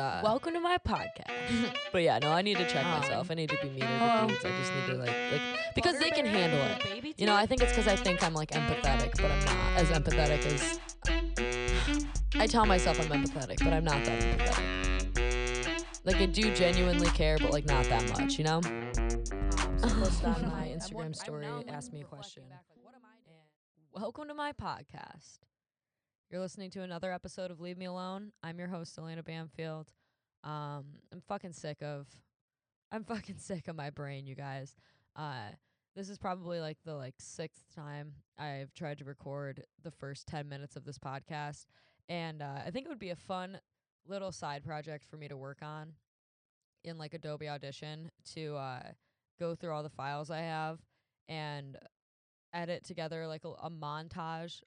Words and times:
Uh, 0.00 0.20
Welcome 0.22 0.52
to 0.54 0.60
my 0.60 0.78
podcast. 0.78 1.72
but 1.92 2.02
yeah, 2.04 2.20
no, 2.20 2.30
I 2.30 2.40
need 2.40 2.56
to 2.58 2.68
check 2.68 2.84
Um, 2.86 3.00
myself. 3.00 3.32
I 3.32 3.34
need 3.34 3.50
to 3.50 3.58
be 3.60 3.68
meaner 3.68 3.86
to 3.98 4.26
dudes. 4.28 4.44
I 4.44 4.50
just 4.50 4.72
need 4.72 4.86
to 4.86 4.94
like, 4.94 5.08
like 5.32 5.74
because 5.74 5.98
they 5.98 6.10
can 6.10 6.24
handle 6.24 6.60
it. 6.60 7.14
You 7.18 7.26
know, 7.26 7.34
I 7.34 7.46
think 7.46 7.62
it's 7.62 7.72
because 7.72 7.88
I 7.88 7.96
think 7.96 8.22
I'm 8.22 8.32
like 8.32 8.52
empathetic, 8.52 9.16
but 9.20 9.28
I'm 9.32 9.44
not 9.44 9.76
as 9.76 9.88
empathetic 9.88 10.46
as. 10.46 10.78
I 12.36 12.46
tell 12.46 12.64
myself 12.64 13.00
I'm 13.00 13.08
empathetic, 13.24 13.58
but 13.64 13.72
I'm 13.72 13.82
not 13.82 14.04
that 14.04 14.22
empathetic. 14.22 15.84
Like 16.04 16.16
I 16.18 16.26
do 16.26 16.54
genuinely 16.54 17.08
care, 17.08 17.36
but 17.40 17.50
like 17.50 17.66
not 17.66 17.84
that 17.86 18.08
much, 18.20 18.38
you 18.38 18.44
know. 18.44 18.60
So 18.62 19.88
posted 19.88 20.26
on 20.26 20.48
my 20.52 20.68
Instagram 20.68 21.16
story, 21.16 21.48
asked 21.66 21.92
me 21.92 22.02
a 22.02 22.04
question. 22.04 22.44
Welcome 23.92 24.28
to 24.28 24.34
my 24.34 24.52
podcast. 24.52 25.38
You're 26.30 26.42
listening 26.42 26.70
to 26.72 26.82
another 26.82 27.10
episode 27.10 27.50
of 27.50 27.58
Leave 27.58 27.78
Me 27.78 27.86
Alone. 27.86 28.32
I'm 28.42 28.58
your 28.58 28.68
host, 28.68 28.98
Elena 28.98 29.22
Bamfield. 29.22 29.86
Um, 30.44 30.84
I'm 31.10 31.22
fucking 31.26 31.54
sick 31.54 31.78
of, 31.80 32.06
I'm 32.92 33.02
fucking 33.08 33.38
sick 33.38 33.66
of 33.66 33.76
my 33.76 33.88
brain, 33.88 34.26
you 34.26 34.34
guys. 34.34 34.76
Uh, 35.16 35.52
this 35.96 36.10
is 36.10 36.18
probably 36.18 36.60
like 36.60 36.76
the 36.84 36.94
like 36.94 37.14
sixth 37.18 37.74
time 37.74 38.12
I've 38.38 38.74
tried 38.74 38.98
to 38.98 39.06
record 39.06 39.64
the 39.82 39.90
first 39.90 40.26
ten 40.26 40.50
minutes 40.50 40.76
of 40.76 40.84
this 40.84 40.98
podcast, 40.98 41.64
and 42.10 42.42
uh, 42.42 42.58
I 42.66 42.70
think 42.72 42.84
it 42.84 42.90
would 42.90 42.98
be 42.98 43.08
a 43.08 43.16
fun 43.16 43.58
little 44.06 44.30
side 44.30 44.62
project 44.62 45.06
for 45.10 45.16
me 45.16 45.28
to 45.28 45.36
work 45.36 45.60
on 45.62 45.94
in 46.84 46.98
like 46.98 47.14
Adobe 47.14 47.48
Audition 47.48 48.10
to 48.34 48.54
uh, 48.54 48.82
go 49.40 49.54
through 49.54 49.72
all 49.72 49.82
the 49.82 49.88
files 49.88 50.30
I 50.30 50.40
have 50.40 50.78
and 51.26 51.78
edit 52.52 52.84
together 52.84 53.26
like 53.26 53.46
a, 53.46 53.48
a 53.62 53.70
montage 53.70 54.60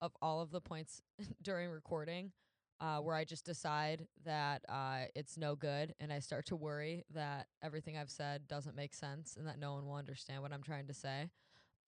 of 0.00 0.12
all 0.20 0.40
of 0.40 0.50
the 0.50 0.60
points 0.60 1.02
during 1.42 1.70
recording 1.70 2.32
uh, 2.80 2.98
where 2.98 3.14
I 3.14 3.24
just 3.24 3.44
decide 3.44 4.06
that 4.24 4.62
uh, 4.68 5.04
it's 5.14 5.38
no 5.38 5.54
good 5.54 5.94
and 5.98 6.12
I 6.12 6.18
start 6.18 6.46
to 6.46 6.56
worry 6.56 7.04
that 7.14 7.46
everything 7.62 7.96
I've 7.96 8.10
said 8.10 8.46
doesn't 8.48 8.76
make 8.76 8.94
sense 8.94 9.36
and 9.36 9.46
that 9.46 9.58
no 9.58 9.72
one 9.74 9.86
will 9.86 9.94
understand 9.94 10.42
what 10.42 10.52
I'm 10.52 10.62
trying 10.62 10.86
to 10.88 10.94
say. 10.94 11.30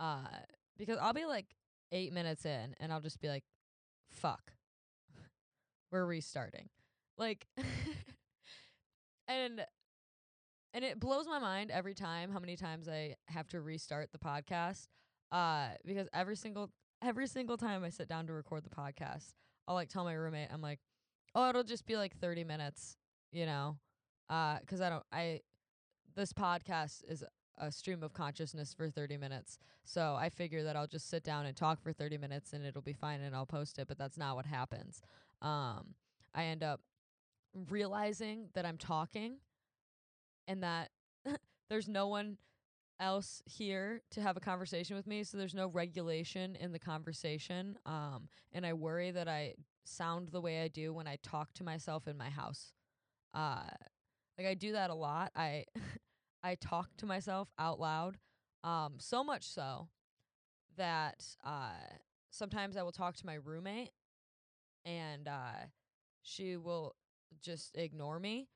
Uh, 0.00 0.24
because 0.78 0.98
I'll 1.00 1.12
be 1.12 1.27
like 1.27 1.47
eight 1.92 2.12
minutes 2.12 2.47
in 2.47 2.74
and 2.80 2.92
I'll 2.92 3.00
just 3.00 3.20
be 3.20 3.28
like, 3.28 3.44
fuck, 4.10 4.52
we're 5.92 6.06
restarting. 6.06 6.70
Like, 7.19 7.47
and 9.28 9.64
and 10.75 10.84
it 10.84 11.00
blows 11.00 11.27
my 11.27 11.38
mind 11.38 11.70
every 11.70 11.94
time 11.94 12.30
how 12.30 12.38
many 12.38 12.54
times 12.54 12.88
I 12.88 13.16
have 13.27 13.48
to 13.48 13.60
restart 13.60 14.12
the 14.12 14.19
podcast. 14.19 14.86
Uh, 15.32 15.69
because 15.84 16.08
every 16.14 16.36
single 16.36 16.70
every 17.02 17.27
single 17.27 17.56
time 17.56 17.84
I 17.84 17.91
sit 17.91 18.08
down 18.08 18.27
to 18.27 18.32
record 18.32 18.64
the 18.64 18.70
podcast, 18.70 19.34
I'll 19.66 19.74
like 19.74 19.88
tell 19.88 20.04
my 20.04 20.14
roommate, 20.14 20.48
I'm 20.52 20.62
like, 20.62 20.80
oh, 21.34 21.48
it'll 21.48 21.64
just 21.64 21.86
be 21.86 21.96
like 21.96 22.16
30 22.18 22.44
minutes, 22.44 22.96
you 23.32 23.46
know, 23.46 23.77
uh, 24.30 24.58
'cause 24.66 24.80
I 24.80 24.88
don't, 24.91 25.04
I, 25.12 25.41
this 26.14 26.32
podcast 26.32 27.04
is 27.08 27.24
a 27.58 27.70
stream 27.72 28.02
of 28.02 28.12
consciousness 28.12 28.72
for 28.72 28.88
30 28.88 29.16
minutes. 29.16 29.58
So 29.84 30.16
I 30.19 30.28
figure 30.28 30.62
that 30.64 30.76
I'll 30.76 30.86
just 30.86 31.08
sit 31.08 31.24
down 31.24 31.46
and 31.46 31.56
talk 31.56 31.80
for 31.80 31.92
30 31.92 32.19
minutes 32.19 32.52
and 32.52 32.64
it'll 32.64 32.82
be 32.82 32.92
fine 32.92 33.20
and 33.20 33.34
I'll 33.34 33.46
post 33.46 33.78
it, 33.78 33.88
but 33.88 33.98
that's 33.98 34.16
not 34.16 34.36
what 34.36 34.46
happens. 34.46 35.02
Um, 35.42 35.94
I 36.34 36.44
end 36.44 36.62
up 36.62 36.80
realizing 37.69 38.48
that 38.54 38.64
I'm 38.64 38.78
talking 38.78 39.38
and 40.46 40.62
that 40.62 40.91
there's 41.69 41.88
no 41.88 42.06
one 42.06 42.36
else 43.00 43.42
here 43.46 44.02
to 44.10 44.20
have 44.20 44.36
a 44.36 44.41
conversation 44.41 44.96
with 44.96 45.06
me 45.06 45.22
so 45.22 45.36
there's 45.38 45.54
no 45.54 45.68
regulation 45.68 46.56
in 46.56 46.72
the 46.72 46.78
conversation 46.78 47.78
um 47.86 48.28
and 48.52 48.66
i 48.66 48.72
worry 48.72 49.10
that 49.10 49.28
i 49.28 49.54
sound 49.84 50.28
the 50.28 50.41
way 50.41 50.62
i 50.62 50.68
do 50.68 50.92
when 50.92 51.06
i 51.06 51.16
talk 51.22 51.52
to 51.54 51.64
myself 51.64 52.06
in 52.06 52.16
my 52.16 52.28
house. 52.28 52.72
Uh 53.34 53.62
like 54.36 54.46
i 54.46 54.54
do 54.54 54.72
that 54.72 54.91
a 54.91 54.94
lot. 54.94 55.32
I 55.34 55.64
i 56.42 56.54
talk 56.54 56.88
to 56.98 57.06
myself 57.06 57.48
out 57.58 57.80
loud 57.80 58.19
um 58.64 58.94
so 58.98 59.24
much 59.24 59.44
so 59.44 59.88
that 60.76 61.25
uh 61.44 61.70
sometimes 62.30 62.76
i 62.76 62.82
will 62.82 62.92
talk 62.92 63.16
to 63.16 63.26
my 63.26 63.34
roommate 63.34 63.91
and 64.84 65.26
uh 65.26 65.66
she 66.22 66.56
will 66.56 66.94
just 67.42 67.76
ignore 67.76 68.19
me 68.20 68.48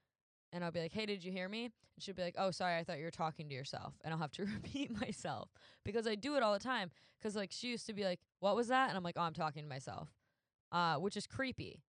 and 0.52 0.62
I'll 0.64 0.70
be 0.70 0.80
like, 0.80 0.92
"Hey, 0.92 1.06
did 1.06 1.24
you 1.24 1.32
hear 1.32 1.48
me?" 1.48 1.64
And 1.64 1.72
she'll 1.98 2.14
be 2.14 2.22
like, 2.22 2.36
"Oh, 2.38 2.50
sorry, 2.50 2.76
I 2.76 2.84
thought 2.84 2.98
you 2.98 3.04
were 3.04 3.10
talking 3.10 3.48
to 3.48 3.54
yourself." 3.54 3.94
And 4.02 4.12
I'll 4.12 4.20
have 4.20 4.32
to 4.32 4.44
repeat 4.54 4.98
myself 5.00 5.48
because 5.84 6.06
I 6.06 6.14
do 6.14 6.36
it 6.36 6.42
all 6.42 6.52
the 6.52 6.58
time. 6.58 6.90
Cause 7.22 7.36
like 7.36 7.52
she 7.52 7.68
used 7.68 7.86
to 7.86 7.92
be 7.92 8.04
like, 8.04 8.20
"What 8.40 8.56
was 8.56 8.68
that?" 8.68 8.88
And 8.88 8.96
I'm 8.96 9.04
like, 9.04 9.16
"Oh, 9.16 9.22
I'm 9.22 9.32
talking 9.34 9.62
to 9.62 9.68
myself," 9.68 10.08
uh, 10.72 10.96
which 10.96 11.16
is 11.16 11.26
creepy. 11.26 11.82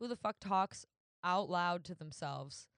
Who 0.00 0.08
the 0.08 0.16
fuck 0.16 0.36
talks 0.40 0.84
out 1.24 1.48
loud 1.48 1.84
to 1.84 1.94
themselves 1.94 2.68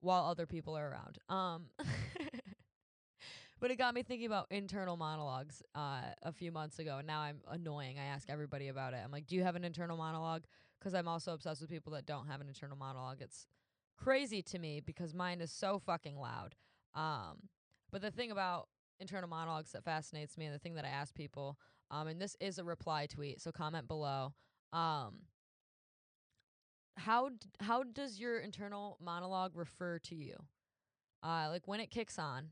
while 0.00 0.24
other 0.24 0.46
people 0.46 0.76
are 0.76 0.88
around? 0.90 1.18
Um, 1.28 1.66
but 3.60 3.70
it 3.70 3.76
got 3.76 3.94
me 3.94 4.02
thinking 4.02 4.26
about 4.26 4.46
internal 4.50 4.96
monologues 4.96 5.62
uh, 5.74 6.02
a 6.22 6.32
few 6.32 6.52
months 6.52 6.78
ago, 6.78 6.98
and 6.98 7.06
now 7.06 7.20
I'm 7.20 7.40
annoying. 7.48 7.98
I 7.98 8.04
ask 8.06 8.28
everybody 8.28 8.68
about 8.68 8.94
it. 8.94 9.00
I'm 9.04 9.12
like, 9.12 9.26
"Do 9.26 9.36
you 9.36 9.44
have 9.44 9.56
an 9.56 9.64
internal 9.64 9.96
monologue?" 9.96 10.42
Because 10.78 10.94
I'm 10.94 11.08
also 11.08 11.32
obsessed 11.34 11.60
with 11.60 11.70
people 11.70 11.92
that 11.94 12.06
don't 12.06 12.26
have 12.26 12.40
an 12.40 12.48
internal 12.48 12.76
monologue. 12.76 13.18
It's 13.20 13.46
crazy 13.98 14.42
to 14.42 14.58
me 14.58 14.80
because 14.84 15.14
mine 15.14 15.40
is 15.40 15.52
so 15.52 15.78
fucking 15.78 16.16
loud. 16.16 16.54
Um, 16.94 17.48
but 17.90 18.02
the 18.02 18.10
thing 18.10 18.30
about 18.30 18.68
internal 19.00 19.28
monologues 19.28 19.72
that 19.72 19.84
fascinates 19.84 20.36
me, 20.36 20.46
and 20.46 20.54
the 20.54 20.58
thing 20.58 20.74
that 20.74 20.84
I 20.84 20.88
ask 20.88 21.14
people, 21.14 21.58
um, 21.90 22.08
and 22.08 22.20
this 22.20 22.36
is 22.40 22.58
a 22.58 22.64
reply 22.64 23.06
tweet, 23.06 23.40
so 23.40 23.52
comment 23.52 23.88
below. 23.88 24.34
Um, 24.72 25.20
how 26.96 27.30
d- 27.30 27.36
how 27.60 27.84
does 27.84 28.18
your 28.18 28.38
internal 28.38 28.98
monologue 29.00 29.52
refer 29.54 29.98
to 30.00 30.14
you? 30.14 30.36
Uh, 31.22 31.48
like 31.50 31.66
when 31.66 31.80
it 31.80 31.90
kicks 31.90 32.18
on, 32.18 32.50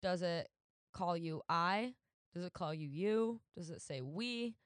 does 0.00 0.22
it 0.22 0.48
call 0.92 1.16
you 1.16 1.42
I? 1.48 1.94
Does 2.34 2.44
it 2.44 2.52
call 2.52 2.72
you 2.72 2.88
you? 2.88 3.40
Does 3.56 3.70
it 3.70 3.82
say 3.82 4.00
we? 4.00 4.56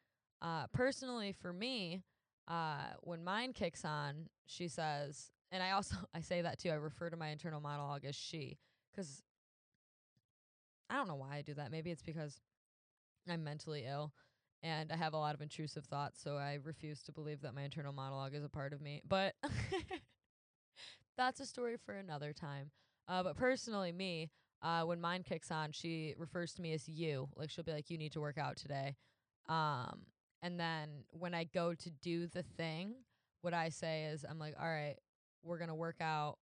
Uh, 0.40 0.66
personally, 0.72 1.32
for 1.32 1.52
me, 1.52 2.02
uh, 2.48 2.92
when 3.00 3.24
mine 3.24 3.52
kicks 3.52 3.84
on, 3.84 4.28
she 4.46 4.68
says, 4.68 5.30
and 5.52 5.62
I 5.62 5.72
also 5.72 5.96
I 6.14 6.20
say 6.20 6.42
that 6.42 6.58
too. 6.58 6.70
I 6.70 6.74
refer 6.74 7.10
to 7.10 7.16
my 7.16 7.28
internal 7.28 7.60
monologue 7.60 8.04
as 8.04 8.14
she 8.14 8.58
because 8.92 9.22
I 10.88 10.96
don't 10.96 11.08
know 11.08 11.16
why 11.16 11.36
I 11.36 11.42
do 11.42 11.54
that. 11.54 11.70
Maybe 11.70 11.90
it's 11.90 12.02
because 12.02 12.40
I'm 13.28 13.44
mentally 13.44 13.84
ill 13.86 14.12
and 14.62 14.90
I 14.92 14.96
have 14.96 15.12
a 15.14 15.18
lot 15.18 15.34
of 15.34 15.42
intrusive 15.42 15.84
thoughts, 15.84 16.20
so 16.22 16.36
I 16.36 16.58
refuse 16.64 17.02
to 17.04 17.12
believe 17.12 17.42
that 17.42 17.54
my 17.54 17.62
internal 17.62 17.92
monologue 17.92 18.34
is 18.34 18.44
a 18.44 18.48
part 18.48 18.72
of 18.72 18.80
me. 18.80 19.02
But 19.06 19.34
that's 21.16 21.40
a 21.40 21.46
story 21.46 21.76
for 21.76 21.94
another 21.94 22.32
time. 22.32 22.70
Uh, 23.08 23.22
but 23.22 23.36
personally, 23.36 23.92
me, 23.92 24.30
uh, 24.62 24.82
when 24.82 25.00
mine 25.00 25.22
kicks 25.22 25.50
on, 25.50 25.72
she 25.72 26.14
refers 26.18 26.52
to 26.54 26.62
me 26.62 26.72
as 26.72 26.88
you. 26.88 27.28
Like 27.36 27.50
she'll 27.50 27.64
be 27.64 27.72
like, 27.72 27.90
"You 27.90 27.98
need 27.98 28.12
to 28.12 28.20
work 28.20 28.38
out 28.38 28.56
today." 28.56 28.96
Um, 29.48 30.02
and 30.42 30.58
then 30.58 31.04
when 31.10 31.34
I 31.34 31.44
go 31.44 31.74
to 31.74 31.90
do 31.90 32.26
the 32.26 32.42
thing, 32.42 32.94
what 33.42 33.54
I 33.54 33.68
say 33.68 34.04
is, 34.06 34.24
I'm 34.28 34.38
like, 34.38 34.54
"All 34.60 34.66
right, 34.68 34.96
we're 35.46 35.58
gonna 35.58 35.74
work 35.74 36.00
out, 36.00 36.38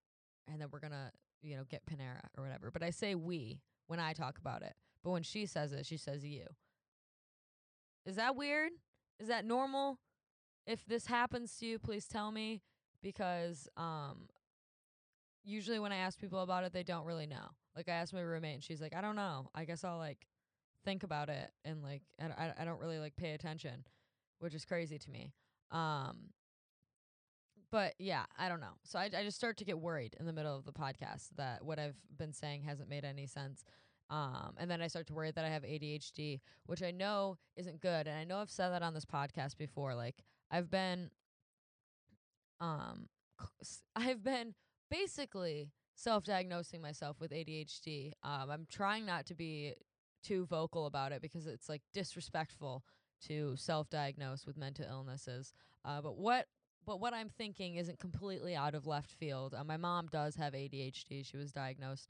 and 0.48 0.60
then 0.60 0.68
we're 0.72 0.80
gonna, 0.80 1.12
you 1.42 1.56
know, 1.56 1.64
get 1.68 1.82
Panera 1.86 2.26
or 2.36 2.42
whatever." 2.42 2.70
But 2.70 2.82
I 2.82 2.90
say 2.90 3.14
we 3.14 3.60
when 3.86 4.00
I 4.00 4.12
talk 4.12 4.38
about 4.38 4.62
it. 4.62 4.74
But 5.02 5.10
when 5.10 5.22
she 5.22 5.46
says 5.46 5.72
it, 5.72 5.86
she 5.86 5.96
says 5.96 6.24
you. 6.24 6.46
Is 8.06 8.16
that 8.16 8.36
weird? 8.36 8.72
Is 9.20 9.28
that 9.28 9.44
normal? 9.44 9.98
If 10.66 10.84
this 10.86 11.06
happens 11.06 11.56
to 11.58 11.66
you, 11.66 11.78
please 11.78 12.06
tell 12.06 12.30
me 12.30 12.62
because 13.02 13.68
um 13.76 14.28
usually 15.44 15.78
when 15.78 15.92
I 15.92 15.96
ask 15.96 16.18
people 16.18 16.40
about 16.40 16.64
it, 16.64 16.72
they 16.72 16.82
don't 16.82 17.04
really 17.04 17.26
know. 17.26 17.50
Like 17.76 17.88
I 17.88 17.92
asked 17.92 18.14
my 18.14 18.20
roommate 18.20 18.54
and 18.54 18.64
she's 18.64 18.80
like, 18.80 18.94
"I 18.94 19.00
don't 19.00 19.16
know. 19.16 19.50
I 19.54 19.64
guess 19.64 19.84
I'll 19.84 19.98
like 19.98 20.26
think 20.84 21.02
about 21.02 21.28
it 21.28 21.50
and 21.64 21.82
like 21.82 22.02
I 22.20 22.24
I, 22.26 22.54
I 22.60 22.64
don't 22.64 22.80
really 22.80 22.98
like 22.98 23.16
pay 23.16 23.32
attention." 23.32 23.84
Which 24.38 24.54
is 24.54 24.64
crazy 24.64 24.98
to 24.98 25.10
me. 25.10 25.32
Um 25.70 26.30
but 27.74 27.94
yeah, 27.98 28.22
I 28.38 28.48
don't 28.48 28.60
know. 28.60 28.76
So 28.84 29.00
I 29.00 29.06
I 29.06 29.24
just 29.24 29.36
start 29.36 29.56
to 29.56 29.64
get 29.64 29.80
worried 29.80 30.14
in 30.20 30.26
the 30.26 30.32
middle 30.32 30.56
of 30.56 30.64
the 30.64 30.72
podcast 30.72 31.30
that 31.36 31.64
what 31.64 31.80
I've 31.80 31.96
been 32.16 32.32
saying 32.32 32.62
hasn't 32.62 32.88
made 32.88 33.04
any 33.04 33.26
sense. 33.26 33.64
Um, 34.10 34.54
and 34.58 34.70
then 34.70 34.80
I 34.80 34.86
start 34.86 35.08
to 35.08 35.12
worry 35.12 35.32
that 35.32 35.44
I 35.44 35.48
have 35.48 35.64
ADHD, 35.64 36.38
which 36.66 36.84
I 36.84 36.92
know 36.92 37.36
isn't 37.56 37.80
good. 37.80 38.06
And 38.06 38.16
I 38.16 38.22
know 38.22 38.38
I've 38.38 38.48
said 38.48 38.68
that 38.68 38.84
on 38.84 38.94
this 38.94 39.04
podcast 39.04 39.56
before. 39.56 39.96
Like 39.96 40.14
I've 40.52 40.70
been, 40.70 41.10
um, 42.60 43.08
I've 43.96 44.22
been 44.22 44.54
basically 44.88 45.72
self-diagnosing 45.96 46.80
myself 46.80 47.16
with 47.18 47.32
ADHD. 47.32 48.12
Um, 48.22 48.50
I'm 48.52 48.66
trying 48.70 49.04
not 49.04 49.26
to 49.26 49.34
be 49.34 49.74
too 50.22 50.46
vocal 50.46 50.86
about 50.86 51.10
it 51.10 51.20
because 51.20 51.48
it's 51.48 51.68
like 51.68 51.82
disrespectful 51.92 52.84
to 53.26 53.56
self-diagnose 53.56 54.46
with 54.46 54.56
mental 54.56 54.86
illnesses. 54.88 55.52
Uh, 55.84 56.00
but 56.00 56.16
what 56.16 56.46
but 56.86 57.00
what 57.00 57.14
I'm 57.14 57.28
thinking 57.28 57.76
isn't 57.76 57.98
completely 57.98 58.54
out 58.54 58.74
of 58.74 58.86
left 58.86 59.10
field. 59.10 59.54
Uh, 59.54 59.64
my 59.64 59.76
mom 59.76 60.08
does 60.08 60.36
have 60.36 60.52
ADHD. 60.54 61.24
She 61.24 61.36
was 61.36 61.52
diagnosed 61.52 62.08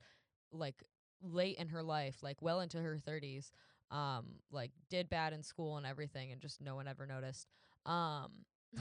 like 0.52 0.82
late 1.22 1.56
in 1.58 1.68
her 1.68 1.82
life, 1.82 2.18
like 2.22 2.40
well 2.40 2.60
into 2.60 2.78
her 2.78 2.98
30s. 3.06 3.50
Um, 3.90 4.26
like 4.50 4.72
did 4.90 5.08
bad 5.08 5.32
in 5.32 5.42
school 5.42 5.76
and 5.76 5.86
everything, 5.86 6.32
and 6.32 6.40
just 6.40 6.60
no 6.60 6.74
one 6.74 6.88
ever 6.88 7.06
noticed. 7.06 7.48
Um, 7.86 8.30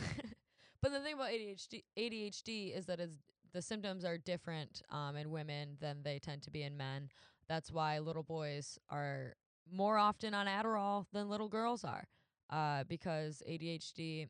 But 0.84 0.92
the 0.92 1.00
thing 1.00 1.14
about 1.14 1.30
ADHD 1.30 1.82
ADHD 1.98 2.78
is 2.78 2.86
that 2.88 3.00
it's 3.00 3.16
the 3.54 3.62
symptoms 3.62 4.04
are 4.04 4.18
different 4.18 4.82
um, 4.90 5.16
in 5.16 5.32
women 5.32 5.78
than 5.80 6.04
they 6.04 6.20
tend 6.20 6.42
to 6.42 6.52
be 6.52 6.64
in 6.64 6.76
men. 6.76 7.08
That's 7.48 7.72
why 7.72 8.00
little 8.00 8.24
boys 8.24 8.78
are 8.90 9.36
more 9.72 9.98
often 9.98 10.34
on 10.34 10.46
Adderall 10.46 11.06
than 11.14 11.30
little 11.30 11.48
girls 11.48 11.86
are, 11.86 12.04
uh, 12.50 12.84
because 12.90 13.42
ADHD, 13.48 14.28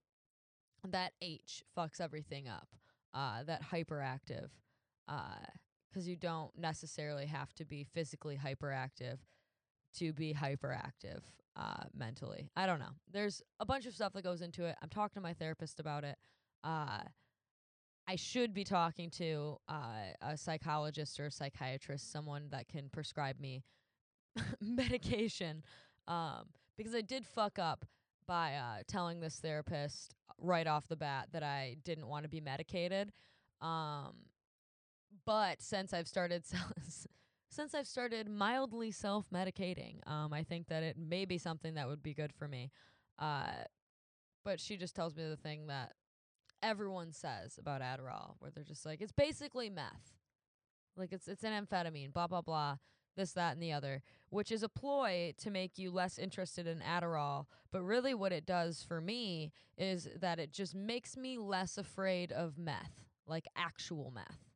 that 0.89 1.13
H 1.21 1.63
fucks 1.77 2.01
everything 2.01 2.47
up. 2.47 2.67
Uh, 3.13 3.43
that 3.43 3.61
hyperactive, 3.61 4.49
because 5.05 6.07
you 6.07 6.15
don't 6.15 6.49
necessarily 6.57 7.27
have 7.27 7.53
to 7.53 7.63
be 7.63 7.83
physically 7.83 8.39
hyperactive 8.43 9.19
to 9.99 10.13
be 10.13 10.33
hyperactive 10.33 11.21
uh, 11.55 11.83
mentally. 11.95 12.49
I 12.55 12.65
don't 12.65 12.79
know. 12.79 12.95
There's 13.11 13.41
a 13.59 13.65
bunch 13.65 13.85
of 13.85 13.93
stuff 13.93 14.13
that 14.13 14.23
goes 14.23 14.41
into 14.41 14.65
it. 14.65 14.75
I'm 14.81 14.89
talking 14.89 15.21
to 15.21 15.21
my 15.21 15.33
therapist 15.33 15.79
about 15.79 16.03
it. 16.03 16.17
Uh, 16.63 17.01
I 18.07 18.15
should 18.15 18.53
be 18.53 18.63
talking 18.63 19.09
to 19.11 19.57
uh, 19.69 20.11
a 20.21 20.35
psychologist 20.35 21.19
or 21.19 21.27
a 21.27 21.31
psychiatrist, 21.31 22.11
someone 22.11 22.47
that 22.49 22.67
can 22.67 22.89
prescribe 22.89 23.39
me 23.39 23.63
medication, 24.61 25.63
um, 26.07 26.45
because 26.77 26.95
I 26.95 27.01
did 27.01 27.25
fuck 27.25 27.59
up 27.59 27.85
by 28.27 28.55
uh, 28.55 28.83
telling 28.87 29.19
this 29.19 29.35
therapist 29.35 30.15
right 30.39 30.67
off 30.67 30.87
the 30.87 30.95
bat 30.95 31.29
that 31.33 31.43
I 31.43 31.77
didn't 31.83 32.07
want 32.07 32.23
to 32.23 32.29
be 32.29 32.41
medicated. 32.41 33.11
Um, 33.61 34.13
but 35.25 35.61
since 35.61 35.93
I've 35.93 36.07
started 36.07 36.43
since 37.49 37.75
I've 37.75 37.87
started 37.87 38.29
mildly 38.29 38.91
self 38.91 39.29
medicating, 39.33 40.07
um, 40.09 40.33
I 40.33 40.43
think 40.43 40.67
that 40.67 40.83
it 40.83 40.97
may 40.97 41.25
be 41.25 41.37
something 41.37 41.75
that 41.75 41.87
would 41.87 42.03
be 42.03 42.13
good 42.13 42.33
for 42.33 42.47
me. 42.47 42.71
Uh, 43.19 43.65
but 44.43 44.59
she 44.59 44.75
just 44.75 44.95
tells 44.95 45.15
me 45.15 45.23
the 45.27 45.37
thing 45.37 45.67
that 45.67 45.93
everyone 46.61 47.13
says 47.13 47.57
about 47.57 47.81
Adderall, 47.81 48.35
where 48.39 48.51
they're 48.51 48.63
just 48.63 48.85
like, 48.85 49.01
it's 49.01 49.11
basically 49.11 49.69
meth. 49.69 50.13
Like 50.97 51.11
it's 51.11 51.27
it's 51.27 51.43
an 51.43 51.65
amphetamine, 51.65 52.13
blah 52.13 52.27
blah 52.27 52.41
blah, 52.41 52.77
this, 53.15 53.33
that, 53.33 53.53
and 53.53 53.61
the 53.61 53.71
other, 53.71 54.01
which 54.29 54.51
is 54.51 54.63
a 54.63 54.69
ploy 54.69 55.33
to 55.37 55.49
make 55.51 55.77
you 55.77 55.91
less 55.91 56.17
interested 56.17 56.67
in 56.67 56.79
Adderall. 56.79 57.45
But 57.71 57.83
really 57.83 58.13
what 58.13 58.31
it 58.31 58.45
does 58.45 58.83
for 58.87 59.01
me 59.01 59.51
is 59.77 60.07
that 60.19 60.39
it 60.39 60.51
just 60.51 60.75
makes 60.75 61.15
me 61.17 61.37
less 61.37 61.77
afraid 61.77 62.31
of 62.31 62.57
meth, 62.57 63.05
like 63.27 63.45
actual 63.55 64.11
meth. 64.13 64.49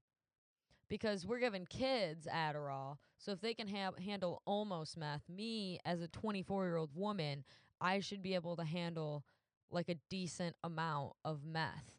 Because 0.89 1.25
we're 1.25 1.39
giving 1.39 1.65
kids 1.65 2.27
Adderall, 2.33 2.97
so 3.17 3.31
if 3.31 3.41
they 3.41 3.53
can 3.53 3.67
ha- 3.67 3.91
handle 4.03 4.41
almost 4.45 4.97
meth, 4.97 5.23
me 5.27 5.79
as 5.85 6.01
a 6.01 6.07
24 6.07 6.65
year 6.65 6.77
old 6.77 6.91
woman, 6.95 7.43
I 7.81 7.99
should 7.99 8.21
be 8.23 8.35
able 8.35 8.55
to 8.55 8.63
handle 8.63 9.25
like 9.69 9.89
a 9.89 9.97
decent 10.09 10.55
amount 10.63 11.13
of 11.25 11.45
meth 11.45 11.91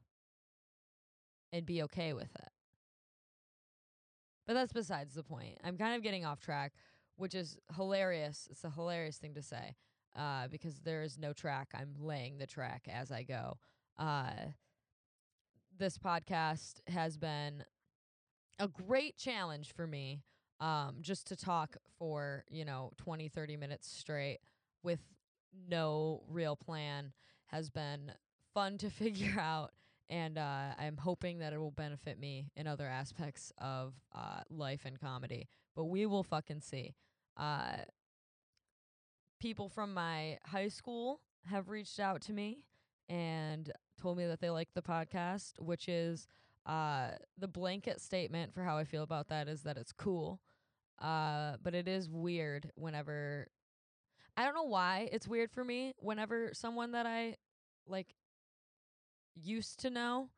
and 1.52 1.66
be 1.66 1.82
okay 1.82 2.12
with 2.12 2.34
it. 2.34 2.49
But 4.48 4.54
that's 4.54 4.72
besides 4.72 5.14
the 5.14 5.22
point. 5.22 5.58
I'm 5.62 5.76
kind 5.76 5.94
of 5.94 6.02
getting 6.02 6.24
off 6.24 6.40
track, 6.40 6.72
which 7.16 7.34
is 7.34 7.58
hilarious. 7.76 8.48
It's 8.50 8.64
a 8.64 8.70
hilarious 8.70 9.18
thing 9.18 9.34
to 9.34 9.42
say 9.42 9.76
uh, 10.16 10.48
because 10.48 10.80
there 10.80 11.02
is 11.02 11.18
no 11.18 11.34
track. 11.34 11.68
I'm 11.74 11.94
laying 12.00 12.38
the 12.38 12.46
track 12.46 12.88
as 12.90 13.12
I 13.12 13.24
go. 13.24 13.58
Uh, 13.98 14.30
this 15.78 15.98
podcast 15.98 16.80
has 16.86 17.18
been 17.18 17.62
a 18.58 18.68
great 18.68 19.18
challenge 19.18 19.74
for 19.76 19.86
me 19.86 20.22
um, 20.60 20.96
just 21.02 21.26
to 21.28 21.36
talk 21.36 21.76
for, 21.98 22.44
you 22.48 22.64
know, 22.64 22.92
20, 22.96 23.28
30 23.28 23.56
minutes 23.58 23.86
straight 23.86 24.38
with 24.82 25.00
no 25.68 26.22
real 26.26 26.56
plan 26.56 27.12
has 27.48 27.68
been 27.68 28.12
fun 28.54 28.78
to 28.78 28.88
figure 28.90 29.38
out 29.38 29.72
and 30.10 30.38
uh, 30.38 30.75
I'm 30.78 30.96
hoping 30.96 31.38
that 31.38 31.52
it 31.52 31.58
will 31.58 31.70
benefit 31.70 32.19
me 32.19 32.50
in 32.56 32.66
other 32.66 32.87
aspects 32.87 33.52
of 33.58 33.94
uh, 34.14 34.40
life 34.50 34.82
and 34.84 35.00
comedy. 35.00 35.49
But 35.75 35.84
we 35.84 36.06
will 36.06 36.22
fucking 36.22 36.60
see. 36.60 36.94
Uh, 37.37 37.76
people 39.40 39.69
from 39.69 39.94
my 39.94 40.38
high 40.44 40.69
school 40.69 41.20
have 41.46 41.69
reached 41.69 42.00
out 42.00 42.20
to 42.22 42.32
me 42.32 42.64
and 43.08 43.72
told 44.00 44.19
me 44.19 44.26
that 44.26 44.40
they 44.40 44.50
like 44.50 44.75
the 44.75 44.82
podcast, 44.82 45.52
which 45.58 45.88
is 45.88 46.26
uh, 46.66 47.11
the 47.38 47.49
blanket 47.49 48.00
statement 48.00 48.52
for 48.52 48.62
how 48.62 48.76
I 48.76 48.84
feel 48.84 49.02
about 49.02 49.28
that 49.28 49.49
is 49.49 49.62
that 49.62 49.76
it's 49.76 49.93
cool. 49.93 50.40
Uh, 51.00 51.52
but 51.62 51.75
it 51.75 51.87
is 51.87 52.11
weird 52.11 52.72
whenever 52.75 53.49
I 54.37 54.44
don't 54.44 54.54
know 54.54 54.64
why 54.64 55.08
it's 55.11 55.26
weird 55.26 55.50
for 55.50 55.64
me 55.64 55.94
whenever 55.99 56.50
someone 56.52 56.93
that 56.93 57.06
I 57.06 57.37
like 57.88 58.14
used 59.43 59.81
to 59.81 59.90
know 59.90 60.31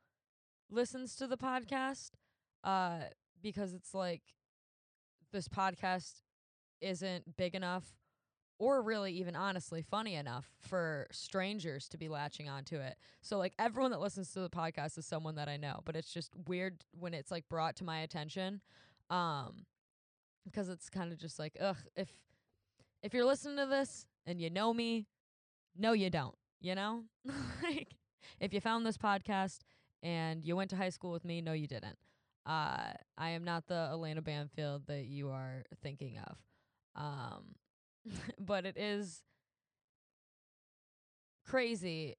listens 0.70 1.17
to 1.17 1.26
the 1.26 1.37
podcast 1.37 2.11
uh 2.64 3.00
because 3.43 3.75
it's 3.75 3.94
like 3.94 4.23
this 5.32 5.49
podcast 5.49 6.23
isn't 6.81 7.37
big 7.37 7.55
enough 7.55 7.85
or 8.58 8.82
really 8.82 9.12
even 9.12 9.35
honestly 9.35 9.82
funny 9.82 10.14
enough 10.14 10.47
for 10.61 11.06
strangers 11.11 11.88
to 11.88 11.97
be 11.97 12.11
latching 12.11 12.47
onto 12.49 12.76
it. 12.76 12.97
So 13.23 13.38
like 13.38 13.55
everyone 13.58 13.91
that 13.93 14.00
listens 14.00 14.32
to 14.35 14.41
the 14.41 14.50
podcast 14.50 14.99
is 14.99 15.06
someone 15.06 15.37
that 15.37 15.49
I 15.49 15.56
know, 15.56 15.81
but 15.87 15.97
it's 15.97 16.12
just 16.12 16.35
weird 16.47 16.85
when 16.93 17.14
it's 17.14 17.31
like 17.31 17.49
brought 17.49 17.76
to 17.76 17.85
my 17.85 18.00
attention. 18.00 18.61
Um 19.08 19.64
because 20.44 20.69
it's 20.69 20.88
kind 20.91 21.12
of 21.12 21.19
just 21.19 21.38
like 21.38 21.56
ugh 21.61 21.76
if 21.97 22.12
if 23.02 23.14
you're 23.14 23.25
listening 23.25 23.56
to 23.56 23.67
this 23.67 24.06
and 24.26 24.41
you 24.41 24.50
know 24.50 24.75
me, 24.75 25.06
no 25.76 25.93
you 25.93 26.11
don't, 26.11 26.37
you 26.61 26.75
know? 26.75 27.05
like 27.62 27.94
if 28.40 28.52
you 28.52 28.61
found 28.61 28.87
this 28.87 28.99
podcast 28.99 29.61
and 30.02 30.44
you 30.44 30.56
went 30.56 30.70
to 30.70 30.76
high 30.76 30.88
school 30.90 31.12
with 31.12 31.25
me, 31.25 31.40
no, 31.40 31.52
you 31.52 31.67
didn't. 31.67 31.96
Uh, 32.46 32.93
I 33.19 33.31
am 33.31 33.44
not 33.44 33.67
the 33.67 33.88
Elena 33.90 34.22
Banfield 34.22 34.87
that 34.87 35.06
you 35.06 35.31
are 35.31 35.64
thinking 35.82 36.19
of. 36.19 36.37
Um, 36.96 37.55
but 38.38 38.64
it 38.67 38.76
is 38.76 39.22
crazy. 41.46 42.17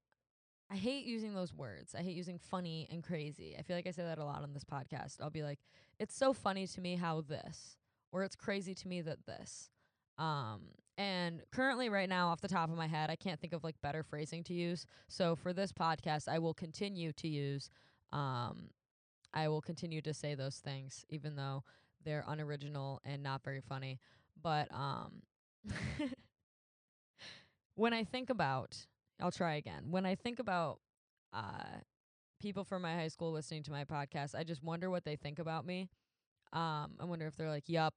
I 0.71 0.75
hate 0.75 1.05
using 1.05 1.33
those 1.33 1.53
words. 1.53 1.95
I 1.95 2.01
hate 2.01 2.15
using 2.15 2.37
funny 2.37 2.87
and 2.91 3.03
crazy. 3.03 3.55
I 3.57 3.61
feel 3.61 3.75
like 3.75 3.87
I 3.87 3.91
say 3.91 4.03
that 4.03 4.19
a 4.19 4.25
lot 4.25 4.43
on 4.43 4.53
this 4.53 4.63
podcast. 4.63 5.17
I'll 5.21 5.29
be 5.29 5.43
like, 5.43 5.59
it's 5.99 6.15
so 6.15 6.33
funny 6.33 6.65
to 6.67 6.81
me 6.81 6.95
how 6.95 7.21
this, 7.21 7.75
or 8.11 8.23
it's 8.23 8.35
crazy 8.35 8.73
to 8.75 8.87
me 8.87 9.01
that 9.01 9.25
this. 9.25 9.69
Um, 10.17 10.61
and 10.97 11.41
currently, 11.51 11.89
right 11.89 12.09
now, 12.09 12.29
off 12.29 12.41
the 12.41 12.47
top 12.47 12.69
of 12.69 12.77
my 12.77 12.87
head, 12.87 13.09
I 13.09 13.15
can't 13.15 13.39
think 13.39 13.53
of 13.53 13.63
like 13.63 13.81
better 13.81 14.03
phrasing 14.03 14.43
to 14.45 14.53
use. 14.53 14.85
So 15.07 15.35
for 15.35 15.53
this 15.53 15.71
podcast, 15.71 16.27
I 16.27 16.39
will 16.39 16.53
continue 16.53 17.11
to 17.13 17.27
use. 17.27 17.69
Um, 18.11 18.69
I 19.33 19.47
will 19.47 19.61
continue 19.61 20.01
to 20.01 20.13
say 20.13 20.35
those 20.35 20.57
things, 20.57 21.05
even 21.09 21.35
though 21.35 21.63
they're 22.03 22.25
unoriginal 22.27 23.01
and 23.05 23.23
not 23.23 23.43
very 23.43 23.61
funny. 23.61 23.99
But 24.41 24.67
um, 24.73 25.21
when 27.75 27.93
I 27.93 28.03
think 28.03 28.29
about, 28.29 28.77
I'll 29.19 29.31
try 29.31 29.55
again. 29.55 29.85
When 29.89 30.05
I 30.05 30.15
think 30.15 30.39
about 30.39 30.79
uh, 31.33 31.79
people 32.41 32.63
from 32.63 32.81
my 32.81 32.95
high 32.95 33.07
school 33.07 33.31
listening 33.31 33.63
to 33.63 33.71
my 33.71 33.85
podcast, 33.85 34.35
I 34.35 34.43
just 34.43 34.63
wonder 34.63 34.89
what 34.89 35.05
they 35.05 35.15
think 35.15 35.39
about 35.39 35.65
me. 35.65 35.89
Um, 36.53 36.91
I 36.99 37.05
wonder 37.05 37.27
if 37.27 37.37
they're 37.37 37.49
like, 37.49 37.69
"Yup, 37.69 37.93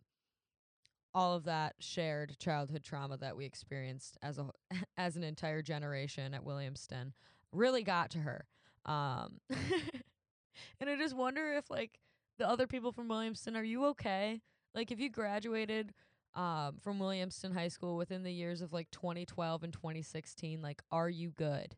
all 1.14 1.35
of 1.35 1.44
that 1.44 1.75
shared 1.78 2.38
childhood 2.38 2.83
trauma 2.83 3.16
that 3.18 3.37
we 3.37 3.44
experienced 3.44 4.18
as 4.23 4.38
a 4.38 4.47
as 4.97 5.16
an 5.16 5.23
entire 5.23 5.62
generation 5.62 6.35
at 6.35 6.44
Williamston 6.44 7.12
really 7.52 7.83
got 7.83 8.11
to 8.11 8.18
her. 8.18 8.47
Um, 8.85 9.40
and 10.80 10.90
I 10.90 10.97
just 10.97 11.16
wonder 11.16 11.54
if 11.54 11.71
like 11.71 11.99
the 12.38 12.49
other 12.49 12.66
people 12.66 12.92
from 12.92 13.09
Williamston, 13.09 13.56
are 13.56 13.64
you 13.64 13.87
okay? 13.87 14.42
Like 14.75 14.90
if 14.90 14.99
you 14.99 15.09
graduated 15.09 15.94
um, 16.35 16.78
from 16.83 16.99
Williamston 16.99 17.54
High 17.54 17.68
School 17.68 17.97
within 17.97 18.25
the 18.25 18.33
years 18.33 18.61
of 18.61 18.73
like 18.73 18.90
2012 18.90 19.62
and 19.62 19.73
2016, 19.73 20.61
like 20.61 20.83
are 20.90 21.09
you 21.09 21.30
good? 21.30 21.76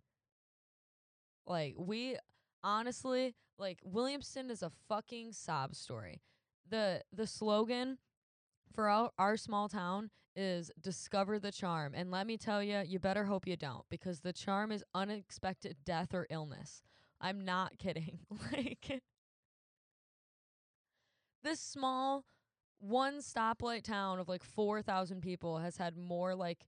Like 1.47 1.75
we 1.79 2.17
honestly, 2.65 3.35
like 3.59 3.81
Williamston 3.87 4.51
is 4.51 4.63
a 4.63 4.71
fucking 4.89 5.33
sob 5.33 5.75
story. 5.75 6.23
The 6.69 7.03
the 7.13 7.27
slogan 7.27 7.99
for 8.77 8.89
our, 8.89 9.11
our 9.19 9.37
small 9.37 9.69
town 9.69 10.11
is 10.37 10.71
discover 10.81 11.39
the 11.39 11.51
charm. 11.51 11.95
And 11.97 12.11
let 12.11 12.27
me 12.27 12.37
tell 12.37 12.63
you, 12.63 12.83
you 12.87 13.01
better 13.01 13.25
hope 13.25 13.47
you 13.47 13.57
don't 13.57 13.85
because 13.91 14.21
the 14.21 14.35
charm 14.35 14.71
is 14.71 14.85
unexpected 14.95 15.79
death 15.85 16.15
or 16.15 16.27
illness. 16.31 16.83
I'm 17.21 17.45
not 17.45 17.79
kidding. 17.79 18.21
like 18.53 19.01
this 21.43 21.59
small 21.59 22.25
one 22.79 23.19
stoplight 23.19 23.83
town 23.83 24.19
of 24.21 24.29
like 24.29 24.45
4,000 24.45 25.23
people 25.23 25.59
has 25.59 25.79
had 25.79 25.97
more 25.97 26.35
like 26.35 26.67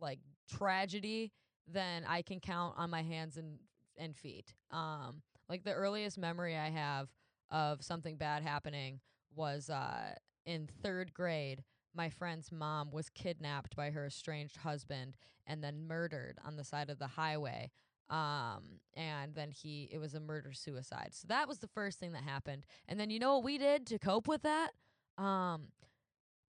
like 0.00 0.20
tragedy 0.48 1.32
than 1.66 2.04
I 2.08 2.22
can 2.22 2.40
count 2.40 2.74
on 2.76 2.90
my 2.90 3.02
hands 3.02 3.36
and 3.36 3.58
and 3.98 4.16
feet. 4.16 4.54
Um 4.70 5.22
like 5.48 5.64
the 5.64 5.72
earliest 5.72 6.16
memory 6.16 6.56
I 6.56 6.70
have 6.70 7.08
of 7.50 7.82
something 7.82 8.16
bad 8.16 8.42
happening 8.44 9.00
was 9.34 9.68
uh 9.68 10.14
in 10.46 10.68
third 10.82 11.12
grade, 11.14 11.64
my 11.94 12.08
friend's 12.08 12.50
mom 12.50 12.90
was 12.90 13.08
kidnapped 13.10 13.76
by 13.76 13.90
her 13.90 14.06
estranged 14.06 14.58
husband 14.58 15.16
and 15.46 15.62
then 15.62 15.86
murdered 15.86 16.38
on 16.44 16.56
the 16.56 16.64
side 16.64 16.90
of 16.90 16.98
the 16.98 17.06
highway 17.08 17.70
Um, 18.10 18.80
and 18.94 19.34
then 19.34 19.50
he 19.50 19.88
it 19.92 19.98
was 19.98 20.14
a 20.14 20.20
murder 20.20 20.52
suicide. 20.52 21.10
So 21.12 21.26
that 21.28 21.48
was 21.48 21.58
the 21.58 21.68
first 21.68 21.98
thing 21.98 22.12
that 22.12 22.22
happened. 22.24 22.66
And 22.88 22.98
then 23.00 23.10
you 23.10 23.18
know 23.18 23.34
what 23.36 23.44
we 23.44 23.58
did 23.58 23.86
to 23.86 23.98
cope 23.98 24.28
with 24.28 24.42
that? 24.42 24.72
Um, 25.18 25.68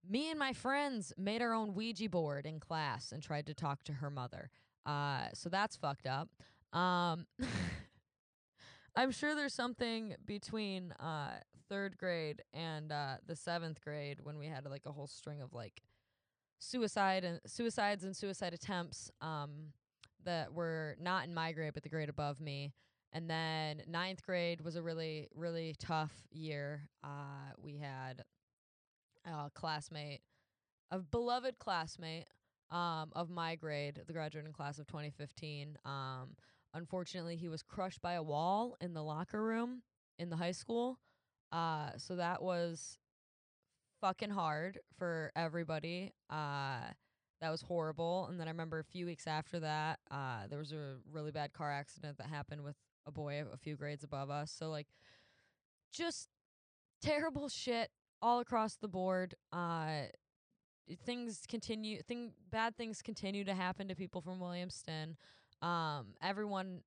me 0.08 0.30
and 0.30 0.38
my 0.38 0.52
friends 0.52 1.12
made 1.16 1.40
our 1.42 1.54
own 1.54 1.74
Ouija 1.74 2.08
board 2.08 2.46
in 2.46 2.60
class 2.60 3.12
and 3.12 3.22
tried 3.22 3.46
to 3.46 3.54
talk 3.54 3.82
to 3.84 3.94
her 3.94 4.10
mother. 4.10 4.50
Uh, 4.84 5.28
so 5.32 5.48
that's 5.48 5.76
fucked 5.76 6.06
up. 6.06 6.28
Um, 6.72 7.26
I'm 8.96 9.10
sure 9.10 9.34
there's 9.34 9.54
something 9.54 10.14
between 10.24 10.92
uh 10.92 11.38
third 11.68 11.96
grade 11.98 12.42
and 12.52 12.92
uh 12.92 13.16
the 13.26 13.36
seventh 13.36 13.80
grade 13.80 14.18
when 14.22 14.38
we 14.38 14.46
had 14.46 14.64
like 14.66 14.86
a 14.86 14.92
whole 14.92 15.06
string 15.06 15.40
of 15.40 15.52
like 15.52 15.82
suicide 16.58 17.24
and 17.24 17.40
suicides 17.46 18.04
and 18.04 18.16
suicide 18.16 18.54
attempts 18.54 19.10
um 19.20 19.72
that 20.24 20.52
were 20.52 20.96
not 21.00 21.24
in 21.26 21.34
my 21.34 21.52
grade 21.52 21.74
but 21.74 21.82
the 21.82 21.88
grade 21.88 22.08
above 22.08 22.40
me. 22.40 22.72
And 23.12 23.30
then 23.30 23.82
ninth 23.86 24.24
grade 24.24 24.60
was 24.60 24.74
a 24.74 24.82
really, 24.82 25.28
really 25.34 25.74
tough 25.78 26.12
year. 26.30 26.88
Uh 27.02 27.52
we 27.58 27.78
had 27.78 28.22
a 29.26 29.50
classmate, 29.54 30.20
a 30.90 30.98
beloved 30.98 31.58
classmate 31.58 32.26
um 32.70 33.10
of 33.12 33.30
my 33.30 33.54
grade, 33.56 34.00
the 34.06 34.12
graduating 34.12 34.52
class 34.52 34.78
of 34.78 34.86
2015. 34.86 35.78
Um 35.84 36.36
Unfortunately, 36.76 37.36
he 37.36 37.48
was 37.48 37.62
crushed 37.62 38.02
by 38.02 38.14
a 38.14 38.22
wall 38.22 38.76
in 38.80 38.94
the 38.94 39.02
locker 39.02 39.40
room 39.40 39.82
in 40.18 40.28
the 40.28 40.36
high 40.36 40.50
school. 40.50 40.98
Uh, 41.54 41.90
so 41.96 42.16
that 42.16 42.42
was 42.42 42.98
fucking 44.00 44.30
hard 44.30 44.80
for 44.98 45.30
everybody. 45.36 46.12
Uh, 46.28 46.80
that 47.40 47.50
was 47.50 47.62
horrible. 47.62 48.26
And 48.28 48.40
then 48.40 48.48
I 48.48 48.50
remember 48.50 48.80
a 48.80 48.84
few 48.84 49.06
weeks 49.06 49.28
after 49.28 49.60
that, 49.60 50.00
uh, 50.10 50.48
there 50.50 50.58
was 50.58 50.72
a 50.72 50.96
really 51.12 51.30
bad 51.30 51.52
car 51.52 51.70
accident 51.70 52.18
that 52.18 52.26
happened 52.26 52.64
with 52.64 52.74
a 53.06 53.12
boy 53.12 53.44
a 53.52 53.56
few 53.56 53.76
grades 53.76 54.02
above 54.02 54.30
us. 54.30 54.50
So 54.50 54.68
like, 54.68 54.88
just 55.92 56.28
terrible 57.00 57.48
shit 57.48 57.90
all 58.20 58.40
across 58.40 58.74
the 58.74 58.88
board. 58.88 59.36
Uh, 59.52 60.06
things 61.04 61.42
continue. 61.48 62.02
Thing 62.02 62.32
bad 62.50 62.76
things 62.76 63.00
continue 63.00 63.44
to 63.44 63.54
happen 63.54 63.86
to 63.88 63.94
people 63.94 64.20
from 64.20 64.40
Williamston. 64.40 65.14
Um, 65.62 66.14
everyone, 66.20 66.80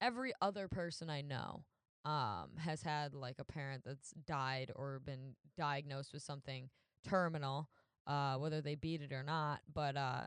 every 0.00 0.32
other 0.42 0.66
person 0.66 1.08
I 1.08 1.20
know, 1.20 1.62
um, 2.04 2.50
has 2.58 2.82
had 2.82 3.14
like 3.14 3.36
a 3.38 3.44
parent 3.44 3.82
that's 3.84 4.12
died 4.26 4.70
or 4.74 5.00
been 5.04 5.34
diagnosed 5.56 6.12
with 6.12 6.22
something 6.22 6.70
terminal, 7.06 7.68
uh, 8.06 8.36
whether 8.36 8.60
they 8.60 8.74
beat 8.74 9.02
it 9.02 9.12
or 9.12 9.22
not. 9.22 9.60
But 9.72 9.96
uh, 9.96 10.22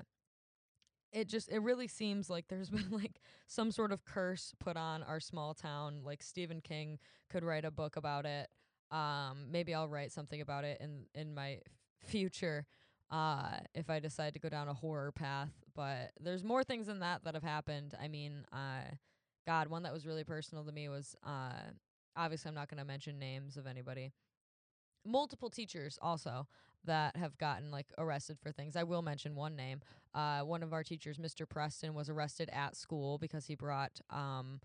it 1.12 1.28
just 1.28 1.50
it 1.50 1.60
really 1.60 1.88
seems 1.88 2.30
like 2.30 2.48
there's 2.48 2.70
been 2.70 2.90
like 2.92 3.22
some 3.48 3.72
sort 3.72 3.92
of 3.92 4.06
curse 4.06 4.54
put 4.60 4.78
on 4.78 5.04
our 5.04 5.20
small 5.20 5.54
town. 5.54 6.02
Like 6.04 6.24
Stephen 6.24 6.62
King 6.62 7.00
could 7.30 7.44
write 7.44 7.66
a 7.66 7.72
book 7.72 7.96
about 7.96 8.26
it. 8.26 8.50
Um, 8.92 9.46
maybe 9.50 9.74
I'll 9.74 9.88
write 9.88 10.12
something 10.12 10.42
about 10.42 10.64
it 10.64 10.80
in 10.82 11.06
in 11.16 11.34
my 11.34 11.60
future 12.06 12.66
uh, 13.12 13.58
if 13.76 13.90
I 13.90 14.00
decide 14.00 14.34
to 14.34 14.40
go 14.40 14.50
down 14.50 14.68
a 14.68 14.74
horror 14.74 15.12
path. 15.12 15.52
But 15.76 16.12
there's 16.20 16.44
more 16.44 16.64
things 16.64 16.88
than 16.88 17.00
that 17.00 17.24
that 17.24 17.34
have 17.34 17.44
happened. 17.44 17.94
I 18.02 18.08
mean, 18.08 18.46
uh, 18.52 18.96
God, 19.46 19.68
one 19.68 19.84
that 19.84 19.94
was 19.94 20.06
really 20.06 20.24
personal 20.24 20.64
to 20.66 20.72
me 20.72 20.90
was 20.90 21.16
uh, 21.26 21.72
obviously 22.16 22.50
I'm 22.50 22.56
not 22.56 22.70
going 22.70 22.80
to 22.80 22.86
mention 22.86 23.20
names 23.20 23.58
of 23.58 23.68
anybody. 23.68 24.12
Multiple 25.06 25.50
teachers 25.50 25.98
also 26.02 26.48
that 26.86 27.16
have 27.16 27.38
gotten 27.38 27.72
like 27.72 27.88
arrested 27.98 28.38
for 28.40 28.52
things. 28.52 28.76
I 28.76 28.84
will 28.84 29.02
mention 29.02 29.36
one 29.36 29.56
name. 29.56 29.82
Uh, 30.14 30.42
one 30.42 30.64
of 30.64 30.74
our 30.74 30.84
teachers, 30.84 31.18
Mr. 31.18 31.48
Preston, 31.48 31.94
was 31.94 32.10
arrested 32.10 32.50
at 32.54 32.76
school 32.76 33.18
because 33.18 33.46
he 33.46 33.56
brought 33.56 34.00
um, 34.10 34.60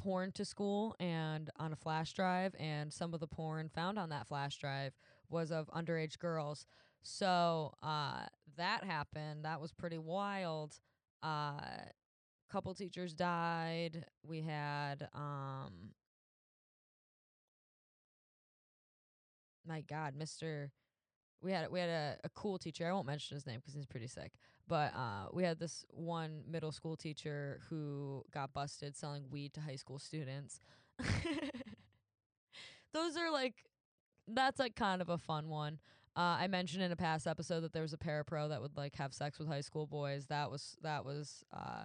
porn 0.00 0.32
to 0.32 0.44
school 0.44 0.96
and 0.98 1.50
on 1.58 1.72
a 1.72 1.76
flash 1.76 2.12
drive, 2.12 2.54
and 2.58 2.92
some 2.92 3.14
of 3.14 3.20
the 3.20 3.26
porn 3.26 3.68
found 3.68 3.98
on 3.98 4.08
that 4.10 4.26
flash 4.26 4.58
drive 4.58 4.92
was 5.28 5.50
of 5.50 5.68
underage 5.70 6.18
girls. 6.18 6.66
So 7.02 7.72
uh, 7.82 8.26
that 8.56 8.84
happened. 8.84 9.44
That 9.44 9.60
was 9.60 9.72
pretty 9.72 9.98
wild. 9.98 10.78
Uh, 11.22 11.60
couple 12.50 12.74
teachers 12.74 13.14
died. 13.14 14.04
We 14.22 14.40
had 14.42 15.08
um, 15.14 15.94
my 19.66 19.80
God, 19.82 20.14
Mister. 20.16 20.70
We 21.42 21.52
had 21.52 21.70
we 21.70 21.80
had 21.80 21.90
a, 21.90 22.16
a 22.24 22.28
cool 22.30 22.58
teacher. 22.58 22.86
I 22.88 22.92
won't 22.92 23.06
mention 23.06 23.36
his 23.36 23.46
name 23.46 23.60
'cause 23.64 23.74
he's 23.74 23.86
pretty 23.86 24.08
sick. 24.08 24.32
But 24.68 24.94
uh, 24.94 25.28
we 25.32 25.44
had 25.44 25.58
this 25.58 25.84
one 25.90 26.42
middle 26.48 26.72
school 26.72 26.96
teacher 26.96 27.60
who 27.70 28.24
got 28.32 28.52
busted 28.54 28.96
selling 28.96 29.24
weed 29.30 29.54
to 29.54 29.60
high 29.60 29.76
school 29.76 29.98
students. 29.98 30.60
Those 32.92 33.16
are 33.16 33.30
like, 33.30 33.54
that's 34.28 34.58
like 34.58 34.76
kind 34.76 35.02
of 35.02 35.08
a 35.08 35.18
fun 35.18 35.48
one. 35.48 35.78
Uh, 36.16 36.38
I 36.40 36.48
mentioned 36.48 36.82
in 36.82 36.92
a 36.92 36.96
past 36.96 37.26
episode 37.26 37.60
that 37.62 37.72
there 37.72 37.82
was 37.82 37.92
a 37.92 37.98
parapro 37.98 38.48
that 38.48 38.60
would 38.60 38.76
like 38.76 38.96
have 38.96 39.14
sex 39.14 39.38
with 39.38 39.48
high 39.48 39.60
school 39.62 39.86
boys. 39.86 40.26
That 40.26 40.50
was 40.50 40.76
that 40.82 41.04
was 41.04 41.44
uh, 41.52 41.84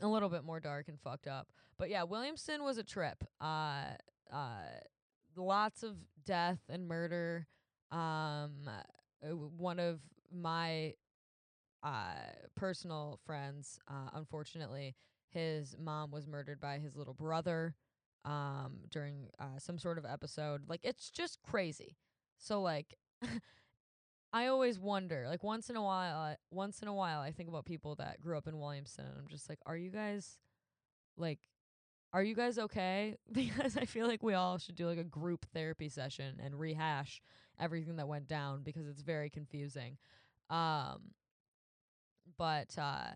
a 0.00 0.06
little 0.06 0.28
bit 0.28 0.44
more 0.44 0.60
dark 0.60 0.88
and 0.88 0.98
fucked 1.00 1.26
up. 1.26 1.48
But 1.78 1.90
yeah, 1.90 2.04
Williamston 2.04 2.62
was 2.62 2.78
a 2.78 2.84
trip. 2.84 3.24
Uh, 3.40 3.94
uh, 4.32 4.62
lots 5.36 5.82
of 5.82 5.96
death 6.24 6.60
and 6.68 6.86
murder. 6.86 7.46
Um, 7.90 8.68
uh, 8.68 9.28
one 9.34 9.78
of 9.78 10.00
my 10.32 10.94
uh 11.82 12.14
personal 12.56 13.20
friends, 13.24 13.78
uh, 13.88 14.10
unfortunately, 14.14 14.94
his 15.30 15.76
mom 15.78 16.10
was 16.10 16.26
murdered 16.26 16.60
by 16.60 16.78
his 16.78 16.96
little 16.96 17.14
brother 17.14 17.74
um 18.24 18.78
during 18.90 19.28
uh 19.38 19.58
some 19.58 19.78
sort 19.78 19.96
of 19.98 20.04
episode. 20.04 20.62
Like 20.68 20.80
it's 20.82 21.10
just 21.10 21.38
crazy. 21.42 21.96
So 22.36 22.60
like 22.60 22.94
I 24.32 24.46
always 24.48 24.78
wonder, 24.78 25.26
like 25.26 25.42
once 25.42 25.70
in 25.70 25.76
a 25.76 25.82
while, 25.82 26.36
once 26.50 26.82
in 26.82 26.88
a 26.88 26.94
while, 26.94 27.20
I 27.20 27.32
think 27.32 27.48
about 27.48 27.64
people 27.64 27.94
that 27.96 28.20
grew 28.20 28.36
up 28.36 28.46
in 28.46 28.54
Williamston, 28.54 29.00
and 29.00 29.18
I'm 29.18 29.28
just 29.28 29.48
like, 29.48 29.58
are 29.64 29.76
you 29.76 29.90
guys, 29.90 30.38
like, 31.16 31.40
are 32.12 32.22
you 32.22 32.34
guys 32.34 32.58
okay? 32.58 33.16
Because 33.32 33.76
I 33.76 33.84
feel 33.86 34.06
like 34.06 34.22
we 34.22 34.34
all 34.34 34.58
should 34.58 34.76
do 34.76 34.86
like 34.86 34.98
a 34.98 35.04
group 35.04 35.46
therapy 35.54 35.88
session 35.88 36.40
and 36.42 36.58
rehash 36.58 37.22
everything 37.60 37.96
that 37.96 38.08
went 38.08 38.28
down 38.28 38.62
because 38.64 38.86
it's 38.86 39.02
very 39.02 39.30
confusing. 39.30 39.98
Um, 40.50 41.14
but 42.36 42.76
uh, 42.78 43.12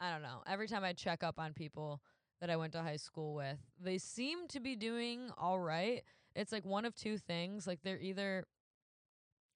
I 0.00 0.10
don't 0.10 0.22
know. 0.22 0.42
Every 0.46 0.66
time 0.68 0.84
I 0.84 0.92
check 0.92 1.22
up 1.22 1.38
on 1.38 1.52
people 1.52 2.00
that 2.40 2.50
I 2.50 2.56
went 2.56 2.72
to 2.72 2.82
high 2.82 2.96
school 2.96 3.34
with, 3.34 3.58
they 3.78 3.98
seem 3.98 4.48
to 4.48 4.60
be 4.60 4.74
doing 4.76 5.30
all 5.36 5.58
right. 5.58 6.02
It's 6.34 6.52
like 6.52 6.64
one 6.64 6.84
of 6.84 6.94
two 6.94 7.18
things. 7.18 7.66
Like 7.66 7.80
they're 7.82 8.00
either 8.00 8.44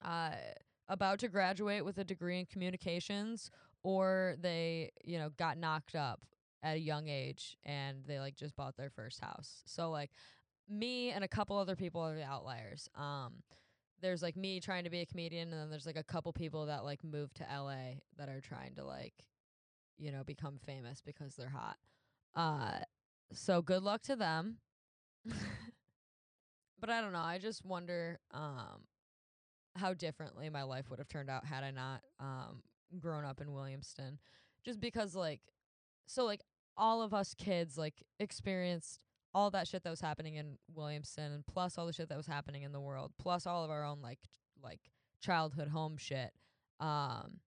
uh 0.04 0.32
about 0.88 1.18
to 1.20 1.28
graduate 1.28 1.84
with 1.84 1.98
a 1.98 2.04
degree 2.04 2.38
in 2.38 2.46
communications 2.46 3.50
or 3.82 4.36
they, 4.40 4.90
you 5.02 5.18
know, 5.18 5.30
got 5.38 5.56
knocked 5.56 5.94
up 5.94 6.20
at 6.62 6.76
a 6.76 6.80
young 6.80 7.08
age 7.08 7.56
and 7.64 7.98
they 8.06 8.18
like 8.18 8.34
just 8.36 8.56
bought 8.56 8.76
their 8.76 8.90
first 8.90 9.20
house. 9.20 9.62
So 9.66 9.90
like 9.90 10.10
me 10.68 11.10
and 11.10 11.24
a 11.24 11.28
couple 11.28 11.56
other 11.56 11.76
people 11.76 12.00
are 12.00 12.14
the 12.14 12.24
outliers. 12.24 12.88
Um 12.94 13.42
there's 14.00 14.22
like 14.22 14.36
me 14.36 14.60
trying 14.60 14.84
to 14.84 14.90
be 14.90 15.00
a 15.00 15.06
comedian 15.06 15.52
and 15.52 15.60
then 15.60 15.70
there's 15.70 15.86
like 15.86 15.96
a 15.96 16.04
couple 16.04 16.32
people 16.32 16.66
that 16.66 16.84
like 16.84 17.02
moved 17.02 17.36
to 17.36 17.44
LA 17.44 18.00
that 18.18 18.28
are 18.28 18.40
trying 18.40 18.74
to 18.74 18.84
like 18.84 19.14
you 19.96 20.12
know 20.12 20.24
become 20.24 20.58
famous 20.58 21.00
because 21.04 21.34
they're 21.36 21.48
hot. 21.48 21.76
Uh 22.34 22.80
so 23.32 23.62
good 23.62 23.82
luck 23.82 24.02
to 24.02 24.16
them. 24.16 24.58
but 26.80 26.90
I 26.90 27.00
don't 27.00 27.12
know. 27.12 27.20
I 27.20 27.38
just 27.38 27.64
wonder 27.64 28.18
um 28.32 28.86
how 29.76 29.92
differently 29.92 30.48
my 30.50 30.62
life 30.62 30.88
would 30.90 30.98
have 30.98 31.08
turned 31.08 31.30
out 31.30 31.44
had 31.44 31.64
I 31.64 31.70
not 31.70 32.02
um 32.20 32.62
grown 33.00 33.24
up 33.24 33.40
in 33.40 33.48
Williamston. 33.48 34.18
Just 34.64 34.80
because 34.80 35.14
like 35.14 35.40
so 36.06 36.24
like 36.24 36.40
all 36.76 37.02
of 37.02 37.14
us 37.14 37.34
kids 37.34 37.78
like 37.78 38.02
experienced 38.18 39.00
all 39.34 39.50
that 39.50 39.66
shit 39.66 39.82
that 39.82 39.90
was 39.90 40.00
happening 40.00 40.36
in 40.36 40.58
Williamston 40.76 41.34
and 41.34 41.46
plus 41.46 41.76
all 41.76 41.86
the 41.86 41.92
shit 41.92 42.08
that 42.08 42.16
was 42.16 42.26
happening 42.26 42.62
in 42.62 42.72
the 42.72 42.80
world, 42.80 43.12
plus 43.18 43.46
all 43.46 43.64
of 43.64 43.70
our 43.70 43.84
own 43.84 44.00
like 44.02 44.20
like 44.62 44.80
childhood 45.20 45.68
home 45.68 45.96
shit. 45.96 46.32
Um 46.80 47.40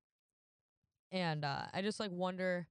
and 1.11 1.45
uh 1.45 1.63
I 1.73 1.81
just 1.81 1.99
like 1.99 2.11
wonder 2.11 2.67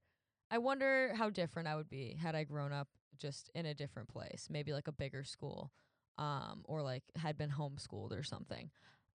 I 0.51 0.59
wonder 0.59 1.13
how 1.17 1.31
different 1.31 1.69
I 1.69 1.77
would 1.77 1.89
be 1.89 2.17
had 2.21 2.35
I 2.35 2.45
grown 2.45 2.73
up 2.73 2.89
just 3.19 3.51
in 3.55 3.67
a 3.67 3.75
different 3.75 4.09
place, 4.09 4.49
maybe 4.51 4.73
like 4.73 4.89
a 4.89 4.93
bigger 4.93 5.25
school, 5.25 5.73
um, 6.19 6.63
or 6.65 6.83
like 6.83 7.03
had 7.17 7.37
been 7.37 7.51
homeschooled 7.51 8.19
or 8.19 8.23
something. 8.23 8.71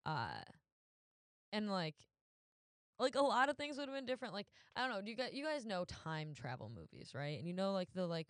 Uh, 0.05 0.41
and 1.51 1.69
like, 1.69 1.95
like 2.99 3.15
a 3.15 3.21
lot 3.21 3.49
of 3.49 3.57
things 3.57 3.77
would 3.77 3.87
have 3.87 3.95
been 3.95 4.05
different. 4.05 4.33
Like 4.33 4.47
I 4.75 4.81
don't 4.81 4.91
know. 4.91 5.01
Do 5.01 5.09
you 5.09 5.17
guys 5.17 5.31
you 5.33 5.43
guys 5.43 5.65
know 5.65 5.85
time 5.85 6.33
travel 6.33 6.71
movies, 6.73 7.13
right? 7.15 7.37
And 7.37 7.47
you 7.47 7.53
know 7.53 7.73
like 7.73 7.93
the 7.93 8.05
like 8.05 8.27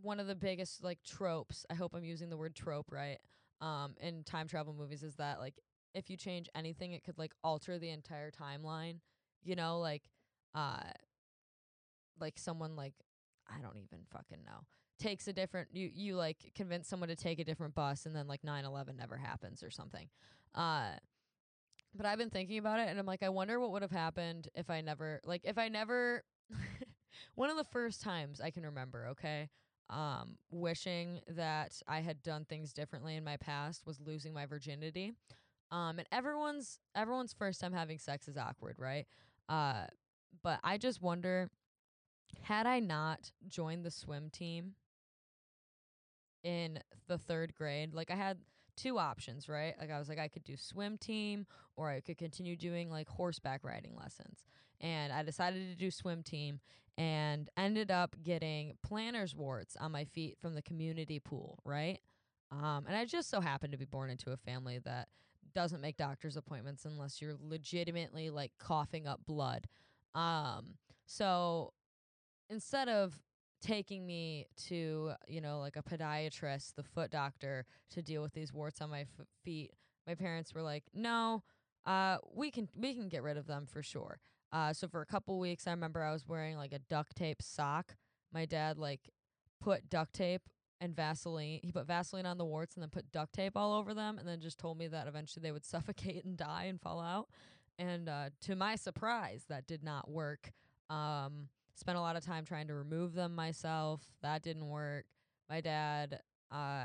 one 0.00 0.20
of 0.20 0.26
the 0.26 0.34
biggest 0.34 0.84
like 0.84 0.98
tropes. 1.02 1.66
I 1.68 1.74
hope 1.74 1.94
I'm 1.94 2.04
using 2.04 2.30
the 2.30 2.36
word 2.36 2.54
trope 2.54 2.90
right. 2.92 3.18
Um, 3.60 3.94
in 4.00 4.24
time 4.24 4.48
travel 4.48 4.74
movies 4.76 5.02
is 5.02 5.16
that 5.16 5.38
like 5.38 5.54
if 5.94 6.10
you 6.10 6.16
change 6.16 6.48
anything, 6.54 6.92
it 6.92 7.04
could 7.04 7.18
like 7.18 7.32
alter 7.44 7.78
the 7.78 7.90
entire 7.90 8.30
timeline. 8.30 9.00
You 9.44 9.56
know, 9.56 9.80
like 9.80 10.02
uh 10.54 10.90
like 12.20 12.38
someone 12.38 12.76
like 12.76 12.94
I 13.48 13.60
don't 13.60 13.76
even 13.76 14.04
fucking 14.10 14.44
know 14.44 14.66
takes 15.02 15.26
a 15.26 15.32
different 15.32 15.68
you 15.72 15.90
you 15.92 16.14
like 16.16 16.52
convince 16.54 16.88
someone 16.88 17.08
to 17.08 17.16
take 17.16 17.40
a 17.40 17.44
different 17.44 17.74
bus 17.74 18.06
and 18.06 18.14
then 18.14 18.28
like 18.28 18.42
9/11 18.42 18.96
never 18.96 19.16
happens 19.16 19.62
or 19.62 19.70
something. 19.70 20.08
Uh 20.54 20.92
but 21.94 22.06
I've 22.06 22.18
been 22.18 22.30
thinking 22.30 22.58
about 22.58 22.78
it 22.78 22.88
and 22.88 22.98
I'm 22.98 23.06
like 23.06 23.22
I 23.22 23.28
wonder 23.28 23.58
what 23.58 23.72
would 23.72 23.82
have 23.82 23.90
happened 23.90 24.48
if 24.54 24.70
I 24.70 24.80
never 24.80 25.20
like 25.24 25.42
if 25.44 25.58
I 25.58 25.68
never 25.68 26.22
one 27.34 27.50
of 27.50 27.56
the 27.56 27.64
first 27.64 28.00
times 28.00 28.40
I 28.40 28.50
can 28.50 28.64
remember, 28.64 29.08
okay? 29.08 29.48
Um 29.90 30.36
wishing 30.50 31.20
that 31.28 31.72
I 31.88 32.00
had 32.00 32.22
done 32.22 32.44
things 32.44 32.72
differently 32.72 33.16
in 33.16 33.24
my 33.24 33.36
past 33.36 33.84
was 33.86 34.00
losing 34.00 34.32
my 34.32 34.46
virginity. 34.46 35.14
Um 35.72 35.98
and 35.98 36.06
everyone's 36.12 36.78
everyone's 36.94 37.32
first 37.32 37.60
time 37.60 37.72
having 37.72 37.98
sex 37.98 38.28
is 38.28 38.36
awkward, 38.36 38.76
right? 38.78 39.06
Uh 39.48 39.86
but 40.44 40.60
I 40.62 40.78
just 40.78 41.02
wonder 41.02 41.50
had 42.42 42.66
I 42.66 42.78
not 42.80 43.32
joined 43.48 43.84
the 43.84 43.90
swim 43.90 44.30
team 44.30 44.74
in 46.42 46.78
the 47.08 47.18
third 47.18 47.54
grade, 47.54 47.94
like 47.94 48.10
I 48.10 48.16
had 48.16 48.38
two 48.76 48.98
options, 48.98 49.48
right? 49.48 49.74
Like 49.78 49.90
I 49.90 49.98
was 49.98 50.08
like 50.08 50.18
I 50.18 50.28
could 50.28 50.44
do 50.44 50.56
swim 50.56 50.98
team 50.98 51.46
or 51.76 51.90
I 51.90 52.00
could 52.00 52.18
continue 52.18 52.56
doing 52.56 52.90
like 52.90 53.08
horseback 53.08 53.64
riding 53.64 53.96
lessons. 53.96 54.44
And 54.80 55.12
I 55.12 55.22
decided 55.22 55.68
to 55.68 55.76
do 55.76 55.90
swim 55.90 56.22
team 56.22 56.60
and 56.98 57.48
ended 57.56 57.90
up 57.90 58.16
getting 58.22 58.74
plantar's 58.86 59.34
warts 59.34 59.76
on 59.76 59.92
my 59.92 60.04
feet 60.04 60.36
from 60.40 60.54
the 60.54 60.62
community 60.62 61.18
pool, 61.18 61.58
right? 61.64 62.00
Um 62.50 62.84
and 62.86 62.96
I 62.96 63.04
just 63.04 63.30
so 63.30 63.40
happened 63.40 63.72
to 63.72 63.78
be 63.78 63.84
born 63.84 64.10
into 64.10 64.32
a 64.32 64.36
family 64.36 64.78
that 64.84 65.08
doesn't 65.54 65.80
make 65.80 65.96
doctor's 65.96 66.36
appointments 66.36 66.84
unless 66.84 67.20
you're 67.20 67.36
legitimately 67.40 68.30
like 68.30 68.52
coughing 68.58 69.06
up 69.06 69.20
blood. 69.26 69.66
Um 70.14 70.74
so 71.06 71.72
instead 72.48 72.88
of 72.88 73.18
taking 73.62 74.04
me 74.04 74.46
to 74.68 75.12
you 75.28 75.40
know 75.40 75.60
like 75.60 75.76
a 75.76 75.82
podiatrist 75.82 76.74
the 76.74 76.82
foot 76.82 77.10
doctor 77.10 77.64
to 77.90 78.02
deal 78.02 78.22
with 78.22 78.32
these 78.34 78.52
warts 78.52 78.80
on 78.80 78.90
my 78.90 79.02
f- 79.02 79.26
feet. 79.44 79.70
My 80.06 80.14
parents 80.14 80.52
were 80.54 80.62
like 80.62 80.84
no 80.92 81.42
uh 81.86 82.18
we 82.34 82.50
can 82.50 82.68
we 82.76 82.94
can 82.94 83.08
get 83.08 83.22
rid 83.22 83.36
of 83.36 83.46
them 83.46 83.66
for 83.66 83.82
sure. 83.82 84.18
Uh 84.52 84.72
so 84.72 84.88
for 84.88 85.00
a 85.00 85.06
couple 85.06 85.38
weeks 85.38 85.66
i 85.66 85.70
remember 85.70 86.02
i 86.02 86.12
was 86.12 86.26
wearing 86.26 86.56
like 86.56 86.72
a 86.72 86.80
duct 86.80 87.16
tape 87.16 87.40
sock. 87.40 87.96
My 88.32 88.44
dad 88.44 88.78
like 88.78 89.10
put 89.60 89.88
duct 89.88 90.12
tape 90.12 90.42
and 90.80 90.96
vaseline 90.96 91.60
he 91.62 91.70
put 91.70 91.86
vaseline 91.86 92.26
on 92.26 92.38
the 92.38 92.44
warts 92.44 92.74
and 92.74 92.82
then 92.82 92.90
put 92.90 93.12
duct 93.12 93.32
tape 93.32 93.52
all 93.56 93.72
over 93.72 93.94
them 93.94 94.18
and 94.18 94.26
then 94.26 94.40
just 94.40 94.58
told 94.58 94.76
me 94.76 94.88
that 94.88 95.06
eventually 95.06 95.42
they 95.42 95.52
would 95.52 95.64
suffocate 95.74 96.24
and 96.24 96.36
die 96.36 96.64
and 96.64 96.80
fall 96.80 97.00
out. 97.00 97.28
And 97.78 98.08
uh 98.08 98.30
to 98.42 98.56
my 98.56 98.74
surprise 98.74 99.44
that 99.48 99.66
did 99.68 99.84
not 99.84 100.10
work. 100.10 100.52
Um 100.90 101.48
spent 101.74 101.98
a 101.98 102.00
lot 102.00 102.16
of 102.16 102.24
time 102.24 102.44
trying 102.44 102.68
to 102.68 102.74
remove 102.74 103.14
them 103.14 103.34
myself. 103.34 104.02
That 104.22 104.42
didn't 104.42 104.68
work. 104.68 105.04
My 105.48 105.60
dad, 105.60 106.20
uh, 106.50 106.84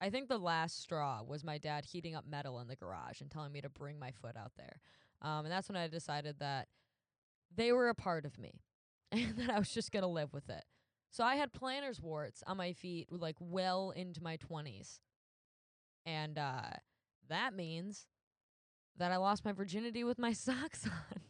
I 0.00 0.10
think 0.10 0.28
the 0.28 0.38
last 0.38 0.80
straw 0.80 1.22
was 1.22 1.44
my 1.44 1.58
dad 1.58 1.84
heating 1.84 2.14
up 2.14 2.24
metal 2.28 2.60
in 2.60 2.68
the 2.68 2.76
garage 2.76 3.20
and 3.20 3.30
telling 3.30 3.52
me 3.52 3.60
to 3.60 3.68
bring 3.68 3.98
my 3.98 4.10
foot 4.10 4.36
out 4.36 4.52
there. 4.56 4.80
Um, 5.22 5.46
and 5.46 5.52
that's 5.52 5.68
when 5.68 5.76
I 5.76 5.88
decided 5.88 6.36
that 6.40 6.68
they 7.54 7.72
were 7.72 7.88
a 7.88 7.94
part 7.94 8.26
of 8.26 8.38
me 8.38 8.60
and 9.12 9.36
that 9.38 9.50
I 9.50 9.58
was 9.58 9.70
just 9.70 9.92
going 9.92 10.02
to 10.02 10.08
live 10.08 10.32
with 10.32 10.50
it. 10.50 10.64
So 11.10 11.24
I 11.24 11.36
had 11.36 11.52
plantar's 11.52 12.00
warts 12.00 12.42
on 12.46 12.56
my 12.58 12.72
feet 12.72 13.08
like 13.10 13.36
well 13.40 13.90
into 13.90 14.22
my 14.22 14.36
20s. 14.36 14.98
And 16.04 16.38
uh, 16.38 16.76
that 17.28 17.54
means 17.54 18.06
that 18.98 19.12
I 19.12 19.16
lost 19.16 19.44
my 19.44 19.52
virginity 19.52 20.04
with 20.04 20.18
my 20.18 20.32
socks 20.34 20.86
on. 20.86 21.20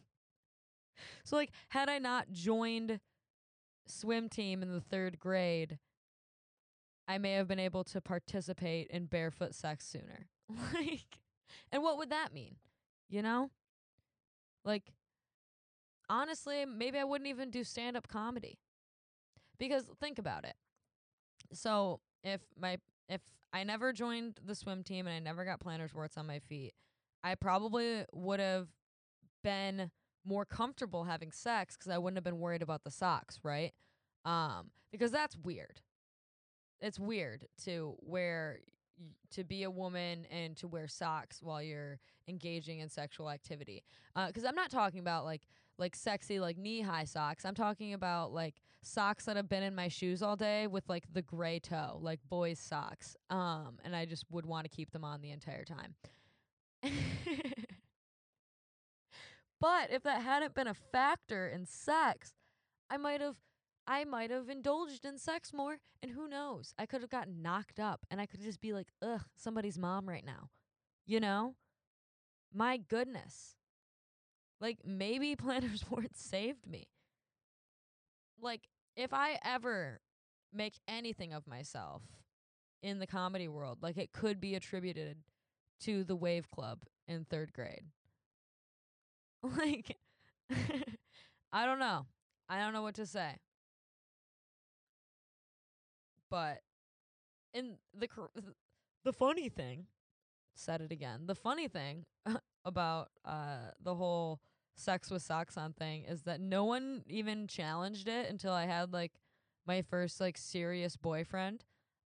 So 1.23 1.35
like 1.35 1.51
had 1.69 1.89
I 1.89 1.99
not 1.99 2.31
joined 2.31 2.99
swim 3.87 4.29
team 4.29 4.61
in 4.61 4.71
the 4.71 4.81
3rd 4.81 5.19
grade, 5.19 5.79
I 7.07 7.17
may 7.17 7.33
have 7.33 7.47
been 7.47 7.59
able 7.59 7.83
to 7.85 8.01
participate 8.01 8.87
in 8.87 9.05
barefoot 9.05 9.55
sex 9.55 9.85
sooner. 9.85 10.27
like 10.73 11.19
and 11.71 11.83
what 11.83 11.97
would 11.97 12.09
that 12.09 12.33
mean? 12.33 12.55
You 13.09 13.21
know? 13.21 13.51
Like 14.65 14.91
honestly, 16.09 16.65
maybe 16.65 16.97
I 16.97 17.03
wouldn't 17.03 17.29
even 17.29 17.49
do 17.49 17.63
stand-up 17.63 18.07
comedy. 18.07 18.59
Because 19.57 19.85
think 19.99 20.19
about 20.19 20.45
it. 20.45 20.55
So, 21.53 21.99
if 22.23 22.41
my 22.59 22.77
if 23.09 23.21
I 23.53 23.63
never 23.63 23.93
joined 23.93 24.39
the 24.45 24.53
swim 24.55 24.83
team 24.83 25.07
and 25.07 25.15
I 25.15 25.19
never 25.19 25.45
got 25.45 25.59
plantar's 25.59 25.93
warts 25.93 26.17
on 26.17 26.27
my 26.27 26.39
feet, 26.39 26.73
I 27.23 27.35
probably 27.35 28.05
would 28.13 28.39
have 28.39 28.67
been 29.43 29.91
more 30.27 30.45
comfortable 30.45 31.05
having 31.05 31.31
sex 31.31 31.75
because 31.75 31.91
I 31.91 31.97
wouldn't 31.97 32.17
have 32.17 32.23
been 32.23 32.39
worried 32.39 32.61
about 32.61 32.83
the 32.83 32.91
socks, 32.91 33.39
right? 33.43 33.71
Um, 34.25 34.71
because 34.91 35.11
that's 35.11 35.37
weird. 35.37 35.81
It's 36.81 36.99
weird 36.99 37.47
to 37.65 37.95
wear 38.01 38.59
to 39.31 39.43
be 39.43 39.63
a 39.63 39.69
woman 39.69 40.25
and 40.31 40.57
to 40.57 40.67
wear 40.67 40.87
socks 40.87 41.39
while 41.41 41.61
you're 41.61 41.99
engaging 42.27 42.79
in 42.79 42.89
sexual 42.89 43.29
activity. 43.29 43.83
Because 44.15 44.43
I'm 44.43 44.55
not 44.55 44.71
talking 44.71 44.99
about 44.99 45.25
like 45.25 45.47
like 45.77 45.95
sexy 45.95 46.39
like 46.39 46.57
knee 46.57 46.81
high 46.81 47.03
socks. 47.03 47.45
I'm 47.45 47.55
talking 47.55 47.93
about 47.93 48.33
like 48.33 48.55
socks 48.81 49.25
that 49.25 49.35
have 49.35 49.47
been 49.49 49.63
in 49.63 49.75
my 49.75 49.87
shoes 49.87 50.23
all 50.23 50.35
day 50.35 50.67
with 50.67 50.83
like 50.89 51.03
the 51.13 51.21
gray 51.21 51.59
toe, 51.59 51.99
like 52.01 52.19
boys 52.29 52.59
socks. 52.59 53.15
Um, 53.29 53.77
and 53.83 53.95
I 53.95 54.05
just 54.05 54.25
would 54.31 54.45
want 54.45 54.65
to 54.65 54.69
keep 54.69 54.91
them 54.91 55.03
on 55.03 55.21
the 55.21 55.31
entire 55.31 55.65
time. 55.65 55.95
But 59.59 59.91
if 59.91 60.03
that 60.03 60.21
hadn't 60.21 60.53
been 60.53 60.67
a 60.67 60.73
factor 60.73 61.47
in 61.47 61.65
sex, 61.65 62.33
I 62.89 62.97
might 62.97 63.21
have 63.21 63.37
I 63.87 64.03
might 64.03 64.31
have 64.31 64.49
indulged 64.49 65.05
in 65.05 65.17
sex 65.17 65.53
more 65.53 65.77
and 66.01 66.11
who 66.11 66.27
knows? 66.27 66.73
I 66.77 66.85
could 66.85 67.01
have 67.01 67.09
gotten 67.09 67.41
knocked 67.41 67.79
up 67.79 68.05
and 68.11 68.19
I 68.19 68.25
could 68.25 68.41
just 68.41 68.61
be 68.61 68.73
like, 68.73 68.87
"Ugh, 69.01 69.21
somebody's 69.35 69.79
mom 69.79 70.07
right 70.07 70.25
now." 70.25 70.49
You 71.05 71.19
know? 71.19 71.55
My 72.53 72.77
goodness. 72.77 73.55
Like 74.59 74.79
maybe 74.85 75.35
plantar's 75.37 75.89
warts 75.89 76.21
saved 76.21 76.67
me. 76.67 76.87
Like 78.39 78.67
if 78.95 79.13
I 79.13 79.39
ever 79.43 80.01
make 80.53 80.79
anything 80.87 81.33
of 81.33 81.47
myself 81.47 82.03
in 82.83 82.99
the 82.99 83.07
comedy 83.07 83.47
world, 83.47 83.79
like 83.81 83.97
it 83.97 84.11
could 84.11 84.39
be 84.39 84.55
attributed 84.55 85.17
to 85.81 86.03
the 86.03 86.15
Wave 86.15 86.49
Club 86.49 86.79
in 87.07 87.25
3rd 87.25 87.53
grade. 87.53 87.85
Like, 89.57 89.97
I 91.51 91.65
don't 91.65 91.79
know. 91.79 92.05
I 92.49 92.59
don't 92.59 92.73
know 92.73 92.81
what 92.81 92.95
to 92.95 93.05
say. 93.05 93.37
But 96.29 96.61
in 97.53 97.77
the 97.97 98.07
the 99.03 99.13
funny 99.13 99.49
thing, 99.49 99.87
said 100.55 100.81
it 100.81 100.91
again. 100.91 101.27
The 101.27 101.35
funny 101.35 101.67
thing 101.67 102.05
about 102.65 103.09
uh 103.25 103.71
the 103.83 103.95
whole 103.95 104.41
sex 104.75 105.11
with 105.11 105.23
socks 105.23 105.57
on 105.57 105.73
thing 105.73 106.03
is 106.05 106.23
that 106.23 106.41
no 106.41 106.65
one 106.65 107.03
even 107.07 107.47
challenged 107.47 108.07
it 108.07 108.29
until 108.29 108.53
I 108.53 108.65
had 108.65 108.93
like 108.93 109.13
my 109.67 109.81
first 109.83 110.21
like 110.21 110.37
serious 110.37 110.97
boyfriend. 110.97 111.65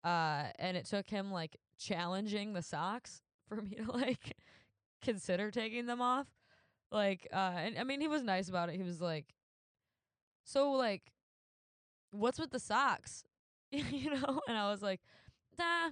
Uh 0.03 0.45
and 0.59 0.77
it 0.77 0.85
took 0.85 1.09
him 1.09 1.31
like 1.31 1.57
challenging 1.79 2.53
the 2.53 2.63
socks 2.63 3.21
for 3.49 3.61
me 3.61 3.75
to 3.75 3.91
like 3.93 4.37
consider 5.01 5.51
taking 5.51 5.87
them 5.87 6.01
off. 6.01 6.27
Like, 6.91 7.27
uh, 7.31 7.53
and 7.55 7.77
I 7.77 7.83
mean, 7.83 8.01
he 8.01 8.07
was 8.07 8.23
nice 8.23 8.49
about 8.49 8.69
it. 8.69 8.75
He 8.75 8.83
was 8.83 9.01
like, 9.01 9.25
so 10.43 10.71
like, 10.71 11.11
what's 12.11 12.39
with 12.39 12.51
the 12.51 12.59
socks? 12.59 13.23
you 13.71 14.09
know? 14.09 14.41
And 14.47 14.57
I 14.57 14.69
was 14.69 14.81
like, 14.81 15.01
nah, 15.57 15.91